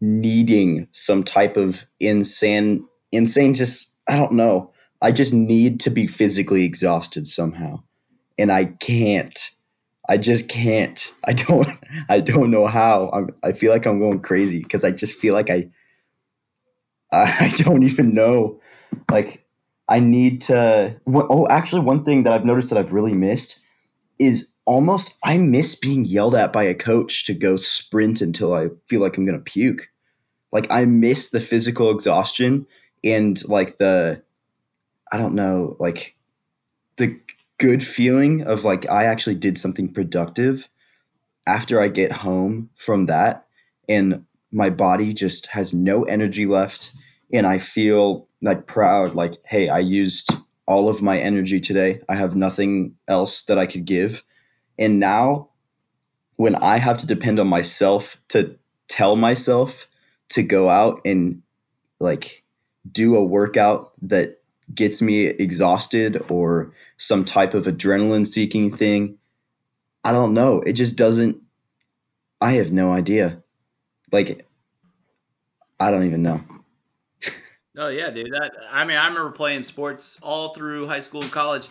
needing 0.00 0.88
some 0.90 1.22
type 1.22 1.56
of 1.56 1.86
insane, 2.00 2.86
insane. 3.12 3.54
Just 3.54 3.94
I 4.08 4.16
don't 4.16 4.32
know. 4.32 4.72
I 5.00 5.12
just 5.12 5.32
need 5.32 5.80
to 5.80 5.90
be 5.90 6.06
physically 6.06 6.64
exhausted 6.64 7.26
somehow, 7.26 7.82
and 8.36 8.50
I 8.50 8.66
can't. 8.66 9.51
I 10.12 10.18
just 10.18 10.46
can't. 10.46 11.14
I 11.24 11.32
don't. 11.32 11.66
I 12.10 12.20
don't 12.20 12.50
know 12.50 12.66
how. 12.66 13.10
I'm, 13.14 13.30
I 13.42 13.52
feel 13.52 13.72
like 13.72 13.86
I'm 13.86 13.98
going 13.98 14.20
crazy 14.20 14.62
because 14.62 14.84
I 14.84 14.90
just 14.90 15.18
feel 15.18 15.32
like 15.32 15.48
I. 15.48 15.70
I 17.12 17.52
don't 17.56 17.82
even 17.82 18.14
know. 18.14 18.60
Like 19.10 19.46
I 19.88 20.00
need 20.00 20.42
to. 20.42 21.00
Oh, 21.06 21.48
actually, 21.48 21.80
one 21.80 22.04
thing 22.04 22.24
that 22.24 22.32
I've 22.34 22.44
noticed 22.44 22.68
that 22.70 22.78
I've 22.78 22.92
really 22.92 23.14
missed 23.14 23.60
is 24.18 24.52
almost 24.66 25.16
I 25.24 25.38
miss 25.38 25.74
being 25.74 26.04
yelled 26.04 26.34
at 26.34 26.52
by 26.52 26.64
a 26.64 26.74
coach 26.74 27.24
to 27.24 27.34
go 27.34 27.56
sprint 27.56 28.20
until 28.20 28.54
I 28.54 28.68
feel 28.88 29.00
like 29.00 29.16
I'm 29.16 29.24
gonna 29.24 29.38
puke. 29.38 29.88
Like 30.52 30.66
I 30.70 30.84
miss 30.84 31.30
the 31.30 31.40
physical 31.40 31.90
exhaustion 31.90 32.66
and 33.02 33.42
like 33.48 33.78
the 33.78 34.22
I 35.10 35.16
don't 35.16 35.34
know, 35.34 35.76
like 35.80 36.16
the 36.98 37.18
good 37.62 37.84
feeling 37.84 38.42
of 38.42 38.64
like 38.64 38.90
I 38.90 39.04
actually 39.04 39.36
did 39.36 39.56
something 39.56 39.88
productive 39.88 40.68
after 41.46 41.80
I 41.80 41.86
get 41.86 42.10
home 42.10 42.70
from 42.74 43.06
that 43.06 43.46
and 43.88 44.26
my 44.50 44.68
body 44.68 45.12
just 45.12 45.46
has 45.46 45.72
no 45.72 46.02
energy 46.02 46.44
left 46.44 46.92
and 47.32 47.46
I 47.46 47.58
feel 47.58 48.26
like 48.42 48.66
proud 48.66 49.14
like 49.14 49.34
hey 49.44 49.68
I 49.68 49.78
used 49.78 50.32
all 50.66 50.88
of 50.88 51.02
my 51.02 51.20
energy 51.20 51.60
today. 51.60 52.00
I 52.08 52.16
have 52.16 52.34
nothing 52.34 52.96
else 53.06 53.44
that 53.44 53.58
I 53.58 53.66
could 53.66 53.84
give. 53.84 54.24
And 54.76 54.98
now 54.98 55.50
when 56.34 56.56
I 56.56 56.78
have 56.78 56.98
to 56.98 57.06
depend 57.06 57.38
on 57.38 57.46
myself 57.46 58.20
to 58.30 58.58
tell 58.88 59.14
myself 59.14 59.86
to 60.30 60.42
go 60.42 60.68
out 60.68 61.00
and 61.04 61.42
like 62.00 62.42
do 62.90 63.14
a 63.14 63.24
workout 63.24 63.92
that 64.02 64.41
gets 64.74 65.02
me 65.02 65.26
exhausted 65.26 66.22
or 66.30 66.72
some 66.96 67.24
type 67.24 67.54
of 67.54 67.64
adrenaline 67.64 68.26
seeking 68.26 68.70
thing 68.70 69.18
I 70.04 70.12
don't 70.12 70.34
know 70.34 70.60
it 70.60 70.74
just 70.74 70.96
doesn't 70.96 71.40
I 72.40 72.52
have 72.52 72.72
no 72.72 72.92
idea 72.92 73.42
like 74.10 74.46
I 75.80 75.90
don't 75.90 76.04
even 76.04 76.22
know 76.22 76.42
Oh 77.76 77.88
yeah, 77.88 78.10
dude. 78.10 78.32
That 78.32 78.52
I 78.70 78.84
mean, 78.84 78.98
I 78.98 79.06
remember 79.06 79.30
playing 79.30 79.64
sports 79.64 80.18
all 80.22 80.52
through 80.52 80.88
high 80.88 81.00
school 81.00 81.22
and 81.22 81.32
college, 81.32 81.68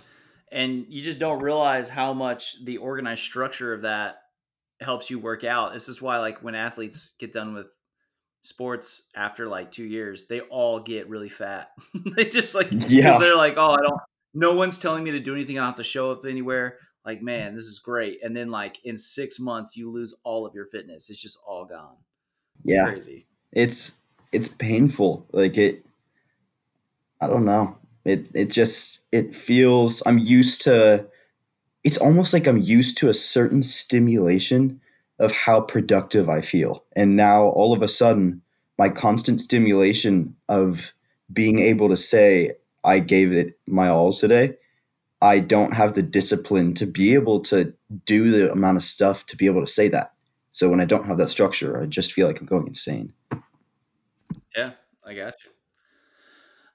and 0.52 0.86
you 0.90 1.02
just 1.02 1.20
don't 1.20 1.44
realize 1.44 1.90
how 1.90 2.14
much 2.14 2.64
the 2.66 2.78
organized 2.78 3.22
structure 3.22 3.74
of 3.74 3.84
that 3.84 4.24
helps 4.80 5.12
you 5.12 5.20
work 5.20 5.44
out. 5.44 5.74
This 5.74 5.88
is 5.88 6.02
why 6.02 6.18
like 6.18 6.40
when 6.40 6.56
athletes 6.56 7.14
get 7.20 7.34
done 7.34 7.54
with 7.54 7.68
sports 8.42 9.10
after 9.16 9.48
like 9.48 9.72
2 9.72 9.84
years, 9.86 10.28
they 10.28 10.42
all 10.42 10.80
get 10.80 11.10
really 11.10 11.30
fat. 11.30 11.70
they 12.16 12.26
just 12.26 12.56
like 12.56 12.70
Yeah. 12.90 13.18
they're 13.20 13.36
like, 13.36 13.56
"Oh, 13.58 13.72
I 13.72 13.82
don't 13.82 14.00
no 14.34 14.54
one's 14.54 14.80
telling 14.80 15.04
me 15.04 15.12
to 15.12 15.20
do 15.20 15.34
anything. 15.36 15.58
I 15.58 15.62
don't 15.62 15.68
have 15.68 15.76
to 15.78 15.84
show 15.84 16.12
up 16.12 16.26
anywhere." 16.26 16.78
Like, 17.06 17.22
man, 17.24 17.56
this 17.56 17.66
is 17.66 17.80
great. 17.80 18.20
And 18.24 18.36
then 18.36 18.52
like 18.52 18.78
in 18.86 18.98
6 18.98 19.40
months 19.40 19.76
you 19.78 19.92
lose 19.92 20.14
all 20.24 20.46
of 20.46 20.54
your 20.54 20.68
fitness. 20.68 21.10
It's 21.10 21.22
just 21.22 21.38
all 21.48 21.66
gone. 21.66 21.98
It's 22.64 22.74
Yeah. 22.74 22.90
crazy. 22.92 23.28
it's 23.54 24.00
it's 24.32 24.48
painful 24.48 25.26
like 25.34 25.58
it 25.58 25.86
i 27.22 27.28
don't 27.28 27.46
know 27.46 27.78
it 28.06 28.30
it 28.34 28.50
just 28.50 29.00
it 29.12 29.36
feels 29.36 30.02
i'm 30.06 30.18
used 30.18 30.62
to 30.62 31.06
it's 31.84 31.98
almost 31.98 32.34
like 32.34 32.48
i'm 32.48 32.58
used 32.58 32.98
to 32.98 33.10
a 33.10 33.14
certain 33.14 33.62
stimulation 33.62 34.81
of 35.22 35.32
how 35.32 35.62
productive 35.62 36.30
i 36.30 36.42
feel 36.42 36.84
and 36.96 37.16
now 37.16 37.44
all 37.44 37.74
of 37.74 37.82
a 37.82 37.88
sudden 37.88 38.42
my 38.78 38.90
constant 38.90 39.40
stimulation 39.40 40.36
of 40.50 40.94
being 41.32 41.60
able 41.60 41.88
to 41.88 41.98
say 41.98 42.52
i 42.84 43.00
gave 43.00 43.32
it 43.32 43.60
my 43.66 43.88
all 43.88 44.12
today 44.12 44.56
i 45.22 45.40
don't 45.40 45.74
have 45.74 45.94
the 45.94 46.04
discipline 46.04 46.74
to 46.74 46.86
be 46.86 47.14
able 47.14 47.40
to 47.40 47.74
do 48.06 48.32
the 48.32 48.52
amount 48.52 48.78
of 48.78 48.84
stuff 48.84 49.26
to 49.26 49.38
be 49.38 49.46
able 49.46 49.62
to 49.62 49.68
say 49.68 49.88
that 49.88 50.14
so 50.52 50.70
when 50.70 50.82
i 50.82 50.86
don't 50.86 51.06
have 51.06 51.18
that 51.18 51.28
structure 51.28 51.82
i 51.82 51.86
just 51.86 52.12
feel 52.12 52.28
like 52.28 52.42
i'm 52.42 52.48
going 52.48 52.68
insane 52.68 53.14
Yeah, 54.56 54.72
I 55.06 55.14
got 55.14 55.34
you. 55.44 55.52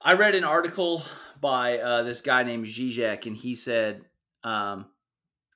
I 0.01 0.14
read 0.14 0.34
an 0.34 0.44
article 0.44 1.03
by 1.40 1.78
uh, 1.78 2.03
this 2.03 2.20
guy 2.20 2.42
named 2.42 2.66
Zizek, 2.66 3.26
and 3.26 3.36
he 3.36 3.55
said 3.55 4.05
um, 4.44 4.86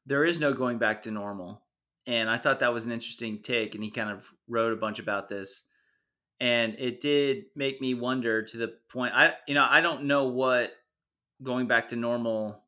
there 0.06 0.24
is 0.24 0.40
no 0.40 0.52
going 0.52 0.78
back 0.78 1.02
to 1.02 1.10
normal. 1.10 1.62
And 2.10 2.28
I 2.28 2.38
thought 2.38 2.58
that 2.58 2.74
was 2.74 2.84
an 2.84 2.90
interesting 2.90 3.38
take, 3.40 3.76
and 3.76 3.84
he 3.84 3.90
kind 3.92 4.10
of 4.10 4.28
wrote 4.48 4.72
a 4.72 4.76
bunch 4.76 4.98
about 4.98 5.28
this. 5.28 5.62
And 6.40 6.74
it 6.76 7.00
did 7.00 7.44
make 7.54 7.80
me 7.80 7.94
wonder 7.94 8.42
to 8.42 8.56
the 8.56 8.74
point 8.90 9.14
I, 9.14 9.34
you 9.46 9.54
know, 9.54 9.64
I 9.68 9.80
don't 9.80 10.04
know 10.04 10.24
what 10.24 10.72
going 11.40 11.68
back 11.68 11.90
to 11.90 11.96
normal. 11.96 12.64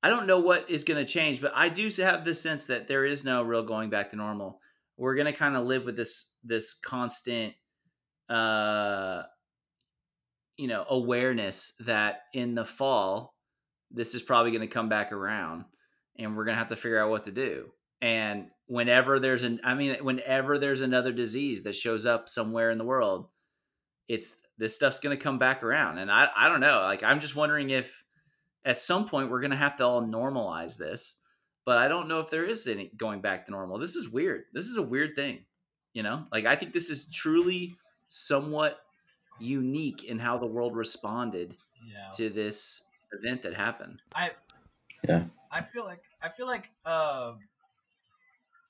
I 0.00 0.10
don't 0.10 0.28
know 0.28 0.38
what 0.38 0.70
is 0.70 0.84
going 0.84 1.04
to 1.04 1.12
change, 1.12 1.40
but 1.40 1.50
I 1.56 1.68
do 1.68 1.90
have 1.98 2.24
this 2.24 2.40
sense 2.40 2.66
that 2.66 2.86
there 2.86 3.04
is 3.04 3.24
no 3.24 3.42
real 3.42 3.64
going 3.64 3.90
back 3.90 4.10
to 4.10 4.16
normal. 4.16 4.60
We're 4.96 5.16
going 5.16 5.26
to 5.26 5.32
kind 5.32 5.56
of 5.56 5.66
live 5.66 5.84
with 5.84 5.96
this 5.96 6.26
this 6.44 6.72
constant 6.72 7.54
uh 8.28 9.22
you 10.56 10.68
know 10.68 10.84
awareness 10.88 11.72
that 11.80 12.22
in 12.32 12.54
the 12.54 12.64
fall 12.64 13.36
this 13.90 14.14
is 14.14 14.22
probably 14.22 14.50
going 14.50 14.60
to 14.60 14.66
come 14.66 14.88
back 14.88 15.12
around 15.12 15.64
and 16.18 16.36
we're 16.36 16.44
going 16.44 16.54
to 16.54 16.58
have 16.58 16.68
to 16.68 16.76
figure 16.76 17.00
out 17.00 17.10
what 17.10 17.24
to 17.24 17.30
do 17.30 17.70
and 18.06 18.46
whenever 18.66 19.18
there's 19.18 19.42
an 19.42 19.60
i 19.64 19.74
mean 19.74 19.96
whenever 20.02 20.58
there's 20.58 20.80
another 20.80 21.12
disease 21.12 21.62
that 21.62 21.74
shows 21.74 22.04
up 22.06 22.28
somewhere 22.28 22.70
in 22.70 22.78
the 22.78 22.84
world 22.84 23.28
it's 24.08 24.36
this 24.58 24.74
stuff's 24.74 25.00
going 25.00 25.16
to 25.16 25.22
come 25.22 25.38
back 25.38 25.62
around 25.62 25.98
and 25.98 26.10
i 26.10 26.28
i 26.36 26.48
don't 26.48 26.60
know 26.60 26.80
like 26.82 27.02
i'm 27.02 27.20
just 27.20 27.36
wondering 27.36 27.70
if 27.70 28.04
at 28.64 28.80
some 28.80 29.06
point 29.08 29.30
we're 29.30 29.40
going 29.40 29.50
to 29.50 29.56
have 29.56 29.76
to 29.76 29.84
all 29.84 30.02
normalize 30.02 30.76
this 30.76 31.14
but 31.64 31.78
i 31.78 31.88
don't 31.88 32.08
know 32.08 32.20
if 32.20 32.30
there 32.30 32.44
is 32.44 32.66
any 32.66 32.90
going 32.96 33.20
back 33.20 33.44
to 33.46 33.52
normal 33.52 33.78
this 33.78 33.96
is 33.96 34.08
weird 34.08 34.44
this 34.52 34.64
is 34.64 34.76
a 34.76 34.82
weird 34.82 35.14
thing 35.14 35.44
you 35.92 36.02
know 36.02 36.24
like 36.32 36.44
i 36.46 36.56
think 36.56 36.72
this 36.72 36.90
is 36.90 37.06
truly 37.08 37.76
somewhat 38.08 38.78
unique 39.40 40.04
in 40.04 40.18
how 40.18 40.38
the 40.38 40.46
world 40.46 40.74
responded 40.76 41.56
Yeah. 41.92 42.10
to 42.16 42.30
this 42.30 42.82
event 43.12 43.42
that 43.42 43.54
happened. 43.54 44.02
I 44.14 44.30
Yeah. 45.08 45.24
I 45.52 45.62
feel 45.62 45.84
like 45.84 46.02
I 46.22 46.28
feel 46.36 46.46
like 46.46 46.70
uh, 46.84 47.34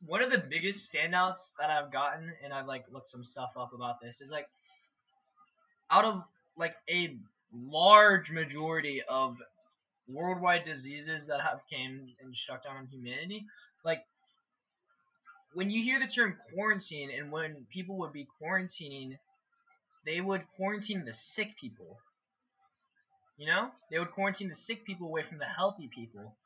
one 0.04 0.22
of 0.22 0.30
the 0.30 0.38
biggest 0.38 0.92
standouts 0.92 1.52
that 1.58 1.70
I've 1.70 1.92
gotten, 1.92 2.32
and 2.44 2.52
I've 2.52 2.66
like 2.66 2.84
looked 2.92 3.08
some 3.08 3.24
stuff 3.24 3.50
up 3.56 3.72
about 3.74 4.00
this, 4.00 4.20
is 4.20 4.30
like 4.30 4.48
out 5.90 6.04
of 6.04 6.22
like 6.56 6.74
a 6.90 7.16
large 7.52 8.30
majority 8.30 9.02
of 9.08 9.40
worldwide 10.08 10.64
diseases 10.64 11.26
that 11.26 11.40
have 11.40 11.60
came 11.70 12.08
and 12.22 12.36
shut 12.36 12.62
down 12.62 12.86
humanity, 12.90 13.44
like 13.84 14.04
when 15.54 15.70
you 15.70 15.82
hear 15.82 15.98
the 15.98 16.06
term 16.06 16.36
quarantine 16.52 17.10
and 17.10 17.32
when 17.32 17.66
people 17.72 17.96
would 17.98 18.12
be 18.12 18.26
quarantining, 18.40 19.16
they 20.04 20.20
would 20.20 20.42
quarantine 20.56 21.04
the 21.04 21.12
sick 21.12 21.56
people. 21.58 21.98
You 23.38 23.46
know? 23.46 23.70
They 23.90 23.98
would 23.98 24.12
quarantine 24.12 24.48
the 24.48 24.54
sick 24.54 24.84
people 24.84 25.08
away 25.08 25.22
from 25.22 25.38
the 25.38 25.44
healthy 25.44 25.88
people. 25.94 26.36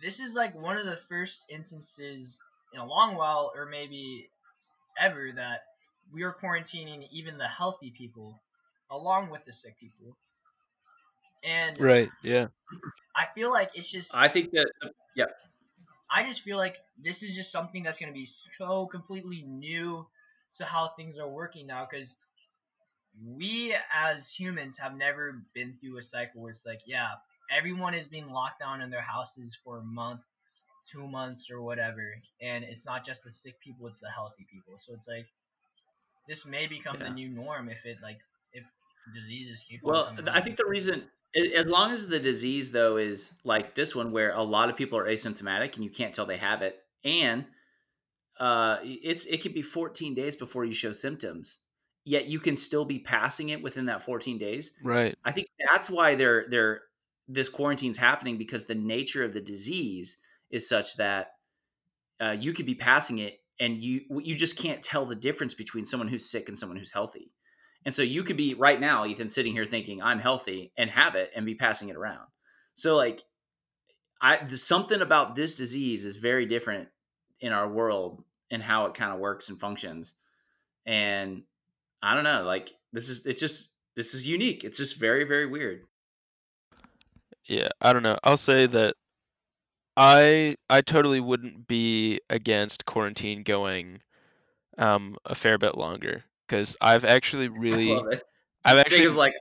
This 0.00 0.20
is 0.20 0.34
like 0.34 0.54
one 0.54 0.76
of 0.76 0.86
the 0.86 0.96
first 0.96 1.44
instances 1.50 2.40
in 2.72 2.80
a 2.80 2.86
long 2.86 3.16
while, 3.16 3.52
or 3.54 3.66
maybe 3.66 4.28
ever, 5.00 5.32
that 5.36 5.60
we 6.12 6.22
are 6.22 6.34
quarantining 6.34 7.06
even 7.12 7.38
the 7.38 7.48
healthy 7.48 7.92
people 7.96 8.40
along 8.90 9.30
with 9.30 9.44
the 9.44 9.52
sick 9.52 9.78
people. 9.78 10.16
And 11.44 11.78
Right. 11.80 12.10
Yeah. 12.22 12.48
I 13.16 13.26
feel 13.34 13.50
like 13.50 13.70
it's 13.74 13.90
just 13.90 14.14
I 14.14 14.28
think 14.28 14.50
that 14.52 14.70
yeah, 15.16 15.26
I 16.10 16.24
just 16.24 16.42
feel 16.42 16.56
like 16.56 16.76
this 17.02 17.22
is 17.22 17.34
just 17.34 17.52
something 17.52 17.82
that's 17.82 17.98
going 17.98 18.12
to 18.12 18.18
be 18.18 18.24
so 18.26 18.86
completely 18.86 19.42
new 19.42 20.06
to 20.54 20.64
how 20.64 20.88
things 20.96 21.18
are 21.18 21.28
working 21.28 21.66
now 21.66 21.86
because 21.90 22.14
we 23.24 23.74
as 23.94 24.32
humans 24.32 24.78
have 24.78 24.96
never 24.96 25.42
been 25.54 25.76
through 25.80 25.98
a 25.98 26.02
cycle 26.02 26.42
where 26.42 26.52
it's 26.52 26.66
like, 26.66 26.80
yeah, 26.86 27.08
everyone 27.50 27.94
is 27.94 28.08
being 28.08 28.30
locked 28.30 28.60
down 28.60 28.80
in 28.80 28.90
their 28.90 29.02
houses 29.02 29.56
for 29.62 29.78
a 29.78 29.82
month, 29.82 30.22
two 30.90 31.06
months, 31.06 31.50
or 31.50 31.62
whatever. 31.62 32.14
And 32.40 32.64
it's 32.64 32.86
not 32.86 33.04
just 33.04 33.24
the 33.24 33.32
sick 33.32 33.60
people, 33.60 33.86
it's 33.86 34.00
the 34.00 34.10
healthy 34.10 34.46
people. 34.52 34.74
So 34.78 34.92
it's 34.94 35.08
like, 35.08 35.26
this 36.28 36.44
may 36.46 36.66
become 36.66 36.96
Yeah. 37.00 37.08
the 37.08 37.14
new 37.14 37.28
norm 37.28 37.68
if 37.68 37.84
it, 37.86 37.98
like, 38.02 38.18
if 38.52 38.66
diseases 39.12 39.64
keep 39.68 39.80
well, 39.82 40.14
I 40.30 40.40
think 40.40 40.56
the 40.56 40.66
reason 40.66 41.08
as 41.56 41.66
long 41.66 41.92
as 41.92 42.08
the 42.08 42.18
disease 42.18 42.70
though 42.72 42.96
is 42.96 43.40
like 43.44 43.74
this 43.74 43.94
one 43.94 44.12
where 44.12 44.32
a 44.32 44.42
lot 44.42 44.68
of 44.68 44.76
people 44.76 44.98
are 44.98 45.06
asymptomatic 45.06 45.74
and 45.74 45.84
you 45.84 45.90
can't 45.90 46.14
tell 46.14 46.26
they 46.26 46.36
have 46.36 46.62
it 46.62 46.82
and 47.04 47.46
uh 48.38 48.78
it's 48.82 49.26
it 49.26 49.42
could 49.42 49.54
be 49.54 49.62
14 49.62 50.14
days 50.14 50.36
before 50.36 50.64
you 50.64 50.74
show 50.74 50.92
symptoms 50.92 51.60
yet 52.04 52.26
you 52.26 52.40
can 52.40 52.56
still 52.56 52.84
be 52.84 52.98
passing 52.98 53.50
it 53.50 53.62
within 53.62 53.86
that 53.86 54.02
14 54.02 54.38
days 54.38 54.72
Right. 54.82 55.14
I 55.24 55.32
think 55.32 55.48
that's 55.72 55.88
why 55.88 56.14
they're 56.14 56.46
they're 56.48 56.82
this 57.28 57.48
quarantine's 57.48 57.98
happening 57.98 58.36
because 58.38 58.66
the 58.66 58.74
nature 58.74 59.24
of 59.24 59.32
the 59.32 59.40
disease 59.40 60.18
is 60.50 60.68
such 60.68 60.96
that 60.96 61.32
uh, 62.20 62.32
you 62.32 62.52
could 62.52 62.66
be 62.66 62.74
passing 62.74 63.18
it 63.18 63.40
and 63.58 63.82
you 63.82 64.02
you 64.22 64.34
just 64.34 64.56
can't 64.56 64.82
tell 64.82 65.06
the 65.06 65.14
difference 65.14 65.54
between 65.54 65.84
someone 65.84 66.08
who's 66.08 66.30
sick 66.30 66.48
and 66.48 66.58
someone 66.58 66.78
who's 66.78 66.92
healthy. 66.92 67.32
And 67.84 67.94
so 67.94 68.02
you 68.02 68.24
could 68.24 68.36
be 68.36 68.54
right 68.54 68.78
now, 68.80 69.06
Ethan, 69.06 69.30
sitting 69.30 69.52
here 69.52 69.64
thinking 69.64 70.02
I'm 70.02 70.18
healthy 70.18 70.72
and 70.76 70.90
have 70.90 71.14
it 71.14 71.30
and 71.34 71.46
be 71.46 71.54
passing 71.54 71.88
it 71.88 71.96
around. 71.96 72.26
So 72.74 72.96
like, 72.96 73.22
I 74.20 74.46
something 74.48 75.00
about 75.00 75.34
this 75.34 75.56
disease 75.56 76.04
is 76.04 76.16
very 76.16 76.46
different 76.46 76.88
in 77.40 77.52
our 77.52 77.68
world 77.68 78.22
and 78.50 78.62
how 78.62 78.86
it 78.86 78.94
kind 78.94 79.12
of 79.12 79.18
works 79.18 79.48
and 79.48 79.58
functions. 79.58 80.14
And 80.86 81.42
I 82.02 82.14
don't 82.14 82.24
know, 82.24 82.42
like 82.42 82.70
this 82.92 83.08
is 83.08 83.24
it's 83.26 83.40
just 83.40 83.68
this 83.96 84.14
is 84.14 84.26
unique. 84.26 84.64
It's 84.64 84.78
just 84.78 84.98
very 84.98 85.24
very 85.24 85.46
weird. 85.46 85.84
Yeah, 87.46 87.68
I 87.80 87.92
don't 87.92 88.02
know. 88.02 88.18
I'll 88.22 88.36
say 88.36 88.66
that 88.66 88.94
I 90.00 90.56
I 90.70 90.80
totally 90.80 91.20
wouldn't 91.20 91.68
be 91.68 92.20
against 92.30 92.86
quarantine 92.86 93.42
going 93.42 94.00
um 94.78 95.16
a 95.26 95.34
fair 95.34 95.58
bit 95.58 95.76
longer 95.76 96.24
because 96.48 96.74
I've 96.80 97.04
actually 97.04 97.46
I 97.46 97.48
really 97.48 97.94
love 97.94 98.10
it. 98.10 98.22
I've 98.64 98.78
actually 98.78 98.98
Jacob's 98.98 99.16
like, 99.16 99.34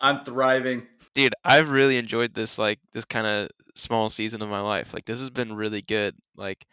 I'm 0.00 0.24
thriving. 0.24 0.86
dude, 1.14 1.34
I've 1.44 1.68
really 1.70 1.98
enjoyed 1.98 2.32
this 2.34 2.58
like 2.58 2.78
this 2.92 3.04
kind 3.04 3.26
of 3.26 3.50
small 3.74 4.08
season 4.08 4.40
of 4.40 4.48
my 4.48 4.60
life. 4.60 4.94
Like 4.94 5.04
this 5.04 5.20
has 5.20 5.28
been 5.28 5.54
really 5.54 5.82
good. 5.82 6.14
Like 6.34 6.66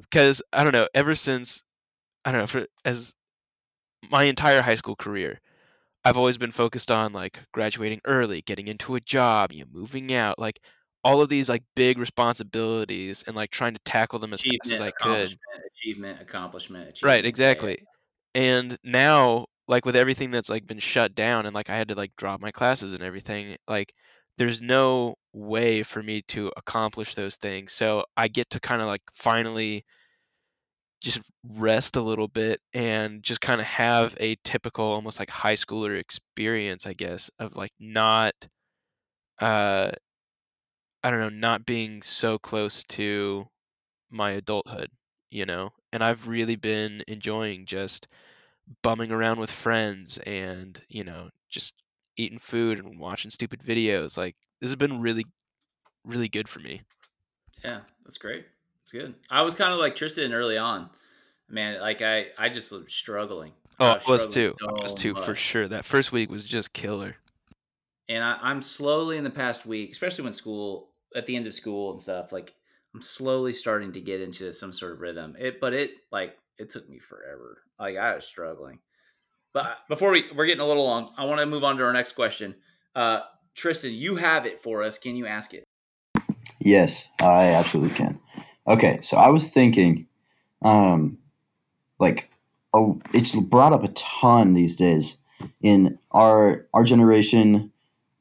because 0.00 0.42
I 0.50 0.64
don't 0.64 0.72
know, 0.72 0.88
ever 0.94 1.14
since 1.14 1.62
I 2.24 2.32
don't 2.32 2.40
know, 2.40 2.46
for 2.46 2.66
as 2.86 3.14
my 4.10 4.24
entire 4.24 4.62
high 4.62 4.74
school 4.76 4.96
career, 4.96 5.40
I've 6.02 6.16
always 6.16 6.38
been 6.38 6.50
focused 6.52 6.90
on 6.90 7.12
like 7.12 7.40
graduating 7.52 8.00
early, 8.06 8.40
getting 8.40 8.68
into 8.68 8.94
a 8.94 9.00
job, 9.00 9.52
you 9.52 9.64
know, 9.64 9.70
moving 9.70 10.14
out, 10.14 10.38
like 10.38 10.60
all 11.02 11.20
of 11.20 11.28
these 11.28 11.48
like 11.48 11.62
big 11.74 11.98
responsibilities 11.98 13.24
and 13.26 13.34
like 13.34 13.50
trying 13.50 13.74
to 13.74 13.80
tackle 13.84 14.18
them 14.18 14.32
as 14.32 14.42
fast 14.42 14.72
as 14.72 14.80
I 14.80 14.90
could. 14.90 15.34
achievement, 15.74 16.20
accomplishment, 16.20 16.90
achievement. 16.90 17.02
Right, 17.02 17.24
yeah. 17.24 17.28
exactly. 17.28 17.84
And 18.34 18.76
now, 18.84 19.46
like 19.66 19.84
with 19.84 19.96
everything 19.96 20.30
that's 20.30 20.50
like 20.50 20.66
been 20.66 20.78
shut 20.78 21.14
down 21.14 21.46
and 21.46 21.54
like 21.54 21.70
I 21.70 21.76
had 21.76 21.88
to 21.88 21.94
like 21.94 22.12
drop 22.16 22.40
my 22.40 22.50
classes 22.50 22.92
and 22.92 23.02
everything, 23.02 23.56
like 23.68 23.94
there's 24.36 24.60
no 24.60 25.14
way 25.32 25.82
for 25.82 26.02
me 26.02 26.22
to 26.28 26.50
accomplish 26.56 27.14
those 27.14 27.36
things. 27.36 27.72
So 27.72 28.04
I 28.16 28.28
get 28.28 28.50
to 28.50 28.60
kind 28.60 28.80
of 28.80 28.88
like 28.88 29.02
finally 29.14 29.84
just 31.00 31.20
rest 31.44 31.96
a 31.96 32.02
little 32.02 32.28
bit 32.28 32.60
and 32.74 33.22
just 33.22 33.40
kind 33.40 33.60
of 33.60 33.66
have 33.66 34.16
a 34.20 34.36
typical 34.44 34.84
almost 34.84 35.18
like 35.18 35.30
high 35.30 35.54
schooler 35.54 35.98
experience, 35.98 36.86
I 36.86 36.92
guess, 36.92 37.30
of 37.38 37.56
like 37.56 37.72
not 37.78 38.34
uh 39.40 39.92
I 41.02 41.10
don't 41.10 41.20
know, 41.20 41.28
not 41.28 41.66
being 41.66 42.02
so 42.02 42.38
close 42.38 42.84
to 42.84 43.48
my 44.10 44.32
adulthood. 44.32 44.90
you 45.30 45.46
know, 45.46 45.72
and 45.92 46.02
I've 46.04 46.28
really 46.28 46.56
been 46.56 47.04
enjoying 47.08 47.66
just 47.66 48.08
bumming 48.82 49.12
around 49.12 49.38
with 49.40 49.50
friends 49.50 50.18
and, 50.26 50.82
you 50.88 51.04
know, 51.04 51.30
just 51.50 51.74
eating 52.16 52.38
food 52.40 52.78
and 52.78 52.98
watching 53.00 53.30
stupid 53.30 53.62
videos. 53.62 54.16
Like 54.18 54.36
this 54.60 54.70
has 54.70 54.76
been 54.76 55.00
really 55.02 55.26
really 56.04 56.28
good 56.28 56.48
for 56.48 56.60
me. 56.60 56.82
Yeah, 57.64 57.80
that's 58.04 58.18
great. 58.18 58.46
That's 58.82 58.92
good. 58.92 59.14
I 59.30 59.42
was 59.42 59.54
kind 59.54 59.72
of 59.72 59.78
like 59.78 59.96
Tristan 59.96 60.32
early 60.32 60.56
on. 60.58 60.90
Man, 61.48 61.80
like 61.80 62.02
I 62.02 62.28
I 62.38 62.48
just 62.48 62.72
was 62.72 62.92
struggling. 62.92 63.52
Oh, 63.80 63.86
I 63.86 64.00
I 64.06 64.10
was 64.10 64.26
too. 64.26 64.54
I 64.62 64.82
was 64.82 64.94
too 64.94 65.14
for 65.14 65.34
sure. 65.34 65.66
That 65.68 65.84
first 65.84 66.12
week 66.12 66.30
was 66.30 66.44
just 66.44 66.72
killer. 66.72 67.16
and 68.08 68.24
I, 68.24 68.38
I'm 68.40 68.62
slowly 68.62 69.16
in 69.16 69.24
the 69.24 69.30
past 69.30 69.66
week, 69.66 69.92
especially 69.92 70.24
when 70.24 70.32
school 70.32 70.89
at 71.14 71.26
the 71.26 71.36
end 71.36 71.46
of 71.46 71.54
school 71.54 71.92
and 71.92 72.00
stuff, 72.00 72.32
like 72.32 72.54
I'm 72.94 73.02
slowly 73.02 73.52
starting 73.52 73.92
to 73.92 74.00
get 74.00 74.20
into 74.20 74.52
some 74.52 74.72
sort 74.72 74.92
of 74.92 75.00
rhythm. 75.00 75.36
It, 75.38 75.60
but 75.60 75.72
it 75.72 75.90
like 76.10 76.36
it 76.58 76.70
took 76.70 76.88
me 76.88 76.98
forever. 76.98 77.62
Like 77.78 77.96
I 77.96 78.14
was 78.14 78.26
struggling. 78.26 78.80
But 79.52 79.78
before 79.88 80.10
we 80.10 80.24
we're 80.34 80.46
getting 80.46 80.60
a 80.60 80.66
little 80.66 80.84
long, 80.84 81.12
I 81.16 81.24
want 81.24 81.40
to 81.40 81.46
move 81.46 81.64
on 81.64 81.76
to 81.76 81.84
our 81.84 81.92
next 81.92 82.12
question. 82.12 82.54
Uh, 82.94 83.20
Tristan, 83.54 83.92
you 83.92 84.16
have 84.16 84.46
it 84.46 84.62
for 84.62 84.82
us. 84.82 84.98
Can 84.98 85.16
you 85.16 85.26
ask 85.26 85.54
it? 85.54 85.64
Yes, 86.60 87.08
I 87.20 87.48
absolutely 87.48 87.96
can. 87.96 88.20
Okay, 88.66 89.00
so 89.00 89.16
I 89.16 89.28
was 89.28 89.52
thinking, 89.52 90.06
um, 90.62 91.18
like, 91.98 92.30
oh, 92.74 93.00
it's 93.12 93.34
brought 93.34 93.72
up 93.72 93.82
a 93.82 93.88
ton 93.88 94.54
these 94.54 94.76
days 94.76 95.16
in 95.62 95.98
our 96.10 96.66
our 96.74 96.84
generation. 96.84 97.72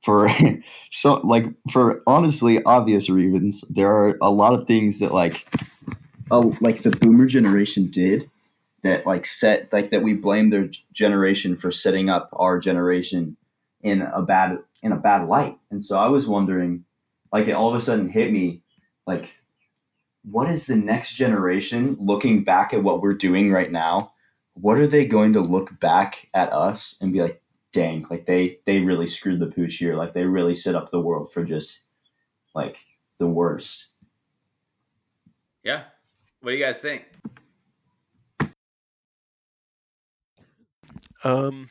For 0.01 0.29
so, 0.91 1.15
like, 1.23 1.45
for 1.71 2.01
honestly 2.07 2.63
obvious 2.63 3.09
reasons, 3.09 3.61
there 3.69 3.91
are 3.91 4.17
a 4.21 4.31
lot 4.31 4.53
of 4.53 4.67
things 4.67 4.99
that 4.99 5.13
like, 5.13 5.45
uh, 6.31 6.51
like 6.61 6.77
the 6.77 6.91
Boomer 6.91 7.25
generation 7.25 7.89
did 7.91 8.29
that 8.81 9.05
like 9.05 9.25
set 9.25 9.73
like 9.73 9.89
that 9.89 10.03
we 10.03 10.13
blame 10.13 10.49
their 10.49 10.69
generation 10.93 11.57
for 11.57 11.69
setting 11.69 12.09
up 12.09 12.29
our 12.31 12.59
generation 12.59 13.35
in 13.81 14.01
a 14.01 14.21
bad 14.21 14.59
in 14.81 14.91
a 14.91 14.97
bad 14.97 15.27
light. 15.27 15.57
And 15.69 15.83
so 15.83 15.97
I 15.97 16.07
was 16.07 16.27
wondering, 16.27 16.85
like, 17.33 17.47
it 17.47 17.53
all 17.53 17.69
of 17.69 17.75
a 17.75 17.81
sudden 17.81 18.07
hit 18.07 18.31
me, 18.31 18.61
like 19.05 19.35
what 20.23 20.49
is 20.49 20.67
the 20.67 20.75
next 20.75 21.13
generation 21.15 21.95
looking 21.99 22.43
back 22.43 22.73
at 22.73 22.83
what 22.83 23.01
we're 23.01 23.13
doing 23.13 23.51
right 23.51 23.71
now? 23.71 24.13
What 24.53 24.77
are 24.77 24.87
they 24.87 25.05
going 25.05 25.33
to 25.33 25.41
look 25.41 25.79
back 25.79 26.27
at 26.33 26.51
us 26.51 26.97
and 27.01 27.13
be 27.13 27.21
like, 27.21 27.41
dang, 27.71 28.05
like 28.09 28.25
they 28.25 28.59
they 28.65 28.79
really 28.79 29.07
screwed 29.07 29.39
the 29.39 29.47
pooch 29.47 29.75
here. 29.75 29.95
Like 29.95 30.13
they 30.13 30.25
really 30.25 30.55
set 30.55 30.75
up 30.75 30.89
the 30.89 31.01
world 31.01 31.31
for 31.31 31.43
just 31.43 31.83
like 32.55 32.85
the 33.17 33.27
worst. 33.27 33.87
Yeah. 35.63 35.83
What 36.41 36.51
do 36.51 36.57
you 36.57 36.65
guys 36.65 36.77
think? 36.77 37.03
Um, 41.23 41.69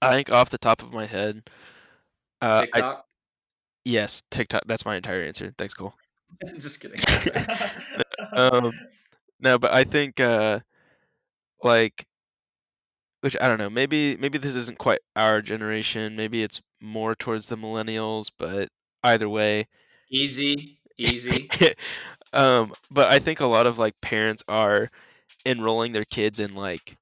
I 0.00 0.12
think 0.12 0.30
off 0.30 0.50
the 0.50 0.58
top 0.58 0.82
of 0.82 0.92
my 0.92 1.04
head, 1.04 1.42
uh, 2.40 2.60
I, 2.62 2.64
TikTok? 2.64 3.06
yes, 3.84 4.22
TikTok. 4.30 4.62
That's 4.66 4.86
my 4.86 4.96
entire 4.96 5.22
answer. 5.22 5.52
Thanks, 5.58 5.74
Cole. 5.74 5.94
Just 6.58 6.80
kidding. 6.80 6.98
Um, 8.32 8.72
no, 9.40 9.58
but 9.58 9.72
I 9.74 9.82
think 9.82 10.20
uh, 10.20 10.60
like, 11.64 12.06
which 13.20 13.36
I 13.40 13.48
don't 13.48 13.58
know. 13.58 13.70
Maybe 13.70 14.16
maybe 14.18 14.38
this 14.38 14.54
isn't 14.54 14.78
quite 14.78 15.00
our 15.16 15.42
generation. 15.42 16.16
Maybe 16.16 16.42
it's 16.42 16.60
more 16.80 17.14
towards 17.14 17.46
the 17.46 17.56
millennials. 17.56 18.30
But 18.38 18.68
either 19.02 19.28
way, 19.28 19.66
easy, 20.10 20.80
easy. 20.98 21.48
um, 22.32 22.72
but 22.90 23.08
I 23.08 23.18
think 23.18 23.40
a 23.40 23.46
lot 23.46 23.66
of 23.66 23.78
like 23.78 24.00
parents 24.00 24.42
are 24.48 24.90
enrolling 25.46 25.92
their 25.92 26.04
kids 26.04 26.38
in 26.38 26.54
like 26.54 26.96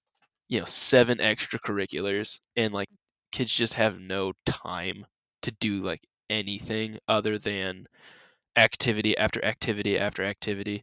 you 0.48 0.60
know 0.60 0.66
seven 0.66 1.18
extracurriculars 1.18 2.40
and 2.56 2.72
like 2.74 2.88
kids 3.32 3.52
just 3.52 3.74
have 3.74 4.00
no 4.00 4.32
time 4.46 5.06
to 5.42 5.50
do 5.50 5.80
like 5.82 6.02
anything 6.30 6.98
other 7.08 7.38
than 7.38 7.86
activity 8.56 9.16
after 9.16 9.44
activity 9.44 9.98
after 9.98 10.24
activity 10.24 10.82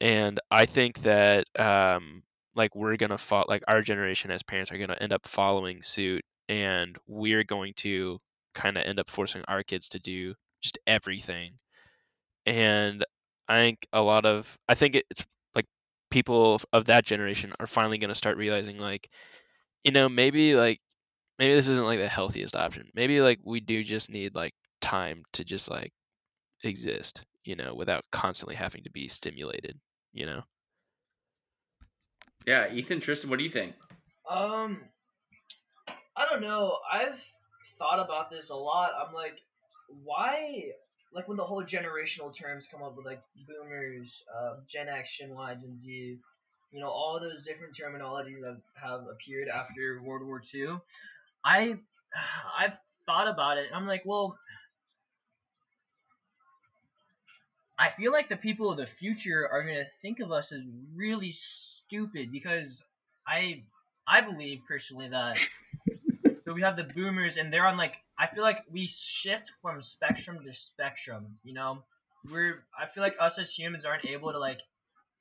and 0.00 0.40
i 0.50 0.66
think 0.66 1.02
that 1.02 1.46
um 1.58 2.22
like 2.56 2.74
we're 2.74 2.96
gonna 2.96 3.18
follow 3.18 3.46
like 3.48 3.62
our 3.68 3.82
generation 3.82 4.30
as 4.30 4.42
parents 4.42 4.72
are 4.72 4.78
gonna 4.78 4.96
end 5.00 5.12
up 5.12 5.26
following 5.26 5.82
suit 5.82 6.24
and 6.48 6.96
we're 7.06 7.44
going 7.44 7.74
to 7.74 8.18
kind 8.54 8.76
of 8.78 8.84
end 8.84 8.98
up 8.98 9.10
forcing 9.10 9.42
our 9.48 9.62
kids 9.62 9.88
to 9.90 9.98
do 9.98 10.34
just 10.62 10.78
everything. 10.86 11.52
And 12.46 13.04
i 13.48 13.62
think 13.62 13.86
a 13.92 14.02
lot 14.02 14.26
of 14.26 14.58
i 14.68 14.74
think 14.74 14.96
it's 14.96 15.24
like 15.54 15.66
people 16.10 16.60
of 16.72 16.86
that 16.86 17.04
generation 17.06 17.52
are 17.60 17.66
finally 17.68 17.98
going 17.98 18.08
to 18.08 18.14
start 18.14 18.36
realizing 18.36 18.78
like 18.78 19.08
you 19.84 19.92
know 19.92 20.08
maybe 20.08 20.56
like 20.56 20.80
maybe 21.38 21.54
this 21.54 21.68
isn't 21.68 21.84
like 21.84 21.98
the 21.98 22.08
healthiest 22.08 22.56
option. 22.56 22.88
Maybe 22.94 23.20
like 23.20 23.40
we 23.44 23.60
do 23.60 23.82
just 23.84 24.10
need 24.10 24.34
like 24.34 24.54
time 24.80 25.22
to 25.32 25.44
just 25.44 25.70
like 25.70 25.92
exist 26.64 27.24
you 27.44 27.56
know 27.56 27.74
without 27.74 28.04
constantly 28.12 28.54
having 28.56 28.82
to 28.84 28.90
be 28.90 29.08
stimulated 29.08 29.78
you 30.12 30.26
know 30.26 30.42
Yeah, 32.46 32.72
Ethan, 32.72 33.00
Tristan, 33.00 33.28
what 33.28 33.38
do 33.38 33.44
you 33.44 33.50
think? 33.50 33.74
Um, 34.30 34.78
I 36.16 36.26
don't 36.30 36.40
know. 36.40 36.78
I've 36.90 37.20
thought 37.76 37.98
about 37.98 38.30
this 38.30 38.50
a 38.50 38.54
lot. 38.54 38.92
I'm 38.96 39.12
like, 39.12 39.38
why? 40.04 40.70
Like 41.12 41.26
when 41.26 41.36
the 41.36 41.44
whole 41.44 41.64
generational 41.64 42.34
terms 42.34 42.68
come 42.70 42.82
up 42.82 42.96
with 42.96 43.04
like 43.04 43.20
boomers, 43.48 44.22
uh, 44.34 44.54
Gen 44.68 44.88
X, 44.88 45.18
Gen 45.18 45.34
Y, 45.34 45.54
Gen 45.54 45.78
Z, 45.78 46.18
you 46.72 46.80
know, 46.80 46.88
all 46.88 47.18
those 47.20 47.44
different 47.44 47.74
terminologies 47.74 48.40
that 48.42 48.60
have 48.74 49.00
appeared 49.10 49.48
after 49.48 50.00
World 50.02 50.24
War 50.24 50.40
II. 50.54 50.76
I, 51.44 51.78
I've 52.58 52.78
thought 53.06 53.28
about 53.28 53.58
it. 53.58 53.66
I'm 53.74 53.88
like, 53.88 54.02
well, 54.04 54.38
I 57.78 57.90
feel 57.90 58.12
like 58.12 58.28
the 58.28 58.36
people 58.36 58.70
of 58.70 58.78
the 58.78 58.86
future 58.86 59.48
are 59.50 59.62
gonna 59.62 59.84
think 59.84 60.20
of 60.20 60.32
us 60.32 60.52
as 60.52 60.62
really 60.94 61.32
stupid 61.32 62.32
because 62.32 62.82
I 63.26 63.62
I 64.06 64.20
believe 64.22 64.62
personally 64.66 65.08
that 65.08 65.38
so 66.44 66.52
we 66.52 66.62
have 66.62 66.76
the 66.76 66.84
boomers 66.84 67.36
and 67.36 67.52
they're 67.52 67.66
on 67.66 67.76
like 67.76 67.98
I 68.18 68.26
feel 68.26 68.42
like 68.42 68.64
we 68.70 68.86
shift 68.86 69.50
from 69.60 69.82
spectrum 69.82 70.42
to 70.44 70.52
spectrum, 70.52 71.36
you 71.44 71.52
know? 71.52 71.82
We're 72.30 72.64
I 72.78 72.86
feel 72.86 73.02
like 73.02 73.16
us 73.20 73.38
as 73.38 73.52
humans 73.52 73.84
aren't 73.84 74.06
able 74.06 74.32
to 74.32 74.38
like 74.38 74.62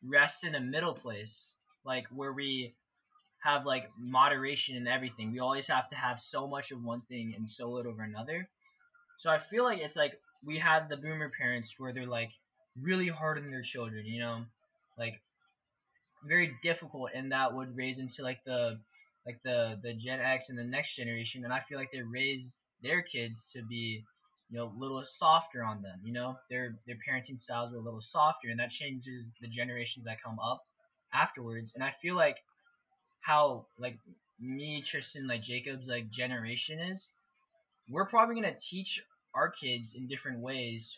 rest 0.03 0.43
in 0.43 0.56
a 0.56 0.62
middle 0.62 0.93
place, 0.93 1.56
like 1.84 2.08
where 2.08 2.32
we 2.32 2.74
have 3.39 3.66
like 3.66 3.89
moderation 3.97 4.76
in 4.76 4.88
everything. 4.88 5.32
We 5.32 5.39
always 5.39 5.68
have 5.68 5.89
to 5.89 5.95
have 5.95 6.20
so 6.20 6.47
much 6.47 6.72
of 6.72 6.84
one 6.84 7.01
thing 7.01 7.34
and 7.36 7.47
so 7.47 7.70
little 7.70 7.91
of 7.91 7.99
another. 7.99 8.47
So 9.18 9.30
I 9.30 9.38
feel 9.38 9.63
like 9.63 9.80
it's 9.80 9.95
like 9.95 10.20
we 10.43 10.59
had 10.59 10.89
the 10.89 10.97
boomer 10.97 11.32
parents 11.38 11.76
where 11.80 11.93
they're 11.93 12.07
like 12.07 12.32
really 12.82 13.07
hard 13.07 13.38
on 13.38 13.49
their 13.49 13.61
children, 13.61 14.05
you 14.05 14.20
know, 14.20 14.45
like 14.97 15.22
very 16.26 16.57
difficult, 16.63 17.11
and 17.13 17.32
that 17.32 17.53
would 17.53 17.76
raise 17.76 17.99
into 17.99 18.24
like 18.24 18.43
the 18.45 18.80
like 19.26 19.39
the 19.43 19.80
the 19.82 19.93
Gen 19.93 20.20
X 20.20 20.49
and 20.49 20.57
the 20.57 20.63
next 20.63 20.95
generation, 20.95 21.43
and 21.43 21.53
I 21.53 21.59
feel 21.59 21.78
like 21.78 21.91
they 21.91 22.01
raise 22.01 22.59
their 22.82 23.01
kids 23.01 23.51
to 23.53 23.63
be 23.63 24.03
you 24.49 24.57
know 24.57 24.66
a 24.76 24.80
little 24.80 25.03
softer 25.03 25.63
on 25.63 25.82
them. 25.82 25.99
You 26.03 26.13
know, 26.13 26.38
their 26.49 26.76
their 26.88 26.97
parenting 27.07 27.39
styles 27.39 27.74
are 27.74 27.78
a 27.78 27.82
little 27.82 28.01
softer, 28.01 28.49
and 28.49 28.59
that 28.59 28.72
changes 28.72 29.32
the 29.41 29.47
generations 29.47 30.05
that 30.05 30.22
come 30.22 30.39
up 30.39 30.63
afterwards. 31.13 31.74
And 31.76 31.84
I 31.84 31.91
feel 31.91 32.16
like 32.16 32.38
how 33.22 33.68
like 33.80 33.97
me, 34.39 34.82
Tristan, 34.82 35.28
like 35.28 35.41
Jacob's 35.41 35.88
like 35.88 36.09
generation 36.09 36.80
is, 36.80 37.09
we're 37.90 38.06
probably 38.06 38.36
gonna 38.36 38.56
teach 38.58 39.02
our 39.34 39.50
kids 39.50 39.96
in 39.96 40.08
different 40.08 40.40
ways 40.40 40.98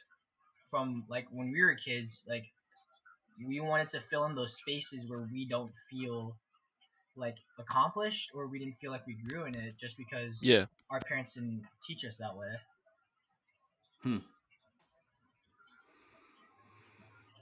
from 0.69 1.03
like 1.09 1.27
when 1.31 1.51
we 1.51 1.63
were 1.63 1.75
kids 1.75 2.25
like 2.29 2.45
we 3.45 3.59
wanted 3.59 3.87
to 3.87 3.99
fill 3.99 4.25
in 4.25 4.35
those 4.35 4.55
spaces 4.55 5.07
where 5.07 5.27
we 5.31 5.45
don't 5.45 5.71
feel 5.89 6.35
like 7.15 7.37
accomplished 7.59 8.31
or 8.33 8.47
we 8.47 8.59
didn't 8.59 8.77
feel 8.77 8.91
like 8.91 9.05
we 9.07 9.15
grew 9.27 9.45
in 9.45 9.55
it 9.55 9.75
just 9.79 9.97
because 9.97 10.43
yeah. 10.43 10.65
our 10.91 10.99
parents 10.99 11.33
didn't 11.35 11.63
teach 11.83 12.05
us 12.05 12.17
that 12.17 12.35
way 12.35 12.47
hmm. 14.03 14.17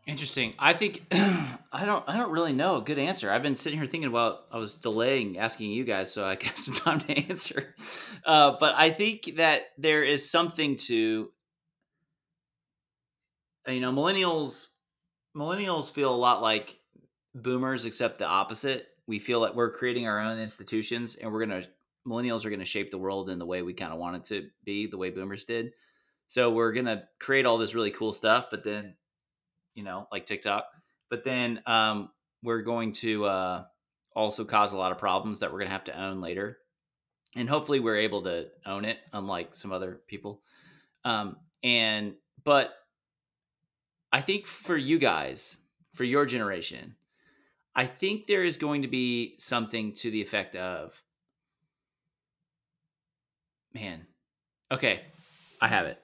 Interesting. 0.08 0.54
I 0.60 0.74
think 0.74 1.04
I 1.12 1.84
don't 1.84 2.04
I 2.08 2.16
don't 2.16 2.32
really 2.32 2.54
know 2.54 2.76
a 2.76 2.82
good 2.82 3.00
answer. 3.00 3.32
I've 3.32 3.42
been 3.42 3.56
sitting 3.56 3.80
here 3.80 3.88
thinking 3.88 4.10
about 4.10 4.42
I 4.52 4.58
was 4.58 4.74
delaying 4.74 5.40
asking 5.40 5.72
you 5.72 5.84
guys 5.84 6.14
so 6.14 6.26
I 6.26 6.36
got 6.36 6.58
some 6.58 6.76
time 6.76 7.00
to 7.02 7.18
answer. 7.18 7.74
Uh, 8.24 8.56
but 8.60 8.76
I 8.76 8.92
think 8.92 9.38
that 9.38 9.62
there 9.80 10.04
is 10.04 10.30
something 10.30 10.78
to 10.88 11.32
you 13.68 13.80
know 13.80 13.92
millennials 13.92 14.68
millennials 15.36 15.92
feel 15.92 16.14
a 16.14 16.16
lot 16.16 16.40
like 16.40 16.80
boomers 17.34 17.86
except 17.86 18.20
the 18.20 18.28
opposite. 18.28 18.88
We 19.08 19.18
feel 19.18 19.40
like 19.40 19.56
we're 19.56 19.72
creating 19.72 20.08
our 20.08 20.20
own 20.20 20.38
institutions 20.38 21.16
and 21.16 21.32
we're 21.32 21.46
to 21.64 21.68
millennials 22.08 22.46
are 22.46 22.50
to 22.60 22.66
shape 22.66 22.92
the 22.92 23.00
world 23.00 23.32
in 23.32 23.40
the 23.40 23.46
way 23.46 23.64
we 23.64 23.74
kind 23.74 23.92
of 23.92 23.98
want 23.98 24.18
it 24.18 24.24
to 24.26 24.50
be, 24.64 24.86
the 24.86 24.98
way 24.98 25.10
boomers 25.10 25.46
did. 25.46 25.72
So 26.28 26.52
we're 26.52 26.74
to 26.86 27.04
create 27.20 27.48
all 27.48 27.58
this 27.58 27.74
really 27.74 27.92
cool 27.92 28.14
stuff 28.14 28.48
but 28.52 28.64
then 28.64 28.94
you 29.76 29.84
know, 29.84 30.08
like 30.12 30.26
TikTok. 30.26 30.66
but 31.10 31.24
then 31.24 31.62
um, 31.68 32.10
we're 32.42 32.62
going 32.62 32.94
to 32.94 33.26
uh, 33.26 33.64
also 34.16 34.46
cause 34.46 34.74
a 34.74 34.78
lot 34.78 34.92
of 34.92 34.98
problems 34.98 35.40
that 35.40 35.52
we're 35.52 35.60
going 35.60 35.70
to 35.70 35.74
have 35.74 35.84
to 35.86 36.02
own 36.02 36.22
later. 36.22 36.58
And 37.36 37.50
hopefully 37.50 37.80
we're 37.80 37.98
able 37.98 38.24
to 38.24 38.48
own 38.66 38.86
it, 38.86 38.98
unlike 39.12 39.56
some 39.56 39.74
other 39.74 40.00
people. 40.08 40.42
Um, 41.04 41.36
and, 41.64 42.14
but 42.44 42.74
I 44.12 44.22
think 44.22 44.48
for 44.48 44.78
you 44.78 44.98
guys, 44.98 45.58
for 45.94 46.06
your 46.06 46.26
generation, 46.26 46.96
I 47.76 47.88
think 47.88 48.28
there 48.28 48.44
is 48.44 48.56
going 48.56 48.84
to 48.84 48.88
be 48.88 49.36
something 49.38 49.94
to 49.96 50.10
the 50.10 50.22
effect 50.22 50.56
of, 50.56 51.04
man, 53.74 54.08
okay, 54.72 55.02
I 55.60 55.68
have 55.68 55.86
it. 55.86 56.00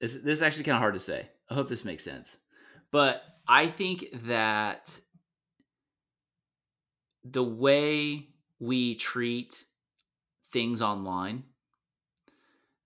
This, 0.00 0.14
this 0.16 0.38
is 0.38 0.42
actually 0.42 0.64
kind 0.64 0.76
of 0.76 0.82
hard 0.82 0.94
to 0.94 1.00
say. 1.00 1.28
I 1.48 1.54
hope 1.54 1.68
this 1.68 1.84
makes 1.84 2.04
sense. 2.04 2.36
But 2.96 3.22
I 3.46 3.66
think 3.66 4.06
that 4.24 4.88
the 7.24 7.44
way 7.44 8.28
we 8.58 8.94
treat 8.94 9.66
things 10.50 10.80
online 10.80 11.42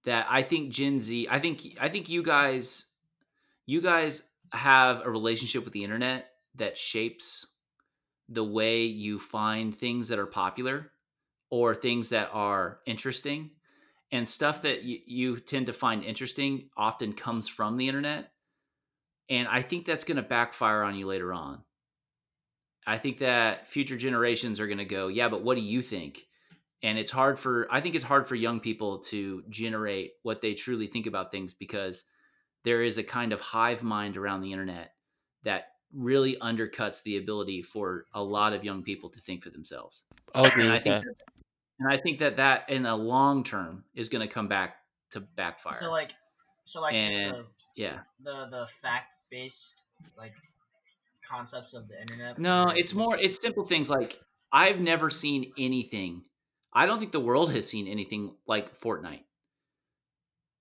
that 0.05 0.27
I 0.29 0.43
think 0.43 0.73
Gen 0.73 0.99
Z, 0.99 1.29
I 1.31 1.39
think 1.39 1.79
I 1.81 1.89
think 1.89 2.09
you 2.09 2.25
guys 2.25 2.87
you 3.67 3.81
guys 3.81 4.25
have 4.53 5.07
a 5.07 5.11
relationship 5.11 5.63
with 5.63 5.75
the 5.75 5.85
internet 5.85 6.27
that 6.57 6.77
shapes 6.77 7.47
the 8.29 8.43
way 8.43 8.87
you 8.87 9.21
find 9.21 9.79
things 9.79 10.09
that 10.09 10.19
are 10.19 10.27
popular 10.27 10.91
or 11.53 11.73
things 11.73 12.09
that 12.09 12.31
are 12.33 12.81
interesting. 12.85 13.51
And 14.11 14.29
stuff 14.29 14.63
that 14.63 14.83
you, 14.83 14.99
you 15.07 15.39
tend 15.39 15.67
to 15.67 15.73
find 15.73 16.03
interesting 16.03 16.71
often 16.77 17.13
comes 17.13 17.47
from 17.47 17.77
the 17.77 17.87
internet 17.87 18.33
and 19.31 19.49
i 19.49 19.63
think 19.63 19.87
that's 19.87 20.05
going 20.05 20.17
to 20.17 20.23
backfire 20.23 20.83
on 20.83 20.95
you 20.95 21.07
later 21.07 21.33
on 21.33 21.63
i 22.87 22.99
think 22.99 23.19
that 23.19 23.67
future 23.67 23.97
generations 23.97 24.61
are 24.61 24.67
going 24.67 24.79
to 24.79 24.85
go 24.85 25.09
yeah 25.09 25.29
but 25.29 25.43
what 25.43 25.57
do 25.57 25.63
you 25.63 25.81
think 25.81 26.27
and 26.83 26.99
it's 26.99 27.11
hard 27.11 27.39
for 27.39 27.67
i 27.71 27.81
think 27.81 27.95
it's 27.95 28.05
hard 28.05 28.27
for 28.27 28.35
young 28.35 28.61
people 28.61 28.99
to 28.99 29.43
generate 29.49 30.13
what 30.23 30.41
they 30.43 30.53
truly 30.55 30.87
think 30.87 31.07
about 31.07 31.31
things 31.31 31.55
because 31.55 32.05
there 32.65 32.83
is 32.83 32.99
a 32.99 33.03
kind 33.03 33.33
of 33.33 33.41
hive 33.41 33.83
mind 33.83 34.17
around 34.19 34.43
the 34.43 34.53
internet 34.53 34.93
that 35.45 35.69
really 35.95 36.37
undercuts 36.37 37.03
the 37.03 37.17
ability 37.17 37.63
for 37.63 38.05
a 38.15 38.23
lot 38.23 38.53
of 38.53 38.65
young 38.65 38.83
people 38.83 39.09
to 39.09 39.21
think 39.21 39.43
for 39.43 39.51
themselves 39.51 40.05
I'll 40.35 40.45
agree 40.45 40.65
and 40.65 40.73
I 40.73 40.79
think 40.79 41.05
that. 41.05 41.15
and 41.81 41.93
I 41.93 41.97
think 41.97 42.19
that 42.19 42.37
that 42.37 42.69
in 42.69 42.83
the 42.83 42.95
long 42.95 43.43
term 43.43 43.85
is 43.95 44.09
going 44.09 44.27
to 44.27 44.33
come 44.33 44.47
back 44.47 44.77
to 45.11 45.21
backfire. 45.21 45.75
So 45.75 45.91
like, 45.91 46.13
so 46.65 46.81
like 46.81 46.95
just 46.95 47.17
And- 47.17 47.35
the, 47.35 47.45
yeah. 47.77 47.99
the 48.23 48.47
the 48.51 48.67
fact 48.81 49.07
based 49.31 49.83
like 50.17 50.33
concepts 51.29 51.75
of 51.75 51.89
the 51.89 52.01
internet. 52.01 52.39
No, 52.39 52.69
it's 52.69 52.95
more 52.95 53.17
it's 53.17 53.41
simple 53.41 53.67
things 53.67 53.89
like 53.91 54.21
I've 54.53 54.81
never 54.81 55.11
seen 55.11 55.53
anything. 55.59 56.25
I 56.73 56.87
don't 56.87 56.99
think 56.99 57.13
the 57.13 57.21
world 57.21 57.53
has 57.53 57.69
seen 57.69 57.89
anything 57.89 58.35
like 58.47 58.79
Fortnite. 58.79 59.25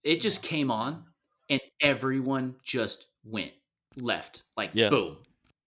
It 0.03 0.21
just 0.21 0.43
came 0.43 0.71
on 0.71 1.05
and 1.49 1.61
everyone 1.81 2.55
just 2.63 3.05
went 3.23 3.51
left. 3.97 4.43
Like 4.55 4.71
Yeah. 4.73 4.89
boom. 4.89 5.17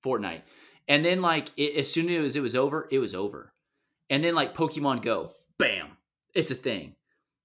Fortnite. 0.04 0.42
And 0.88 1.04
then 1.04 1.22
like 1.22 1.50
it, 1.56 1.76
as 1.76 1.90
soon 1.90 2.08
as 2.10 2.36
it 2.36 2.40
was 2.40 2.56
over, 2.56 2.88
it 2.90 2.98
was 2.98 3.14
over. 3.14 3.52
And 4.10 4.22
then 4.22 4.34
like 4.34 4.54
Pokemon 4.54 5.02
Go, 5.02 5.30
bam, 5.58 5.96
it's 6.34 6.50
a 6.50 6.56
thing. 6.56 6.94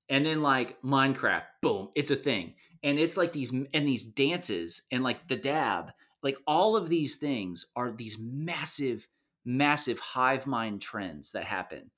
And 0.09 0.25
then 0.25 0.41
like 0.41 0.81
Minecraft, 0.81 1.43
boom, 1.61 1.89
it's 1.95 2.11
a 2.11 2.15
thing. 2.15 2.55
And 2.83 2.99
it's 2.99 3.17
like 3.17 3.33
these 3.33 3.51
and 3.51 3.87
these 3.87 4.05
dances 4.05 4.83
and 4.91 5.03
like 5.03 5.27
the 5.27 5.35
dab, 5.35 5.91
like 6.23 6.37
all 6.45 6.75
of 6.75 6.89
these 6.89 7.15
things 7.15 7.67
are 7.75 7.91
these 7.91 8.17
massive, 8.19 9.07
massive 9.45 9.99
hive 9.99 10.47
mind 10.47 10.81
trends 10.81 11.31
that 11.31 11.45
happen. 11.45 11.91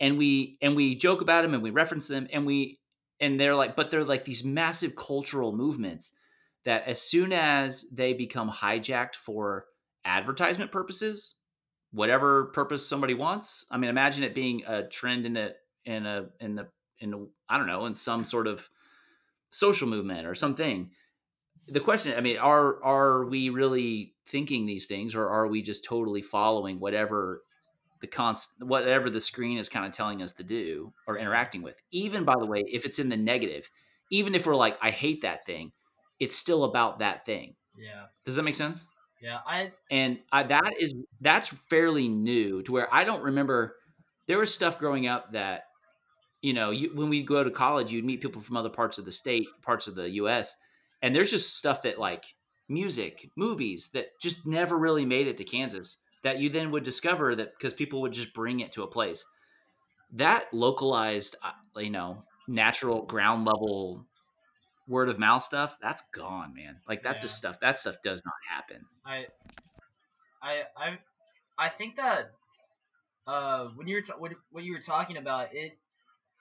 And 0.00 0.18
we 0.18 0.58
and 0.62 0.76
we 0.76 0.94
joke 0.94 1.20
about 1.20 1.42
them 1.42 1.54
and 1.54 1.62
we 1.62 1.70
reference 1.70 2.08
them 2.08 2.28
and 2.32 2.46
we 2.46 2.78
and 3.20 3.38
they're 3.38 3.56
like, 3.56 3.74
but 3.74 3.90
they're 3.90 4.04
like 4.04 4.24
these 4.24 4.44
massive 4.44 4.94
cultural 4.94 5.52
movements 5.52 6.12
that 6.64 6.86
as 6.86 7.00
soon 7.00 7.32
as 7.32 7.84
they 7.92 8.12
become 8.12 8.50
hijacked 8.50 9.16
for 9.16 9.66
advertisement 10.04 10.70
purposes, 10.70 11.36
whatever 11.92 12.46
purpose 12.46 12.86
somebody 12.86 13.14
wants. 13.14 13.64
I 13.70 13.78
mean, 13.78 13.90
imagine 13.90 14.24
it 14.24 14.34
being 14.34 14.62
a 14.66 14.86
trend 14.86 15.26
in 15.26 15.36
a 15.36 15.52
in 15.84 16.06
a 16.06 16.26
in 16.40 16.54
the 16.54 16.68
in 17.00 17.14
a, 17.14 17.18
I 17.48 17.58
don't 17.58 17.66
know 17.66 17.86
in 17.86 17.94
some 17.94 18.24
sort 18.24 18.46
of 18.46 18.68
social 19.50 19.88
movement 19.88 20.26
or 20.26 20.34
something. 20.34 20.90
The 21.68 21.80
question, 21.80 22.14
I 22.16 22.20
mean, 22.20 22.38
are 22.38 22.82
are 22.82 23.24
we 23.26 23.50
really 23.50 24.14
thinking 24.26 24.66
these 24.66 24.86
things, 24.86 25.14
or 25.14 25.28
are 25.28 25.46
we 25.46 25.62
just 25.62 25.84
totally 25.84 26.22
following 26.22 26.80
whatever 26.80 27.42
the 28.00 28.06
const 28.06 28.50
whatever 28.60 29.10
the 29.10 29.20
screen 29.20 29.58
is 29.58 29.68
kind 29.68 29.84
of 29.84 29.92
telling 29.92 30.22
us 30.22 30.32
to 30.34 30.42
do 30.42 30.92
or 31.06 31.18
interacting 31.18 31.62
with? 31.62 31.76
Even 31.90 32.24
by 32.24 32.34
the 32.38 32.46
way, 32.46 32.64
if 32.66 32.86
it's 32.86 32.98
in 32.98 33.08
the 33.10 33.16
negative, 33.16 33.68
even 34.10 34.34
if 34.34 34.46
we're 34.46 34.56
like, 34.56 34.78
I 34.80 34.90
hate 34.90 35.22
that 35.22 35.44
thing, 35.44 35.72
it's 36.18 36.36
still 36.36 36.64
about 36.64 37.00
that 37.00 37.26
thing. 37.26 37.56
Yeah, 37.76 38.06
Does 38.24 38.36
that 38.36 38.42
make 38.42 38.54
sense? 38.54 38.82
yeah. 39.20 39.38
I 39.46 39.72
and 39.90 40.18
I, 40.32 40.44
that 40.44 40.74
is 40.80 40.94
that's 41.20 41.48
fairly 41.68 42.08
new 42.08 42.62
to 42.62 42.72
where 42.72 42.92
I 42.92 43.04
don't 43.04 43.22
remember 43.22 43.76
there 44.26 44.38
was 44.38 44.52
stuff 44.54 44.78
growing 44.78 45.06
up 45.06 45.32
that 45.32 45.64
you 46.40 46.52
know 46.52 46.70
you, 46.70 46.90
when 46.94 47.08
we 47.08 47.22
go 47.22 47.42
to 47.42 47.50
college 47.50 47.92
you'd 47.92 48.04
meet 48.04 48.20
people 48.20 48.40
from 48.40 48.56
other 48.56 48.68
parts 48.68 48.98
of 48.98 49.04
the 49.04 49.12
state 49.12 49.46
parts 49.62 49.86
of 49.86 49.94
the 49.94 50.10
U.S. 50.10 50.56
and 51.02 51.14
there's 51.14 51.30
just 51.30 51.56
stuff 51.56 51.82
that 51.82 51.98
like 51.98 52.34
music 52.68 53.30
movies 53.36 53.90
that 53.94 54.18
just 54.20 54.46
never 54.46 54.76
really 54.76 55.06
made 55.06 55.26
it 55.26 55.36
to 55.38 55.44
Kansas 55.44 55.98
that 56.22 56.38
you 56.38 56.48
then 56.50 56.70
would 56.70 56.84
discover 56.84 57.34
that 57.34 57.56
because 57.56 57.72
people 57.72 58.00
would 58.00 58.12
just 58.12 58.34
bring 58.34 58.60
it 58.60 58.72
to 58.72 58.82
a 58.82 58.86
place. 58.86 59.24
That 60.12 60.52
localized 60.52 61.36
uh, 61.42 61.80
you 61.80 61.90
know 61.90 62.24
natural 62.46 63.02
ground 63.02 63.44
level 63.44 64.06
word 64.86 65.10
of 65.10 65.18
mouth 65.18 65.42
stuff 65.42 65.76
that's 65.82 66.02
gone 66.14 66.54
man. 66.54 66.76
Like 66.88 67.02
that's 67.02 67.20
just 67.20 67.36
stuff 67.36 67.60
that 67.60 67.78
stuff 67.78 67.96
does 68.02 68.22
not 68.24 68.34
happen. 68.48 68.86
I 69.04 69.26
I 70.42 70.62
I 70.76 70.98
I 71.58 71.68
think 71.68 71.96
that 71.96 72.32
uh 73.26 73.66
when 73.76 73.86
you're 73.86 74.02
t- 74.02 74.12
what, 74.16 74.32
what 74.50 74.64
you 74.64 74.72
were 74.72 74.80
talking 74.80 75.18
about 75.18 75.48
it 75.52 75.72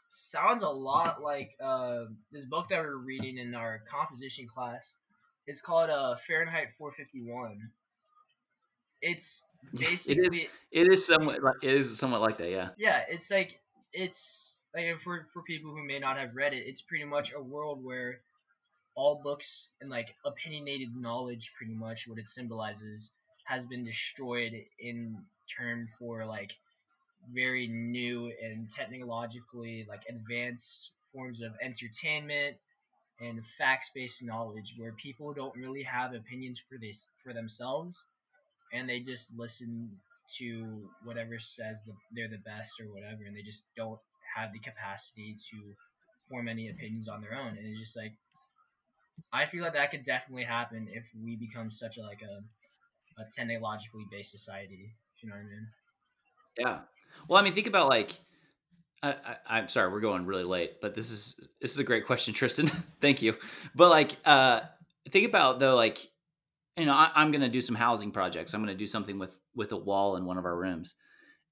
sounds 0.09 0.63
a 0.63 0.69
lot 0.69 1.21
like 1.21 1.51
uh 1.63 2.05
this 2.31 2.45
book 2.45 2.69
that 2.69 2.79
we're 2.79 2.97
reading 2.97 3.37
in 3.37 3.55
our 3.55 3.81
composition 3.89 4.47
class. 4.47 4.97
It's 5.45 5.61
called 5.61 5.89
uh 5.89 6.15
Fahrenheit 6.27 6.71
451. 6.71 7.69
It's 9.01 9.43
basically 9.73 10.49
It 10.71 10.91
is 10.91 11.05
somewhat 11.05 11.43
like 11.43 11.55
it 11.63 11.73
is 11.73 11.97
somewhat 11.97 12.21
like 12.21 12.37
that, 12.37 12.49
yeah. 12.49 12.69
yeah, 12.77 13.03
it's 13.09 13.31
like 13.31 13.59
it's 13.93 14.57
like 14.75 14.99
for 14.99 15.23
for 15.23 15.41
people 15.43 15.71
who 15.71 15.85
may 15.85 15.99
not 15.99 16.17
have 16.17 16.35
read 16.35 16.53
it, 16.53 16.63
it's 16.67 16.81
pretty 16.81 17.05
much 17.05 17.33
a 17.33 17.41
world 17.41 17.83
where 17.83 18.21
all 18.95 19.21
books 19.23 19.69
and 19.79 19.89
like 19.89 20.15
opinionated 20.25 20.89
knowledge, 20.95 21.51
pretty 21.57 21.73
much 21.73 22.07
what 22.07 22.17
it 22.17 22.27
symbolizes, 22.27 23.11
has 23.45 23.65
been 23.65 23.85
destroyed 23.85 24.53
in 24.79 25.17
turn 25.55 25.87
for 25.97 26.25
like 26.25 26.51
very 27.33 27.67
new 27.67 28.31
and 28.41 28.69
technologically 28.69 29.85
like 29.89 30.03
advanced 30.09 30.91
forms 31.13 31.41
of 31.41 31.51
entertainment 31.61 32.57
and 33.19 33.41
facts-based 33.57 34.23
knowledge 34.23 34.75
where 34.77 34.93
people 34.93 35.33
don't 35.33 35.55
really 35.55 35.83
have 35.83 36.13
opinions 36.13 36.59
for 36.59 36.77
this 36.79 37.07
for 37.23 37.33
themselves 37.33 38.07
and 38.73 38.89
they 38.89 38.99
just 38.99 39.37
listen 39.37 39.89
to 40.37 40.89
whatever 41.03 41.39
says 41.39 41.83
the, 41.85 41.93
they're 42.11 42.27
the 42.29 42.43
best 42.45 42.79
or 42.81 42.91
whatever, 42.93 43.23
and 43.25 43.35
they 43.35 43.41
just 43.41 43.63
don't 43.77 43.99
have 44.35 44.51
the 44.53 44.59
capacity 44.59 45.35
to 45.51 45.57
form 46.29 46.47
any 46.47 46.69
opinions 46.69 47.07
on 47.07 47.21
their 47.21 47.33
own. 47.33 47.57
And 47.57 47.65
it's 47.65 47.79
just 47.79 47.95
like, 47.97 48.13
I 49.31 49.45
feel 49.45 49.63
like 49.63 49.73
that 49.73 49.91
could 49.91 50.03
definitely 50.03 50.43
happen 50.43 50.87
if 50.91 51.09
we 51.23 51.35
become 51.37 51.71
such 51.71 51.97
a 51.97 52.01
like 52.01 52.21
a, 52.23 52.43
a 53.21 53.25
technologically 53.35 54.05
based 54.11 54.31
society. 54.31 54.93
You 55.21 55.29
know 55.29 55.35
what 55.35 55.41
I 55.41 55.45
mean? 55.45 55.67
Yeah. 56.57 56.79
Well, 57.27 57.39
I 57.39 57.43
mean, 57.43 57.53
think 57.53 57.67
about 57.67 57.89
like 57.89 58.19
I, 59.03 59.15
I'm 59.47 59.69
sorry, 59.69 59.91
we're 59.91 59.99
going 59.99 60.25
really 60.25 60.43
late, 60.43 60.81
but 60.81 60.95
this 60.95 61.11
is 61.11 61.39
this 61.61 61.71
is 61.71 61.79
a 61.79 61.83
great 61.83 62.05
question, 62.05 62.33
Tristan. 62.33 62.67
Thank 63.01 63.21
you. 63.21 63.35
But 63.75 63.89
like, 63.89 64.17
uh, 64.25 64.61
think 65.09 65.27
about 65.27 65.59
though, 65.59 65.75
like, 65.75 66.09
you 66.75 66.85
know, 66.85 66.93
I, 66.93 67.11
I'm 67.15 67.31
going 67.31 67.41
to 67.41 67.49
do 67.49 67.61
some 67.61 67.75
housing 67.75 68.11
projects. 68.11 68.53
I'm 68.53 68.63
going 68.63 68.75
to 68.75 68.77
do 68.77 68.87
something 68.87 69.19
with 69.19 69.39
with 69.55 69.71
a 69.71 69.77
wall 69.77 70.15
in 70.15 70.25
one 70.25 70.37
of 70.37 70.45
our 70.45 70.57
rooms, 70.57 70.95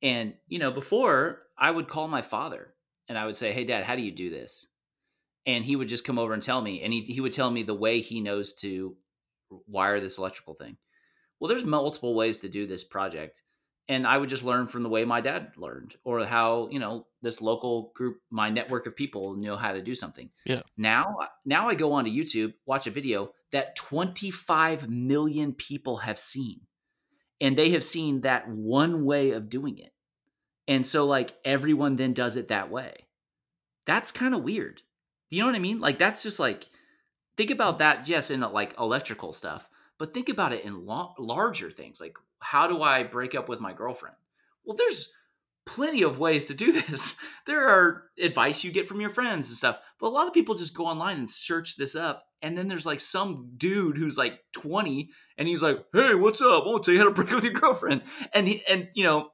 and 0.02 0.34
you 0.48 0.60
know, 0.60 0.72
before 0.72 1.44
I 1.58 1.70
would 1.70 1.88
call 1.88 2.08
my 2.08 2.22
father 2.22 2.74
and 3.08 3.18
I 3.18 3.26
would 3.26 3.36
say, 3.36 3.52
"Hey, 3.52 3.64
Dad, 3.64 3.84
how 3.84 3.96
do 3.96 4.02
you 4.02 4.12
do 4.12 4.30
this?" 4.30 4.66
And 5.46 5.64
he 5.64 5.76
would 5.76 5.88
just 5.88 6.06
come 6.06 6.18
over 6.18 6.34
and 6.34 6.42
tell 6.42 6.62
me, 6.62 6.82
and 6.82 6.92
he 6.92 7.02
he 7.02 7.22
would 7.22 7.32
tell 7.32 7.52
me 7.52 7.62
the 7.62 7.76
way 7.76 8.02
he 8.02 8.22
knows 8.22 8.56
to 8.56 8.98
wire 9.68 10.00
this 10.00 10.18
electrical 10.18 10.56
thing. 10.56 10.78
Well, 11.40 11.50
there's 11.50 11.64
multiple 11.64 12.16
ways 12.16 12.40
to 12.40 12.50
do 12.50 12.66
this 12.66 12.84
project 12.84 13.44
and 13.88 14.08
I 14.08 14.18
would 14.18 14.30
just 14.30 14.44
learn 14.44 14.68
from 14.68 14.84
the 14.84 14.90
way 14.90 15.06
my 15.06 15.22
dad 15.22 15.52
learned, 15.58 15.96
or 16.04 16.26
how 16.26 16.70
you 16.72 16.80
know 16.80 17.08
this 17.22 17.42
local 17.42 17.92
group, 17.96 18.20
my 18.30 18.50
network 18.50 18.88
of 18.88 18.96
people, 18.96 19.36
know 19.36 19.58
how 19.58 19.74
to 19.74 19.82
do 19.82 19.96
something. 19.96 20.30
Yeah. 20.46 20.62
Now, 20.78 21.18
now 21.46 21.68
I 21.70 21.76
go 21.76 21.94
onto 21.94 22.12
YouTube, 22.12 22.54
watch 22.66 22.88
a 22.88 22.92
video 22.92 23.34
that 23.52 23.76
25 23.76 24.90
million 24.90 25.54
people 25.54 25.98
have 25.98 26.20
seen, 26.20 26.62
and 27.40 27.58
they 27.58 27.72
have 27.72 27.84
seen 27.84 28.22
that 28.22 28.50
one 28.50 29.06
way 29.06 29.32
of 29.32 29.50
doing 29.50 29.78
it. 29.78 29.92
And 30.68 30.86
so 30.86 31.06
like 31.06 31.36
everyone 31.46 31.96
then 31.96 32.14
does 32.14 32.36
it 32.36 32.48
that 32.48 32.72
way. 32.72 32.94
That's 33.86 34.12
kind 34.12 34.34
of 34.34 34.44
weird. 34.44 34.82
You 35.30 35.42
know 35.42 35.48
what 35.48 35.56
I 35.56 35.60
mean? 35.60 35.80
Like 35.80 36.00
that's 36.00 36.24
just 36.24 36.40
like 36.40 36.68
think 37.38 37.52
about 37.52 37.80
that 37.80 38.08
yes 38.08 38.32
in 38.32 38.42
like 38.42 38.78
electrical 38.80 39.32
stuff, 39.32 39.70
but 40.00 40.14
think 40.14 40.30
about 40.30 40.54
it 40.54 40.66
in 40.66 40.86
lo- 40.86 41.14
larger 41.20 41.70
things. 41.70 42.02
Like 42.02 42.18
how 42.40 42.68
do 42.68 42.82
I 42.82 43.04
break 43.04 43.36
up 43.36 43.50
with 43.50 43.60
my 43.60 43.74
girlfriend? 43.74 44.16
Well, 44.64 44.78
there's 44.78 45.10
plenty 45.66 46.04
of 46.04 46.20
ways 46.20 46.46
to 46.46 46.54
do 46.54 46.72
this. 46.82 47.16
There 47.46 47.68
are 47.68 48.04
advice 48.22 48.64
you 48.64 48.72
get 48.72 48.88
from 48.88 49.02
your 49.02 49.10
friends 49.10 49.50
and 49.50 49.58
stuff, 49.58 49.80
but 50.00 50.08
a 50.08 50.10
lot 50.10 50.28
of 50.28 50.34
people 50.34 50.56
just 50.56 50.76
go 50.76 50.86
online 50.86 51.18
and 51.18 51.30
search 51.30 51.76
this 51.76 51.96
up. 51.96 52.26
And 52.42 52.58
then 52.58 52.68
there's 52.68 52.86
like 52.86 53.00
some 53.00 53.52
dude 53.58 53.98
who's 53.98 54.18
like 54.18 54.40
20 54.54 55.10
and 55.38 55.48
he's 55.48 55.64
like, 55.64 55.84
Hey, 55.94 56.14
what's 56.14 56.42
up? 56.42 56.64
I 56.64 56.68
want 56.68 56.84
to 56.84 56.92
tell 56.92 56.94
you 56.94 57.00
how 57.00 57.06
to 57.06 57.12
break 57.12 57.30
up 57.30 57.36
with 57.36 57.44
your 57.44 57.54
girlfriend. 57.54 58.04
And 58.34 58.48
he, 58.48 58.64
and 58.68 58.90
you 58.94 59.04
know, 59.04 59.30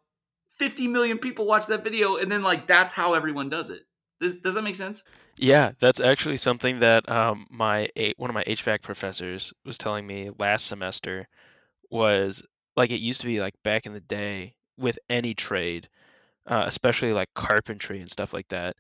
50 0.60 0.88
million 0.88 1.18
people 1.18 1.46
watch 1.46 1.66
that 1.68 1.84
video. 1.84 2.16
And 2.16 2.32
then 2.32 2.44
like, 2.44 2.68
that's 2.68 2.94
how 2.94 3.14
everyone 3.14 3.50
does 3.50 3.70
it. 3.70 3.82
Does, 4.22 4.36
does 4.36 4.54
that 4.54 4.62
make 4.62 4.76
sense? 4.76 5.04
Yeah, 5.38 5.72
that's 5.80 6.00
actually 6.00 6.38
something 6.38 6.80
that 6.80 7.10
um, 7.10 7.48
my 7.50 7.90
one 8.18 8.30
of 8.30 8.36
my 8.36 8.44
HVAC 8.44 8.84
professors 8.84 9.54
was 9.66 9.78
telling 9.78 10.06
me 10.06 10.30
last 10.38 10.68
semester 10.68 11.28
was 11.90 12.46
like 12.76 12.92
it 12.92 13.02
used 13.02 13.22
to 13.22 13.28
be 13.28 13.42
like 13.42 13.56
back 13.64 13.86
in 13.86 13.94
the 13.94 14.02
day 14.02 14.56
with 14.78 15.00
any 15.10 15.34
trade, 15.34 15.90
uh, 16.48 16.64
especially 16.68 17.14
like 17.14 17.30
carpentry 17.36 18.02
and 18.02 18.12
stuff 18.12 18.34
like 18.34 18.50
that, 18.50 18.76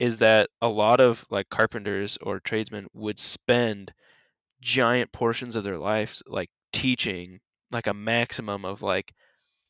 is 0.00 0.18
that 0.18 0.50
a 0.62 0.68
lot 0.68 1.00
of 1.00 1.26
like 1.30 1.48
carpenters 1.50 2.18
or 2.22 2.40
tradesmen 2.40 2.88
would 2.94 3.18
spend 3.18 3.94
giant 4.60 5.12
portions 5.12 5.56
of 5.56 5.64
their 5.64 5.78
lives 5.78 6.22
like 6.26 6.50
teaching 6.72 7.40
like 7.70 7.86
a 7.86 7.94
maximum 7.94 8.64
of 8.64 8.82
like 8.82 9.12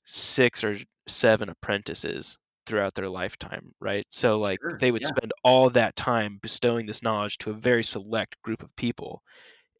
six 0.05 0.64
or 0.64 0.79
seven 1.07 1.49
apprentices 1.49 2.39
throughout 2.66 2.95
their 2.95 3.09
lifetime, 3.09 3.73
right? 3.81 4.07
So 4.11 4.39
like 4.39 4.61
Sure, 4.61 4.79
they 4.79 4.93
would 4.93 5.03
yeah. 5.03 5.09
spend 5.16 5.33
all 5.45 5.70
that 5.70 5.97
time 5.97 6.39
bestowing 6.43 6.87
this 6.87 7.03
knowledge 7.03 7.39
to 7.39 7.51
a 7.51 7.55
very 7.55 7.85
select 7.85 8.41
group 8.43 8.62
of 8.62 8.75
people. 8.77 9.23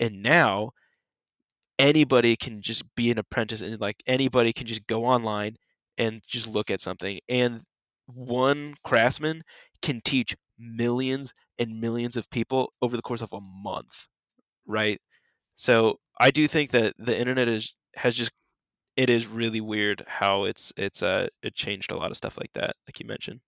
And 0.01 0.22
now 0.22 0.72
anybody 1.83 2.37
can 2.37 2.62
just 2.62 2.85
be 2.95 3.11
an 3.11 3.18
apprentice 3.18 3.61
and 3.61 3.80
like 3.80 4.03
anybody 4.07 4.53
can 4.53 4.66
just 4.66 4.87
go 4.87 5.05
online 5.05 5.57
and 5.99 6.22
just 6.26 6.47
look 6.47 6.70
at 6.70 6.80
something 6.80 7.18
and 7.28 7.62
one 8.07 8.74
craftsman 8.85 9.43
can 9.83 10.01
teach 10.05 10.37
millions 10.59 11.35
and 11.59 11.80
millions 11.80 12.16
of 12.16 12.30
people 12.30 12.72
over 12.80 12.97
the 12.97 13.03
course 13.03 13.20
of 13.20 13.33
a 13.33 13.41
month 13.41 14.07
right? 14.66 15.01
So 15.57 15.99
i 16.18 16.30
do 16.30 16.47
think 16.47 16.70
that 16.70 16.95
the 16.99 17.18
internet 17.18 17.49
is 17.49 17.74
has 17.97 18.14
just 18.14 18.30
it 18.97 19.11
is 19.11 19.26
really 19.26 19.61
weird 19.61 20.05
how 20.07 20.45
it's 20.45 20.72
it's 20.76 21.03
uh 21.03 21.26
it 21.43 21.55
changed 21.55 21.91
a 21.91 21.97
lot 21.97 22.11
of 22.11 22.16
stuff 22.16 22.39
like 22.39 22.53
that 22.53 22.76
like 22.87 23.01
you 23.01 23.07
mentioned. 23.07 23.41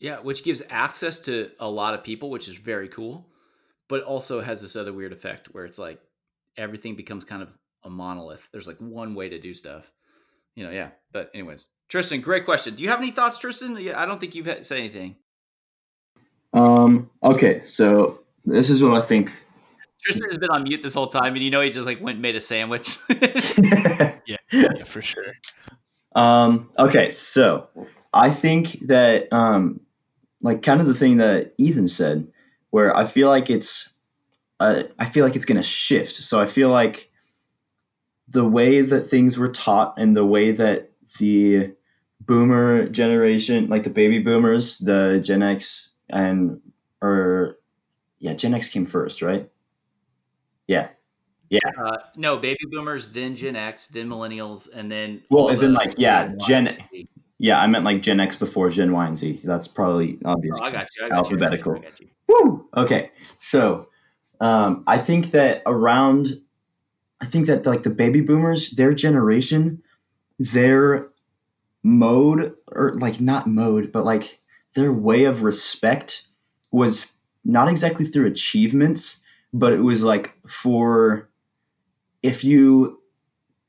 Yeah, 0.00 0.18
which 0.18 0.42
gives 0.42 0.64
access 0.68 1.20
to 1.20 1.52
a 1.60 1.70
lot 1.70 1.94
of 1.94 2.02
people, 2.02 2.28
which 2.28 2.48
is 2.48 2.56
very 2.56 2.88
cool, 2.88 3.28
but 3.88 4.02
also 4.02 4.40
has 4.40 4.60
this 4.60 4.74
other 4.74 4.92
weird 4.92 5.12
effect 5.12 5.54
where 5.54 5.64
it's 5.64 5.78
like 5.78 6.00
everything 6.56 6.96
becomes 6.96 7.24
kind 7.24 7.42
of 7.42 7.48
a 7.84 7.90
monolith. 7.90 8.48
There's 8.52 8.66
like 8.66 8.78
one 8.78 9.14
way 9.14 9.28
to 9.28 9.38
do 9.40 9.54
stuff. 9.54 9.90
You 10.54 10.64
know, 10.64 10.70
yeah. 10.70 10.90
But 11.12 11.30
anyways, 11.34 11.68
Tristan, 11.88 12.20
great 12.20 12.44
question. 12.44 12.74
Do 12.74 12.82
you 12.82 12.90
have 12.90 12.98
any 12.98 13.10
thoughts, 13.10 13.38
Tristan? 13.38 13.76
I 13.76 14.06
don't 14.06 14.20
think 14.20 14.34
you've 14.34 14.64
said 14.64 14.78
anything. 14.78 15.16
Um. 16.52 17.10
Okay. 17.22 17.62
So 17.64 18.22
this 18.44 18.70
is 18.70 18.82
what 18.82 18.94
I 18.94 19.00
think. 19.00 19.30
Tristan 20.02 20.30
has 20.30 20.38
been 20.38 20.50
on 20.50 20.64
mute 20.64 20.82
this 20.82 20.94
whole 20.94 21.06
time, 21.06 21.34
and 21.34 21.42
you 21.42 21.50
know 21.50 21.60
he 21.60 21.70
just 21.70 21.86
like 21.86 22.00
went 22.00 22.16
and 22.16 22.22
made 22.22 22.36
a 22.36 22.40
sandwich. 22.40 22.98
yeah 24.26 24.84
for 24.84 25.00
sure 25.00 25.24
Um, 26.14 26.70
okay, 26.78 27.08
so 27.10 27.68
I 28.12 28.30
think 28.30 28.86
that 28.88 29.32
um, 29.32 29.80
like 30.42 30.62
kind 30.62 30.80
of 30.80 30.86
the 30.86 30.94
thing 30.94 31.18
that 31.18 31.54
Ethan 31.56 31.88
said, 31.88 32.28
where 32.70 32.94
I 32.94 33.06
feel 33.06 33.28
like 33.28 33.48
it's, 33.48 33.91
uh, 34.62 34.82
I 34.98 35.06
feel 35.06 35.24
like 35.24 35.36
it's 35.36 35.44
going 35.44 35.56
to 35.56 35.62
shift. 35.62 36.14
So 36.14 36.40
I 36.40 36.46
feel 36.46 36.70
like 36.70 37.10
the 38.28 38.48
way 38.48 38.80
that 38.80 39.02
things 39.02 39.38
were 39.38 39.48
taught 39.48 39.94
and 39.98 40.16
the 40.16 40.24
way 40.24 40.52
that 40.52 40.92
the 41.18 41.72
boomer 42.20 42.88
generation, 42.88 43.68
like 43.68 43.82
the 43.82 43.90
baby 43.90 44.20
boomers, 44.20 44.78
the 44.78 45.20
Gen 45.22 45.42
X 45.42 45.92
and 46.08 46.60
or 47.00 47.58
yeah, 48.18 48.34
Gen 48.34 48.54
X 48.54 48.68
came 48.68 48.86
first, 48.86 49.20
right? 49.20 49.50
Yeah. 51.52 51.70
uh, 51.78 51.98
no, 52.16 52.38
baby 52.38 52.60
boomers, 52.70 53.08
then 53.08 53.36
Gen 53.36 53.56
X, 53.56 53.88
then 53.88 54.08
millennials, 54.08 54.68
and 54.72 54.90
then 54.90 55.22
Well, 55.28 55.50
as 55.50 55.62
in, 55.62 55.74
like, 55.74 55.94
yeah, 55.98 56.32
Gen- 56.46 56.78
Yeah, 57.38 57.60
I 57.60 57.66
meant 57.66 57.84
like 57.84 58.00
Gen 58.00 58.20
X 58.20 58.36
before 58.36 58.70
Gen 58.70 58.92
Y 58.92 59.06
and 59.06 59.18
Z. 59.18 59.40
That's 59.44 59.68
probably 59.68 60.18
obvious. 60.24 60.58
Oh, 60.62 60.66
I 60.66 60.72
got 60.72 60.86
you. 61.00 61.06
I 61.06 61.08
got 61.08 61.08
you, 61.08 61.08
I 61.08 61.10
got 61.10 61.10
you, 61.10 61.36
alphabetical. 61.36 61.76
I 61.76 61.78
got 61.80 62.00
you. 62.00 62.08
Woo! 62.28 62.68
Okay, 62.76 63.10
so 63.20 63.86
um, 64.42 64.82
I 64.88 64.98
think 64.98 65.30
that 65.30 65.62
around, 65.66 66.30
I 67.20 67.26
think 67.26 67.46
that 67.46 67.64
like 67.64 67.84
the 67.84 67.90
baby 67.90 68.20
boomers, 68.20 68.70
their 68.70 68.92
generation, 68.92 69.84
their 70.36 71.10
mode 71.84 72.54
or 72.72 72.94
like 72.94 73.20
not 73.20 73.46
mode, 73.46 73.92
but 73.92 74.04
like 74.04 74.40
their 74.74 74.92
way 74.92 75.24
of 75.24 75.44
respect 75.44 76.26
was 76.72 77.12
not 77.44 77.68
exactly 77.68 78.04
through 78.04 78.26
achievements, 78.26 79.22
but 79.52 79.72
it 79.72 79.80
was 79.80 80.02
like 80.02 80.36
for 80.44 81.28
if 82.24 82.42
you 82.42 83.00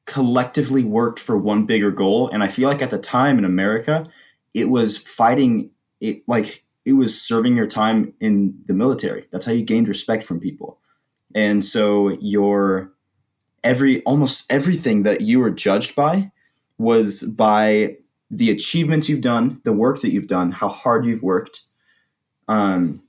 collectively 0.05 0.83
worked 0.83 1.19
for 1.19 1.37
one 1.37 1.67
bigger 1.67 1.91
goal. 1.91 2.29
And 2.29 2.43
I 2.43 2.47
feel 2.47 2.67
like 2.67 2.81
at 2.81 2.89
the 2.89 2.97
time 2.97 3.37
in 3.37 3.45
America, 3.45 4.07
it 4.55 4.69
was 4.69 4.97
fighting 4.97 5.69
it 6.01 6.23
like 6.27 6.63
it 6.85 6.93
was 6.93 7.19
serving 7.19 7.55
your 7.55 7.67
time 7.67 8.13
in 8.19 8.55
the 8.65 8.73
military. 8.73 9.27
That's 9.31 9.45
how 9.45 9.51
you 9.51 9.63
gained 9.63 9.87
respect 9.87 10.23
from 10.23 10.39
people. 10.39 10.79
And 11.33 11.63
so 11.63 12.09
your 12.21 12.91
every 13.63 14.03
almost 14.03 14.51
everything 14.51 15.03
that 15.03 15.21
you 15.21 15.39
were 15.39 15.49
judged 15.49 15.95
by 15.95 16.31
was 16.77 17.23
by 17.23 17.97
the 18.29 18.49
achievements 18.49 19.07
you've 19.07 19.21
done, 19.21 19.61
the 19.63 19.73
work 19.73 20.01
that 20.01 20.11
you've 20.11 20.27
done, 20.27 20.51
how 20.51 20.69
hard 20.69 21.05
you've 21.05 21.23
worked. 21.23 21.61
Um, 22.47 23.01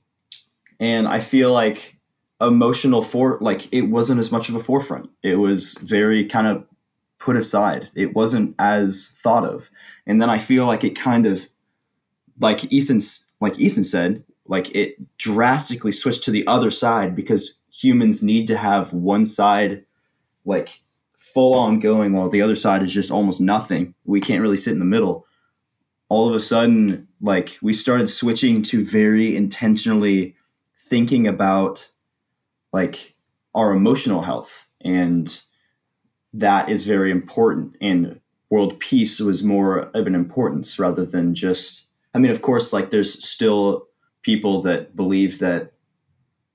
and 0.79 1.07
I 1.07 1.19
feel 1.19 1.51
like 1.51 1.97
emotional 2.41 3.01
for 3.01 3.37
like 3.41 3.71
it 3.73 3.83
wasn't 3.83 4.19
as 4.19 4.31
much 4.31 4.49
of 4.49 4.55
a 4.55 4.59
forefront. 4.59 5.09
It 5.23 5.35
was 5.35 5.75
very 5.81 6.25
kind 6.25 6.47
of 6.47 6.65
put 7.17 7.35
aside. 7.35 7.89
It 7.95 8.13
wasn't 8.13 8.55
as 8.59 9.17
thought 9.21 9.45
of. 9.45 9.69
And 10.05 10.21
then 10.21 10.29
I 10.29 10.37
feel 10.37 10.65
like 10.65 10.83
it 10.83 10.95
kind 10.95 11.25
of 11.25 11.49
like 12.39 12.71
Ethan's 12.71 13.24
like 13.41 13.59
Ethan 13.59 13.83
said, 13.83 14.23
like 14.47 14.73
it 14.75 14.95
drastically 15.17 15.91
switched 15.91 16.23
to 16.23 16.31
the 16.31 16.45
other 16.47 16.71
side 16.71 17.15
because 17.15 17.61
humans 17.71 18.23
need 18.23 18.47
to 18.47 18.57
have 18.57 18.93
one 18.93 19.25
side 19.25 19.83
like 20.45 20.81
full 21.17 21.53
on 21.53 21.79
going 21.79 22.13
while 22.13 22.29
the 22.29 22.41
other 22.41 22.55
side 22.55 22.83
is 22.83 22.93
just 22.93 23.11
almost 23.11 23.41
nothing. 23.41 23.93
We 24.05 24.21
can't 24.21 24.41
really 24.41 24.57
sit 24.57 24.73
in 24.73 24.79
the 24.79 24.85
middle. 24.85 25.25
All 26.07 26.29
of 26.29 26.35
a 26.35 26.39
sudden, 26.39 27.07
like 27.19 27.57
we 27.61 27.73
started 27.73 28.09
switching 28.09 28.61
to 28.63 28.85
very 28.85 29.35
intentionally 29.35 30.35
thinking 30.77 31.27
about 31.27 31.91
like 32.71 33.15
our 33.55 33.71
emotional 33.71 34.21
health 34.21 34.67
and 34.81 35.41
that 36.33 36.69
is 36.69 36.85
very 36.85 37.09
important 37.09 37.75
and 37.81 38.19
world 38.49 38.79
peace 38.79 39.19
was 39.19 39.43
more 39.43 39.89
of 39.93 40.05
an 40.05 40.13
importance 40.13 40.77
rather 40.77 41.05
than 41.05 41.33
just 41.33 41.84
i 42.15 42.17
mean 42.17 42.31
of 42.31 42.41
course 42.41 42.73
like 42.73 42.89
there's 42.89 43.23
still 43.23 43.87
people 44.23 44.61
that 44.61 44.95
believe 44.95 45.37
that 45.39 45.73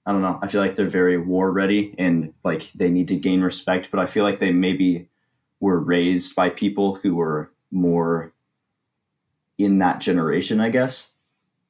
i 0.06 0.12
don't 0.12 0.22
know 0.22 0.38
i 0.42 0.48
feel 0.48 0.60
like 0.60 0.74
they're 0.74 0.88
very 0.88 1.16
war 1.16 1.52
ready 1.52 1.94
and 1.98 2.34
like 2.42 2.72
they 2.72 2.90
need 2.90 3.06
to 3.06 3.16
gain 3.16 3.42
respect 3.42 3.90
but 3.90 4.00
i 4.00 4.06
feel 4.06 4.24
like 4.24 4.40
they 4.40 4.52
maybe 4.52 5.08
were 5.60 5.78
raised 5.78 6.34
by 6.34 6.50
people 6.50 6.96
who 6.96 7.14
were 7.14 7.52
more 7.70 8.32
in 9.58 9.78
that 9.78 10.00
generation 10.00 10.58
i 10.58 10.68
guess 10.68 11.12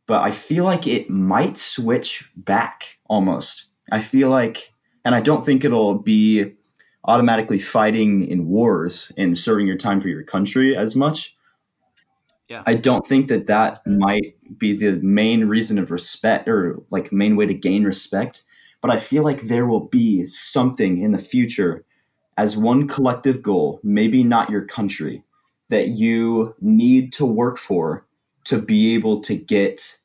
but 0.06 0.22
i 0.22 0.30
feel 0.30 0.64
like 0.64 0.86
it 0.86 1.10
might 1.10 1.58
switch 1.58 2.30
back 2.36 2.98
almost 3.06 3.68
i 3.92 4.00
feel 4.00 4.30
like 4.30 4.72
and 5.04 5.14
i 5.14 5.20
don't 5.20 5.44
think 5.44 5.64
it'll 5.64 5.98
be 5.98 6.54
automatically 7.04 7.58
fighting 7.58 8.26
in 8.26 8.46
wars 8.46 9.12
and 9.16 9.38
serving 9.38 9.66
your 9.66 9.76
time 9.76 10.00
for 10.00 10.08
your 10.08 10.22
country 10.22 10.76
as 10.76 10.94
much. 10.94 11.36
Yeah. 12.50 12.64
I 12.66 12.74
don't 12.74 13.06
think 13.06 13.28
that 13.28 13.46
that 13.46 13.86
might 13.86 14.34
be 14.58 14.76
the 14.76 15.00
main 15.02 15.44
reason 15.44 15.78
of 15.78 15.92
respect 15.92 16.48
or 16.48 16.82
like 16.90 17.12
main 17.12 17.36
way 17.36 17.46
to 17.46 17.54
gain 17.54 17.84
respect, 17.84 18.42
but 18.82 18.90
I 18.90 18.96
feel 18.96 19.22
like 19.22 19.42
there 19.42 19.66
will 19.66 19.86
be 19.86 20.24
something 20.24 21.00
in 21.00 21.12
the 21.12 21.18
future 21.18 21.84
as 22.36 22.56
one 22.56 22.88
collective 22.88 23.40
goal, 23.40 23.78
maybe 23.84 24.24
not 24.24 24.50
your 24.50 24.64
country, 24.64 25.22
that 25.68 25.90
you 25.90 26.56
need 26.60 27.12
to 27.12 27.24
work 27.24 27.56
for 27.56 28.04
to 28.46 28.60
be 28.60 28.96
able 28.96 29.20
to 29.20 29.36
get 29.36 29.98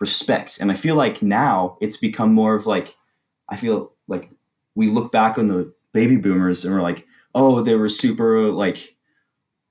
respect. 0.00 0.58
And 0.60 0.72
I 0.72 0.74
feel 0.74 0.96
like 0.96 1.22
now 1.22 1.78
it's 1.80 1.96
become 1.96 2.34
more 2.34 2.56
of 2.56 2.66
like 2.66 2.92
I 3.48 3.54
feel 3.54 3.92
like 4.08 4.30
we 4.74 4.88
look 4.88 5.12
back 5.12 5.38
on 5.38 5.46
the 5.46 5.72
baby 5.92 6.16
boomers 6.16 6.64
and 6.64 6.74
we're 6.74 6.82
like, 6.82 7.06
oh, 7.36 7.60
they 7.60 7.76
were 7.76 7.88
super 7.88 8.50
like 8.50 8.96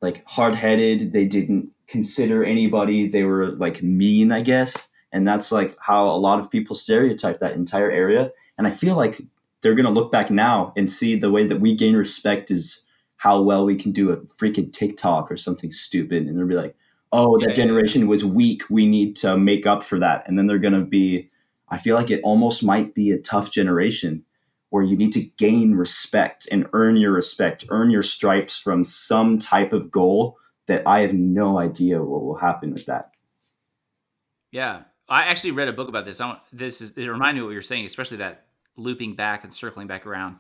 like 0.02 0.24
hard 0.26 0.54
headed. 0.54 1.12
They 1.12 1.26
didn't 1.26 1.72
consider 1.94 2.44
anybody. 2.44 3.08
They 3.08 3.24
were 3.24 3.52
like 3.52 3.84
mean, 3.84 4.32
I 4.32 4.42
guess. 4.42 4.90
And 5.12 5.28
that's 5.28 5.52
like 5.52 5.76
how 5.80 6.08
a 6.08 6.18
lot 6.18 6.40
of 6.40 6.50
people 6.50 6.76
stereotype 6.76 7.38
that 7.38 7.54
entire 7.54 7.92
area. 7.92 8.32
And 8.58 8.66
I 8.66 8.72
feel 8.72 8.96
like 8.96 9.22
they're 9.62 9.76
going 9.76 9.86
to 9.86 9.92
look 9.92 10.12
back 10.12 10.32
now 10.32 10.74
and 10.76 10.90
see 10.90 11.16
the 11.16 11.30
way 11.30 11.46
that 11.46 11.62
we 11.62 11.76
gain 11.76 11.96
respect 11.96 12.50
is 12.50 12.84
how 13.18 13.44
well 13.44 13.64
we 13.64 13.76
can 13.76 13.92
do 13.92 14.10
a 14.10 14.18
freaking 14.18 14.74
TikTok 14.74 15.32
or 15.32 15.38
something 15.38 15.70
stupid. 15.70 16.26
And 16.26 16.36
they'll 16.36 16.48
be 16.48 16.56
like, 16.56 16.76
oh, 17.12 17.38
that 17.38 17.50
Yeah. 17.50 17.54
generation 17.54 18.08
was 18.08 18.26
weak. 18.26 18.64
We 18.72 18.88
need 18.88 19.16
to 19.18 19.38
make 19.38 19.68
up 19.68 19.84
for 19.84 20.00
that. 20.00 20.24
And 20.28 20.36
then 20.36 20.48
they're 20.48 20.58
going 20.58 20.74
to 20.74 20.82
be, 20.82 21.28
I 21.70 21.78
feel 21.78 21.96
like 21.96 22.10
it 22.10 22.22
almost 22.24 22.64
might 22.64 22.96
be 22.96 23.12
a 23.12 23.20
tough 23.20 23.52
generation 23.52 24.26
where 24.72 24.84
you 24.84 24.98
need 24.98 25.12
to 25.12 25.26
gain 25.38 25.76
respect 25.76 26.48
and 26.52 26.68
earn 26.74 26.98
your 26.98 27.12
respect, 27.12 27.66
earn 27.70 27.92
your 27.92 28.02
stripes 28.02 28.58
from 28.58 28.84
some 28.84 29.38
type 29.38 29.72
of 29.74 29.92
goal 29.92 30.40
that 30.68 30.88
I 30.88 31.00
have 31.02 31.14
no 31.14 31.60
idea 31.60 32.02
what 32.02 32.24
will 32.24 32.38
happen 32.38 32.72
with 32.72 32.86
that. 32.86 33.12
Yeah, 34.52 34.84
I 35.10 35.24
actually 35.24 35.52
read 35.52 35.68
a 35.68 35.74
book 35.74 35.90
about 35.90 36.06
this. 36.06 36.22
I 36.22 36.38
this 36.52 36.82
is 36.82 36.92
it 36.98 37.08
reminded 37.08 37.36
me 37.36 37.40
of 37.42 37.46
what 37.48 37.54
you're 37.54 37.62
saying, 37.62 37.86
especially 37.86 38.18
that 38.18 38.46
looping 38.78 39.16
back 39.16 39.44
and 39.44 39.54
circling 39.54 39.88
back 39.88 40.06
around. 40.06 40.36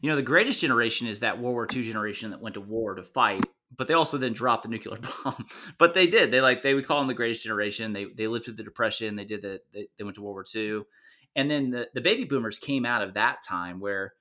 You 0.00 0.10
know, 0.10 0.16
the 0.16 0.22
greatest 0.22 0.60
generation 0.60 1.06
is 1.06 1.20
that 1.20 1.40
World 1.40 1.54
War 1.54 1.66
II 1.72 1.82
generation 1.82 2.30
that 2.30 2.40
went 2.40 2.54
to 2.54 2.60
war 2.60 2.94
to 2.94 3.02
fight, 3.02 3.44
but 3.76 3.88
they 3.88 3.94
also 3.94 4.18
then 4.18 4.32
dropped 4.32 4.62
the 4.62 4.68
nuclear 4.68 4.98
bomb. 5.24 5.46
but 5.78 5.94
they 5.94 6.06
did. 6.06 6.30
They 6.30 6.40
like 6.40 6.62
they 6.62 6.74
would 6.74 6.86
call 6.86 6.98
them 6.98 7.08
the 7.08 7.14
greatest 7.14 7.42
generation. 7.42 7.92
They 7.92 8.06
they 8.06 8.26
lived 8.26 8.44
through 8.44 8.54
the 8.54 8.62
depression. 8.62 9.16
They 9.16 9.24
did 9.24 9.42
the 9.42 9.60
they, 9.72 9.88
they 9.98 10.04
went 10.04 10.14
to 10.16 10.22
World 10.22 10.34
War 10.34 10.44
II, 10.54 10.82
and 11.34 11.50
then 11.50 11.70
the 11.70 11.88
the 11.92 12.00
baby 12.00 12.24
boomers 12.24 12.58
came 12.58 12.86
out 12.86 13.02
of 13.02 13.14
that 13.14 13.42
time 13.42 13.80
where 13.80 14.14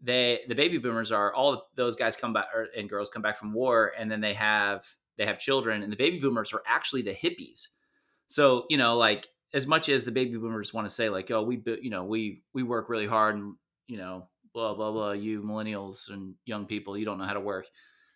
they 0.00 0.40
the 0.48 0.54
baby 0.54 0.78
boomers 0.78 1.12
are 1.12 1.32
all 1.32 1.68
those 1.76 1.96
guys 1.96 2.16
come 2.16 2.32
back 2.32 2.46
or, 2.54 2.68
and 2.76 2.88
girls 2.88 3.10
come 3.10 3.22
back 3.22 3.38
from 3.38 3.52
war, 3.52 3.92
and 3.98 4.10
then 4.10 4.20
they 4.20 4.34
have 4.34 4.84
they 5.18 5.26
have 5.26 5.38
children, 5.38 5.82
and 5.82 5.92
the 5.92 5.96
baby 5.96 6.18
boomers 6.18 6.52
are 6.52 6.62
actually 6.66 7.02
the 7.02 7.14
hippies. 7.14 7.68
So 8.28 8.64
you 8.70 8.76
know, 8.78 8.96
like 8.96 9.28
as 9.54 9.66
much 9.66 9.88
as 9.88 10.04
the 10.04 10.10
baby 10.12 10.36
boomers 10.36 10.72
want 10.72 10.86
to 10.88 10.94
say, 10.94 11.08
like, 11.10 11.30
oh, 11.30 11.42
we 11.42 11.62
you 11.82 11.90
know 11.90 12.04
we 12.04 12.42
we 12.54 12.62
work 12.62 12.88
really 12.88 13.06
hard, 13.06 13.36
and 13.36 13.54
you 13.88 13.98
know, 13.98 14.28
blah 14.54 14.74
blah 14.74 14.90
blah. 14.92 15.12
You 15.12 15.42
millennials 15.42 16.08
and 16.10 16.34
young 16.46 16.66
people, 16.66 16.96
you 16.96 17.04
don't 17.04 17.18
know 17.18 17.24
how 17.26 17.34
to 17.34 17.40
work. 17.40 17.66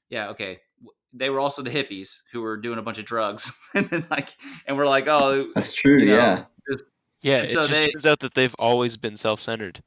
Yeah, 0.08 0.28
okay. 0.30 0.60
They 1.12 1.30
were 1.30 1.40
also 1.40 1.62
the 1.62 1.70
hippies 1.70 2.18
who 2.32 2.42
were 2.42 2.56
doing 2.58 2.78
a 2.78 2.82
bunch 2.82 2.98
of 2.98 3.04
drugs, 3.06 3.50
and 3.74 3.88
then 3.88 4.06
like, 4.10 4.34
and 4.66 4.76
we're 4.76 4.86
like, 4.86 5.06
oh, 5.08 5.50
That's 5.54 5.74
true. 5.74 5.98
you 6.00 6.06
know, 6.06 6.16
yeah. 6.16 6.44
just- 6.70 6.84
Yeah, 7.22 7.36
And 7.36 7.44
it 7.48 7.52
so 7.54 7.60
just 7.66 7.70
they- 7.72 7.86
turns 7.88 8.04
out 8.06 8.18
that 8.20 8.34
they've 8.34 8.54
always 8.58 8.96
been 8.98 9.16
self-centered. 9.16 9.82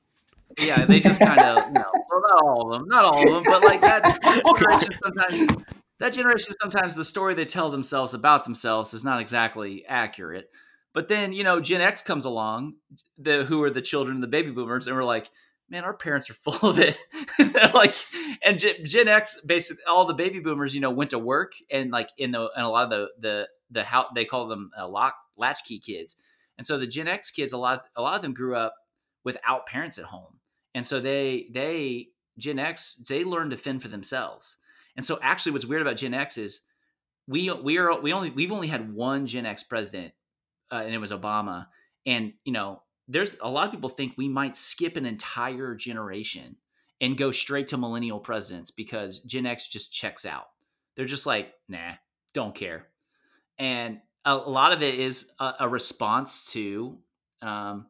yeah, 0.60 0.86
they 0.86 0.99
just 0.99 1.20
kind 1.22 1.39
of, 1.39 1.68
you 1.68 1.74
know, 1.74 1.91
well, 2.10 2.22
not 2.22 2.41
all 2.43 2.74
of 2.74 2.80
them, 2.80 2.89
not 2.89 3.05
all 3.05 3.36
of 3.38 3.43
them, 3.43 3.53
but 3.53 3.64
like 3.64 3.82
that, 3.82 4.01
that 4.24 4.97
sometimes, 5.03 5.66
that 6.00 6.14
generation 6.14 6.56
sometimes 6.62 6.95
the 6.95 7.06
story 7.06 7.34
they 7.34 7.45
tell 7.45 7.70
themselves 7.70 8.14
about 8.14 8.45
themselves 8.45 8.93
is 8.93 9.04
not 9.04 9.22
exactly 9.22 9.86
accurate. 9.88 10.50
But 10.93 11.08
then, 11.08 11.34
you 11.34 11.43
know, 11.43 11.60
Gen 11.60 11.82
X 11.82 12.02
comes 12.02 12.26
along, 12.26 12.76
the 13.18 13.45
who 13.45 13.62
are 13.64 13.70
the 13.70 13.82
children 13.82 14.18
of 14.18 14.22
the 14.22 14.28
baby 14.28 14.52
boomers, 14.52 14.88
and 14.88 14.95
we're 14.95 15.04
like, 15.04 15.30
man, 15.70 15.84
our 15.84 15.93
parents 15.93 16.30
are 16.30 16.34
full 16.52 16.70
of 16.70 16.80
it. 16.80 16.97
Like, 17.74 17.93
and 18.43 18.60
Gen, 18.60 18.76
Gen 18.84 19.08
X, 19.08 19.39
basically, 19.45 19.84
all 19.88 20.06
the 20.06 20.14
baby 20.14 20.39
boomers, 20.39 20.76
you 20.76 20.82
know, 20.82 20.89
went 20.89 21.12
to 21.12 21.20
work 21.20 21.54
and 21.72 21.91
like 21.91 22.10
in 22.18 22.32
the 22.32 22.50
and 22.56 22.66
a 22.66 22.70
lot 22.70 22.86
of 22.86 22.89
the 22.89 23.08
the 23.20 23.47
the 23.72 23.84
how 23.84 24.08
they 24.14 24.26
call 24.26 24.47
them 24.47 24.72
uh, 24.78 24.88
lock 24.88 25.16
latchkey 25.38 25.80
kids, 25.80 26.16
and 26.58 26.66
so 26.68 26.78
the 26.78 26.88
Gen 26.88 27.08
X 27.08 27.32
kids, 27.32 27.54
a 27.54 27.58
lot 27.58 27.82
a 27.95 28.02
lot 28.02 28.16
of 28.16 28.22
them 28.22 28.34
grew 28.34 28.56
up 28.56 28.76
without 29.24 29.68
parents 29.68 29.97
at 29.97 30.06
home, 30.06 30.39
and 30.74 30.86
so 30.86 31.00
they 31.00 31.47
they 31.52 32.08
Gen 32.38 32.60
X 32.60 33.02
they 33.08 33.24
learn 33.24 33.50
to 33.52 33.58
fend 33.58 33.82
for 33.82 33.88
themselves. 33.88 34.58
And 35.00 35.06
so 35.06 35.18
actually, 35.22 35.54
what's 35.54 35.66
weird 35.66 35.82
about 35.82 35.95
Gen 35.95 36.14
X 36.14 36.38
is 36.38 36.64
we 37.26 37.50
we 37.50 37.78
are 37.78 38.02
we 38.02 38.12
only 38.12 38.32
we've 38.32 38.52
only 38.52 38.68
had 38.68 38.93
one 38.93 39.28
Gen 39.28 39.45
X 39.45 39.64
president, 39.64 40.12
uh, 40.74 40.82
and 40.84 40.93
it 40.93 40.97
was 40.97 41.14
Obama. 41.14 41.68
And 42.06 42.34
you 42.43 42.52
know, 42.52 42.82
there's 43.08 43.38
a 43.41 43.50
lot 43.50 43.66
of 43.66 43.72
people 43.72 43.88
think 43.88 44.16
we 44.18 44.28
might 44.28 44.58
skip 44.58 44.97
an 44.97 45.06
entire 45.06 45.74
generation 45.74 46.58
and 47.00 47.18
go 47.18 47.32
straight 47.32 47.70
to 47.70 47.78
millennial 47.78 48.20
presidents 48.20 48.72
because 48.72 49.22
Gen 49.22 49.45
X 49.45 49.70
just 49.70 49.93
checks 49.93 50.26
out. 50.26 50.50
They're 50.97 51.06
just 51.06 51.26
like, 51.26 51.54
nah, 51.70 51.93
don't 52.34 52.54
care. 52.54 52.88
And 53.58 54.02
a, 54.26 54.34
a 54.34 54.52
lot 54.52 54.74
of 54.74 54.84
it 54.84 55.00
is 55.00 55.32
a, 55.39 55.54
a 55.62 55.70
response 55.70 56.43
to 56.52 56.97
um, 57.41 57.88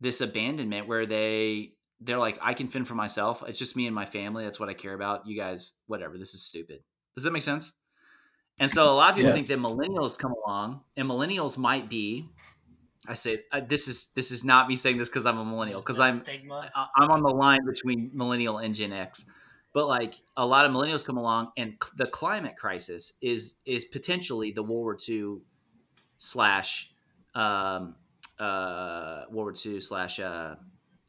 this 0.00 0.22
abandonment 0.22 0.88
where 0.88 1.04
they 1.04 1.74
they're 2.00 2.18
like, 2.18 2.38
I 2.40 2.54
can 2.54 2.68
fend 2.68 2.86
for 2.88 2.94
myself. 2.94 3.42
It's 3.46 3.58
just 3.58 3.76
me 3.76 3.86
and 3.86 3.94
my 3.94 4.06
family. 4.06 4.44
That's 4.44 4.60
what 4.60 4.68
I 4.68 4.74
care 4.74 4.94
about. 4.94 5.26
You 5.26 5.36
guys, 5.36 5.74
whatever. 5.86 6.16
This 6.18 6.34
is 6.34 6.42
stupid. 6.42 6.82
Does 7.16 7.24
that 7.24 7.32
make 7.32 7.42
sense? 7.42 7.72
And 8.60 8.70
so 8.70 8.92
a 8.92 8.94
lot 8.94 9.10
of 9.10 9.16
people 9.16 9.30
Yeah. 9.30 9.34
think 9.34 9.46
that 9.48 9.58
millennials 9.58 10.18
come 10.18 10.32
along, 10.44 10.82
and 10.96 11.08
millennials 11.08 11.56
might 11.58 11.88
be. 11.88 12.28
I 13.06 13.14
say 13.14 13.44
uh, 13.52 13.60
this 13.66 13.88
is 13.88 14.08
this 14.14 14.30
is 14.32 14.44
not 14.44 14.68
me 14.68 14.76
saying 14.76 14.98
this 14.98 15.08
because 15.08 15.24
I'm 15.26 15.38
a 15.38 15.44
millennial 15.44 15.80
because 15.80 15.98
I'm 16.00 16.16
stigma. 16.16 16.70
I- 16.74 16.88
I'm 16.96 17.10
on 17.10 17.22
the 17.22 17.30
line 17.30 17.64
between 17.64 18.10
millennial 18.12 18.58
and 18.58 18.74
Gen 18.74 18.92
X. 18.92 19.24
But 19.72 19.86
like 19.86 20.14
a 20.36 20.44
lot 20.44 20.66
of 20.66 20.72
millennials 20.72 21.04
come 21.04 21.16
along, 21.16 21.52
and 21.56 21.74
c- 21.82 21.90
the 21.96 22.06
climate 22.06 22.56
crisis 22.56 23.12
is 23.22 23.54
is 23.64 23.84
potentially 23.84 24.50
the 24.50 24.62
World 24.62 24.82
War 24.84 24.96
II 25.08 25.38
slash 26.18 26.90
um, 27.34 27.94
uh, 28.38 29.22
World 29.30 29.34
War 29.34 29.54
II 29.74 29.80
slash 29.80 30.18
uh, 30.20 30.56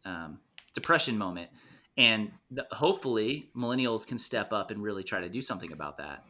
um, 0.05 0.39
depression 0.79 1.17
moment, 1.17 1.49
and 1.97 2.31
the, 2.51 2.65
hopefully 2.71 3.49
millennials 3.55 4.07
can 4.07 4.17
step 4.17 4.53
up 4.53 4.71
and 4.71 4.81
really 4.81 5.03
try 5.03 5.19
to 5.19 5.29
do 5.29 5.41
something 5.41 5.71
about 5.71 5.97
that. 5.97 6.23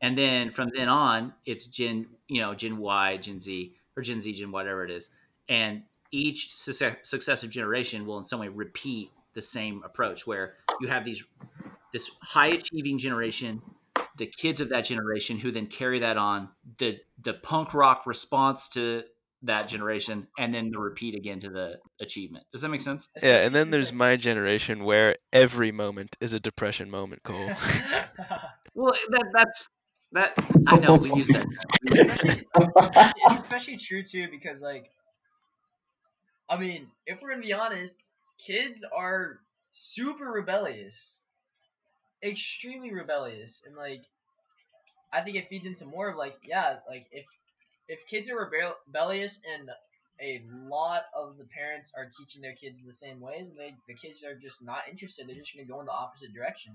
And 0.00 0.18
then 0.18 0.50
from 0.50 0.70
then 0.74 0.88
on, 0.88 1.34
it's 1.46 1.66
Gen 1.66 2.06
you 2.28 2.40
know 2.40 2.54
Gen 2.54 2.78
Y, 2.78 3.16
Gen 3.16 3.38
Z, 3.38 3.74
or 3.96 4.02
Gen 4.02 4.20
Z, 4.20 4.32
Gen 4.32 4.52
whatever 4.52 4.84
it 4.84 4.90
is, 4.90 5.10
and 5.48 5.82
each 6.10 6.56
success, 6.56 6.96
successive 7.02 7.50
generation 7.50 8.06
will 8.06 8.18
in 8.18 8.24
some 8.24 8.40
way 8.40 8.48
repeat 8.48 9.10
the 9.34 9.42
same 9.42 9.82
approach 9.84 10.26
where 10.26 10.54
you 10.80 10.88
have 10.88 11.04
these 11.04 11.24
this 11.92 12.10
high 12.20 12.48
achieving 12.48 12.98
generation 12.98 13.62
the 14.16 14.26
kids 14.26 14.60
of 14.60 14.68
that 14.68 14.84
generation 14.84 15.38
who 15.38 15.50
then 15.50 15.66
carry 15.66 15.98
that 16.00 16.16
on. 16.16 16.50
The 16.78 17.00
the 17.20 17.34
punk 17.34 17.74
rock 17.74 18.06
response 18.06 18.68
to 18.70 19.04
that 19.44 19.68
generation 19.68 20.26
and 20.38 20.54
then 20.54 20.70
the 20.70 20.78
repeat 20.78 21.14
again 21.14 21.40
to 21.40 21.50
the 21.50 21.78
achievement 22.00 22.44
does 22.52 22.62
that 22.62 22.68
make 22.68 22.80
sense 22.80 23.08
Yeah, 23.22 23.38
and 23.38 23.54
then 23.54 23.70
there's 23.70 23.92
my 23.92 24.16
generation 24.16 24.84
where 24.84 25.16
every 25.32 25.72
moment 25.72 26.16
is 26.20 26.32
a 26.32 26.40
depression 26.40 26.90
moment, 26.90 27.22
Cole. 27.22 27.48
well 28.74 28.92
that 29.10 29.26
that's 29.32 29.68
that 30.12 30.32
i 30.68 30.76
know 30.76 30.94
we 30.94 31.12
use 31.12 31.28
that 31.28 31.44
we 31.90 32.00
use 32.00 32.14
that. 32.14 33.14
it's 33.16 33.42
especially 33.42 33.76
true 33.76 34.02
too 34.02 34.28
because 34.30 34.62
like 34.62 34.90
I 36.48 36.58
mean, 36.58 36.88
if 37.06 37.22
we're 37.22 37.30
gonna 37.30 37.42
be 37.42 37.52
honest, 37.52 38.10
kids 38.38 38.84
are 38.94 39.40
super 39.72 40.26
rebellious. 40.26 41.18
Extremely 42.22 42.92
rebellious. 42.92 43.62
And 43.66 43.76
like 43.76 44.04
I 45.12 45.22
think 45.22 45.36
it 45.36 45.48
feeds 45.48 45.66
into 45.66 45.86
more 45.86 46.08
of 46.08 46.16
like, 46.16 46.36
yeah, 46.46 46.76
like 46.88 47.06
if 47.12 47.26
if 47.88 48.06
kids 48.06 48.28
are 48.30 48.36
rebel- 48.38 48.76
rebellious 48.86 49.40
and 49.54 49.70
a 50.20 50.42
lot 50.68 51.02
of 51.14 51.36
the 51.38 51.44
parents 51.44 51.92
are 51.96 52.08
teaching 52.16 52.40
their 52.40 52.54
kids 52.54 52.84
the 52.84 52.92
same 52.92 53.20
ways, 53.20 53.48
and 53.50 53.58
they 53.58 53.74
the 53.88 53.94
kids 53.94 54.22
are 54.24 54.34
just 54.34 54.62
not 54.62 54.82
interested. 54.90 55.28
They're 55.28 55.34
just 55.36 55.54
gonna 55.54 55.66
go 55.66 55.80
in 55.80 55.86
the 55.86 55.92
opposite 55.92 56.32
direction. 56.32 56.72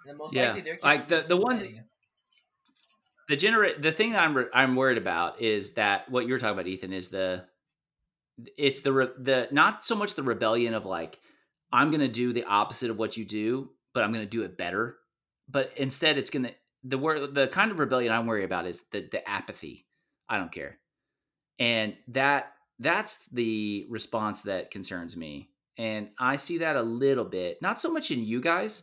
And 0.00 0.10
then 0.10 0.16
most 0.16 0.34
Yeah, 0.34 0.46
likely 0.46 0.62
their 0.62 0.74
kids 0.74 0.84
like 0.84 1.08
the- 1.08 1.20
the 1.20 1.36
one- 1.36 1.60
thing. 1.60 1.84
the 3.28 3.36
genera- 3.36 3.78
the 3.78 3.92
thing 3.92 4.12
that 4.12 4.22
I'm 4.22 4.36
re- 4.36 4.48
I'm 4.52 4.74
worried 4.76 4.98
about 4.98 5.40
is 5.40 5.74
that 5.74 6.08
what 6.10 6.26
you're 6.26 6.38
talking 6.38 6.54
about, 6.54 6.66
Ethan, 6.66 6.92
is 6.92 7.10
the 7.10 7.46
it's 8.56 8.80
the 8.80 8.92
re- 8.92 9.12
the 9.18 9.46
not 9.52 9.84
so 9.84 9.94
much 9.94 10.14
the 10.14 10.22
rebellion 10.22 10.74
of 10.74 10.84
like 10.86 11.20
I'm 11.70 11.90
gonna 11.90 12.08
do 12.08 12.32
the 12.32 12.44
opposite 12.44 12.90
of 12.90 12.98
what 12.98 13.16
you 13.16 13.24
do, 13.24 13.74
but 13.92 14.02
I'm 14.02 14.12
gonna 14.12 14.26
do 14.26 14.42
it 14.42 14.56
better. 14.56 14.98
But 15.48 15.72
instead, 15.76 16.16
it's 16.18 16.30
gonna 16.30 16.54
the 16.84 16.98
word 16.98 17.34
the 17.34 17.48
kind 17.48 17.70
of 17.70 17.78
rebellion 17.78 18.12
I'm 18.12 18.26
worried 18.26 18.44
about 18.44 18.66
is 18.66 18.82
the 18.90 19.08
the 19.10 19.28
apathy. 19.28 19.86
I 20.28 20.38
don't 20.38 20.52
care, 20.52 20.78
and 21.58 21.94
that 22.08 22.52
that's 22.78 23.26
the 23.32 23.86
response 23.88 24.42
that 24.42 24.70
concerns 24.70 25.16
me. 25.16 25.50
And 25.78 26.10
I 26.18 26.36
see 26.36 26.58
that 26.58 26.76
a 26.76 26.82
little 26.82 27.24
bit, 27.24 27.62
not 27.62 27.80
so 27.80 27.90
much 27.90 28.10
in 28.10 28.24
you 28.24 28.40
guys, 28.40 28.82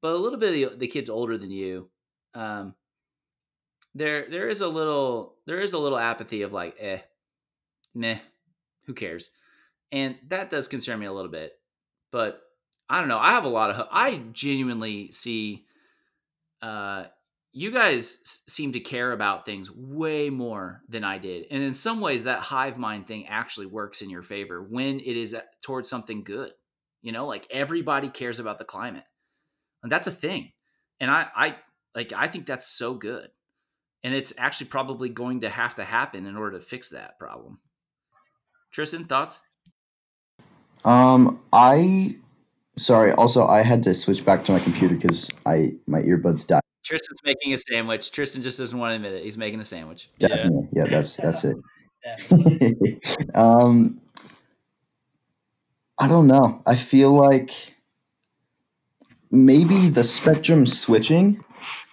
but 0.00 0.14
a 0.14 0.16
little 0.16 0.38
bit 0.38 0.64
of 0.64 0.72
the, 0.72 0.78
the 0.78 0.88
kids 0.88 1.10
older 1.10 1.36
than 1.36 1.50
you. 1.50 1.90
Um, 2.34 2.74
there 3.94 4.28
there 4.30 4.48
is 4.48 4.60
a 4.60 4.68
little 4.68 5.36
there 5.46 5.60
is 5.60 5.72
a 5.72 5.78
little 5.78 5.98
apathy 5.98 6.42
of 6.42 6.52
like 6.52 6.76
eh 6.78 6.98
meh 7.94 8.18
who 8.86 8.94
cares 8.94 9.30
and 9.90 10.16
that 10.28 10.50
does 10.50 10.68
concern 10.68 10.98
me 10.98 11.06
a 11.06 11.12
little 11.12 11.30
bit 11.30 11.54
but 12.12 12.40
i 12.88 13.00
don't 13.00 13.08
know 13.08 13.18
i 13.18 13.30
have 13.30 13.44
a 13.44 13.48
lot 13.48 13.70
of 13.70 13.88
i 13.90 14.22
genuinely 14.32 15.10
see 15.10 15.64
uh 16.62 17.04
you 17.52 17.70
guys 17.70 18.18
seem 18.48 18.72
to 18.72 18.80
care 18.80 19.12
about 19.12 19.44
things 19.44 19.70
way 19.70 20.30
more 20.30 20.82
than 20.88 21.04
i 21.04 21.18
did 21.18 21.46
and 21.50 21.62
in 21.62 21.74
some 21.74 22.00
ways 22.00 22.24
that 22.24 22.40
hive 22.40 22.78
mind 22.78 23.06
thing 23.06 23.26
actually 23.26 23.66
works 23.66 24.02
in 24.02 24.10
your 24.10 24.22
favor 24.22 24.62
when 24.62 25.00
it 25.00 25.16
is 25.16 25.34
towards 25.62 25.88
something 25.88 26.22
good 26.22 26.52
you 27.02 27.12
know 27.12 27.26
like 27.26 27.46
everybody 27.50 28.08
cares 28.08 28.38
about 28.38 28.58
the 28.58 28.64
climate 28.64 29.04
and 29.82 29.90
that's 29.90 30.06
a 30.06 30.12
thing 30.12 30.52
and 31.00 31.10
i 31.10 31.26
i 31.34 31.56
like 31.94 32.12
I 32.12 32.28
think 32.28 32.46
that's 32.46 32.66
so 32.66 32.94
good. 32.94 33.28
And 34.02 34.14
it's 34.14 34.32
actually 34.38 34.68
probably 34.68 35.08
going 35.08 35.40
to 35.40 35.50
have 35.50 35.74
to 35.74 35.84
happen 35.84 36.26
in 36.26 36.36
order 36.36 36.58
to 36.58 36.64
fix 36.64 36.88
that 36.90 37.18
problem. 37.18 37.58
Tristan, 38.72 39.04
thoughts? 39.04 39.40
Um, 40.84 41.40
I 41.52 42.16
sorry. 42.76 43.12
Also, 43.12 43.46
I 43.46 43.62
had 43.62 43.82
to 43.82 43.94
switch 43.94 44.24
back 44.24 44.44
to 44.44 44.52
my 44.52 44.60
computer 44.60 44.94
because 44.94 45.30
I 45.44 45.74
my 45.86 46.00
earbuds 46.00 46.46
died. 46.46 46.62
Tristan's 46.84 47.20
making 47.24 47.54
a 47.54 47.58
sandwich. 47.58 48.10
Tristan 48.12 48.42
just 48.42 48.58
doesn't 48.58 48.78
want 48.78 48.92
to 48.92 48.96
admit 48.96 49.12
it. 49.12 49.24
He's 49.24 49.36
making 49.36 49.60
a 49.60 49.64
sandwich. 49.64 50.08
Yeah. 50.18 50.28
Definitely. 50.28 50.68
Yeah, 50.72 50.86
that's 50.86 51.16
that's 51.16 51.44
it. 51.44 51.56
Um, 53.34 54.00
I 56.00 56.08
don't 56.08 56.26
know. 56.26 56.62
I 56.66 56.76
feel 56.76 57.12
like 57.12 57.74
maybe 59.30 59.88
the 59.88 60.02
spectrum 60.02 60.64
switching 60.64 61.44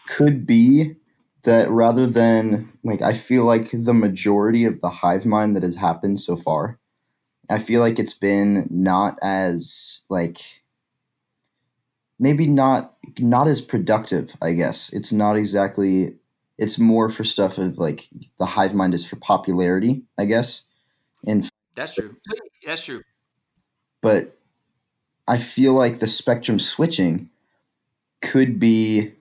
could 0.08 0.48
be 0.48 0.96
that 1.44 1.70
rather 1.70 2.06
than 2.08 2.72
like 2.84 3.02
I 3.02 3.14
feel 3.14 3.44
like 3.44 3.70
the 3.72 3.94
majority 3.94 4.66
of 4.66 4.80
the 4.82 4.90
hive 4.90 5.26
mind 5.26 5.56
that 5.56 5.64
has 5.64 5.76
happened 5.76 6.20
so 6.22 6.38
far, 6.38 6.80
I 7.50 7.60
feel 7.60 7.82
like 7.82 8.00
it's 8.00 8.14
been 8.14 8.68
not 8.70 9.20
as 9.22 10.02
like 10.10 10.57
maybe 12.20 12.48
not 12.48 12.96
not 13.20 13.48
as 13.48 13.62
productive, 13.62 14.36
I 14.42 14.54
guess. 14.54 14.92
It's 14.94 15.14
not 15.14 15.36
exactly 15.38 16.16
it's 16.58 16.80
more 16.80 17.10
for 17.10 17.24
stuff 17.24 17.58
of 17.58 17.78
like 17.78 18.10
the 18.40 18.46
hive 18.46 18.74
mind 18.74 18.94
is 18.94 19.06
for 19.06 19.16
popularity, 19.18 20.04
I 20.18 20.26
guess. 20.26 20.64
And 21.26 21.48
That's 21.76 21.96
true. 21.96 22.18
That's 22.66 22.84
true. 22.84 23.02
but 24.02 24.38
I 25.28 25.38
feel 25.38 25.74
like 25.74 26.00
the 26.00 26.08
spectrum 26.08 26.60
switching 26.60 27.30
could 28.22 28.60
be 28.60 29.14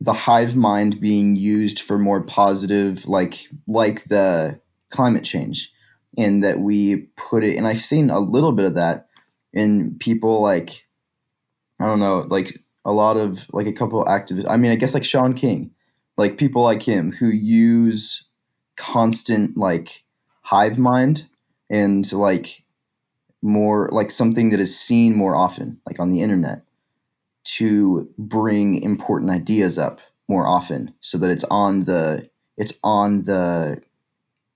the 0.00 0.12
hive 0.12 0.54
mind 0.56 1.00
being 1.00 1.36
used 1.36 1.80
for 1.80 1.98
more 1.98 2.20
positive 2.20 3.06
like 3.08 3.46
like 3.66 4.04
the 4.04 4.60
climate 4.90 5.24
change 5.24 5.72
and 6.18 6.44
that 6.44 6.58
we 6.60 7.08
put 7.16 7.42
it 7.42 7.56
and 7.56 7.66
I've 7.66 7.80
seen 7.80 8.10
a 8.10 8.18
little 8.20 8.52
bit 8.52 8.66
of 8.66 8.74
that 8.74 9.08
in 9.52 9.96
people 9.98 10.42
like 10.42 10.86
I 11.84 11.88
don't 11.88 12.00
know 12.00 12.26
like 12.28 12.58
a 12.84 12.92
lot 12.92 13.16
of 13.16 13.46
like 13.52 13.66
a 13.66 13.72
couple 13.72 14.04
activists 14.06 14.48
I 14.48 14.56
mean 14.56 14.72
I 14.72 14.76
guess 14.76 14.94
like 14.94 15.04
Shaun 15.04 15.34
King 15.34 15.70
like 16.16 16.38
people 16.38 16.62
like 16.62 16.82
him 16.82 17.12
who 17.12 17.28
use 17.28 18.24
constant 18.76 19.56
like 19.56 20.04
hive 20.42 20.78
mind 20.78 21.28
and 21.70 22.10
like 22.12 22.62
more 23.42 23.88
like 23.92 24.10
something 24.10 24.50
that 24.50 24.60
is 24.60 24.78
seen 24.78 25.14
more 25.14 25.36
often, 25.36 25.80
like 25.86 26.00
on 26.00 26.10
the 26.10 26.22
internet, 26.22 26.62
to 27.44 28.08
bring 28.16 28.82
important 28.82 29.30
ideas 29.30 29.78
up 29.78 30.00
more 30.28 30.46
often, 30.46 30.94
so 31.00 31.18
that 31.18 31.30
it's 31.30 31.44
on 31.44 31.84
the 31.84 32.28
it's 32.56 32.78
on 32.82 33.22
the 33.22 33.82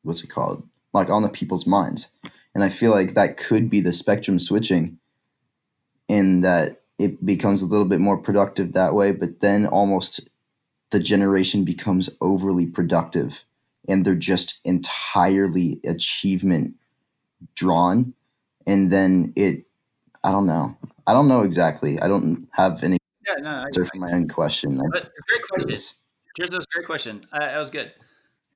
what's 0.02 0.24
it 0.24 0.30
called, 0.30 0.66
like 0.94 1.10
on 1.10 1.22
the 1.22 1.28
people's 1.28 1.66
minds. 1.66 2.14
And 2.54 2.64
I 2.64 2.70
feel 2.70 2.90
like 2.90 3.14
that 3.14 3.36
could 3.36 3.68
be 3.68 3.80
the 3.80 3.92
spectrum 3.92 4.38
switching, 4.38 4.98
in 6.08 6.40
that 6.40 6.82
it 6.98 7.24
becomes 7.24 7.62
a 7.62 7.66
little 7.66 7.84
bit 7.84 8.00
more 8.00 8.16
productive 8.18 8.72
that 8.72 8.94
way, 8.94 9.12
but 9.12 9.40
then 9.40 9.66
almost 9.66 10.28
the 10.90 10.98
generation 10.98 11.64
becomes 11.64 12.10
overly 12.20 12.66
productive, 12.66 13.44
and 13.88 14.04
they're 14.04 14.14
just 14.14 14.60
entirely 14.64 15.80
achievement 15.84 16.74
drawn 17.54 18.14
and 18.66 18.90
then 18.90 19.32
it 19.36 19.64
i 20.24 20.32
don't 20.32 20.46
know 20.46 20.76
i 21.06 21.12
don't 21.12 21.28
know 21.28 21.42
exactly 21.42 22.00
i 22.00 22.08
don't 22.08 22.48
have 22.52 22.82
any 22.82 22.98
Yeah, 23.26 23.34
no, 23.40 23.50
I, 23.50 23.62
answer 23.62 23.84
for 23.84 23.98
my 23.98 24.12
own 24.12 24.28
question 24.28 24.80
but 24.90 25.10
great 25.28 25.42
question. 25.48 25.94
Here's 26.36 26.54
a 26.54 26.60
great 26.72 26.86
question. 26.86 27.26
That 27.32 27.58
was 27.58 27.68
good. 27.68 27.92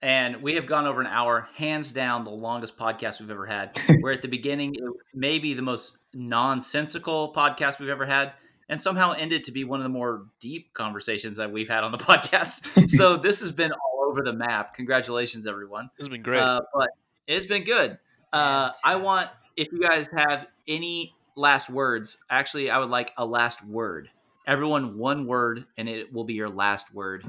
And 0.02 0.42
we 0.42 0.56
have 0.56 0.66
gone 0.66 0.86
over 0.86 1.00
an 1.00 1.06
hour, 1.06 1.48
hands 1.54 1.92
down, 1.92 2.24
the 2.24 2.30
longest 2.30 2.76
podcast 2.76 3.20
we've 3.20 3.30
ever 3.30 3.46
had. 3.46 3.78
Where 4.00 4.12
at 4.12 4.20
the 4.20 4.28
beginning, 4.28 4.74
it 4.74 4.82
may 5.14 5.38
be 5.38 5.54
the 5.54 5.62
most 5.62 5.98
nonsensical 6.12 7.32
podcast 7.32 7.78
we've 7.78 7.88
ever 7.88 8.04
had, 8.04 8.32
and 8.68 8.80
somehow 8.80 9.12
ended 9.12 9.44
to 9.44 9.52
be 9.52 9.62
one 9.62 9.78
of 9.78 9.84
the 9.84 9.90
more 9.90 10.26
deep 10.40 10.74
conversations 10.74 11.38
that 11.38 11.52
we've 11.52 11.68
had 11.68 11.84
on 11.84 11.92
the 11.92 11.98
podcast. 11.98 12.90
so 12.90 13.16
this 13.22 13.40
has 13.40 13.52
been 13.52 13.70
all 13.70 14.08
over 14.08 14.22
the 14.22 14.32
map. 14.32 14.74
Congratulations, 14.74 15.46
everyone. 15.46 15.88
This 15.96 16.06
has 16.06 16.12
been 16.12 16.22
great. 16.22 16.40
Uh, 16.40 16.62
but 16.74 16.90
it's 17.28 17.46
been 17.46 17.62
good. 17.62 17.98
Uh, 18.32 18.72
I 18.84 18.96
want 18.96 19.28
if 19.56 19.70
you 19.70 19.80
guys 19.80 20.08
have 20.16 20.48
any 20.66 21.14
last 21.36 21.70
words. 21.70 22.18
Actually, 22.28 22.70
I 22.70 22.78
would 22.78 22.90
like 22.90 23.12
a 23.16 23.24
last 23.24 23.64
word. 23.64 24.10
Everyone, 24.46 24.98
one 24.98 25.26
word, 25.26 25.64
and 25.78 25.88
it 25.88 26.12
will 26.12 26.24
be 26.24 26.34
your 26.34 26.48
last 26.48 26.92
word. 26.92 27.24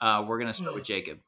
Uh, 0.00 0.24
we're 0.28 0.38
gonna 0.38 0.52
start 0.52 0.74
with 0.74 0.84
Jacob. 0.84 1.18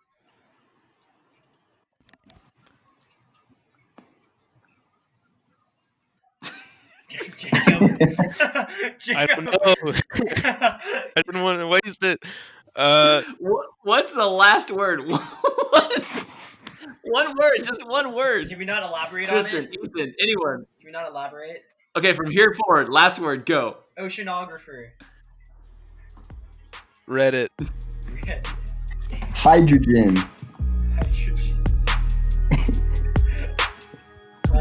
Jacob. 7.09 7.99
I 9.17 9.27
don't 9.27 9.45
know. 9.45 9.53
I 10.15 11.23
didn't 11.25 11.43
want 11.43 11.59
to 11.61 11.67
waste 11.69 12.03
it. 12.03 12.23
Uh, 12.75 13.23
What's 13.83 14.13
the 14.13 14.27
last 14.27 14.71
word? 14.71 15.03
One 17.09 17.37
word, 17.39 17.59
just 17.59 17.87
one 17.87 18.15
word. 18.15 18.49
Can 18.49 18.59
we 18.59 18.65
not 18.65 18.83
elaborate 18.83 19.29
Tristan, 19.29 19.59
on 19.59 19.73
it? 19.73 19.75
Ethan, 19.75 20.15
anyone. 20.21 20.67
Can 20.81 20.87
we 20.87 20.91
not 20.91 21.09
elaborate? 21.09 21.63
Okay, 21.97 22.13
from 22.13 22.33
here 22.33 22.53
forward, 22.55 22.89
last 22.89 23.21
word, 23.21 23.47
go. 23.47 23.77
Oceanographer. 23.97 24.89
Reddit. 27.09 27.49
hydrogen 29.35 30.17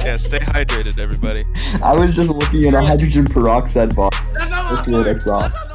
Yeah, 0.03 0.17
stay 0.17 0.39
hydrated, 0.39 0.99
everybody. 0.99 1.45
i 1.83 1.93
was 1.93 2.15
just 2.15 2.29
looking 2.29 2.65
at 2.65 2.73
a 2.73 2.81
hydrogen 2.81 3.25
peroxide 3.25 3.95
bottle 3.95 4.19
That's 4.33 5.25
what. 5.25 5.74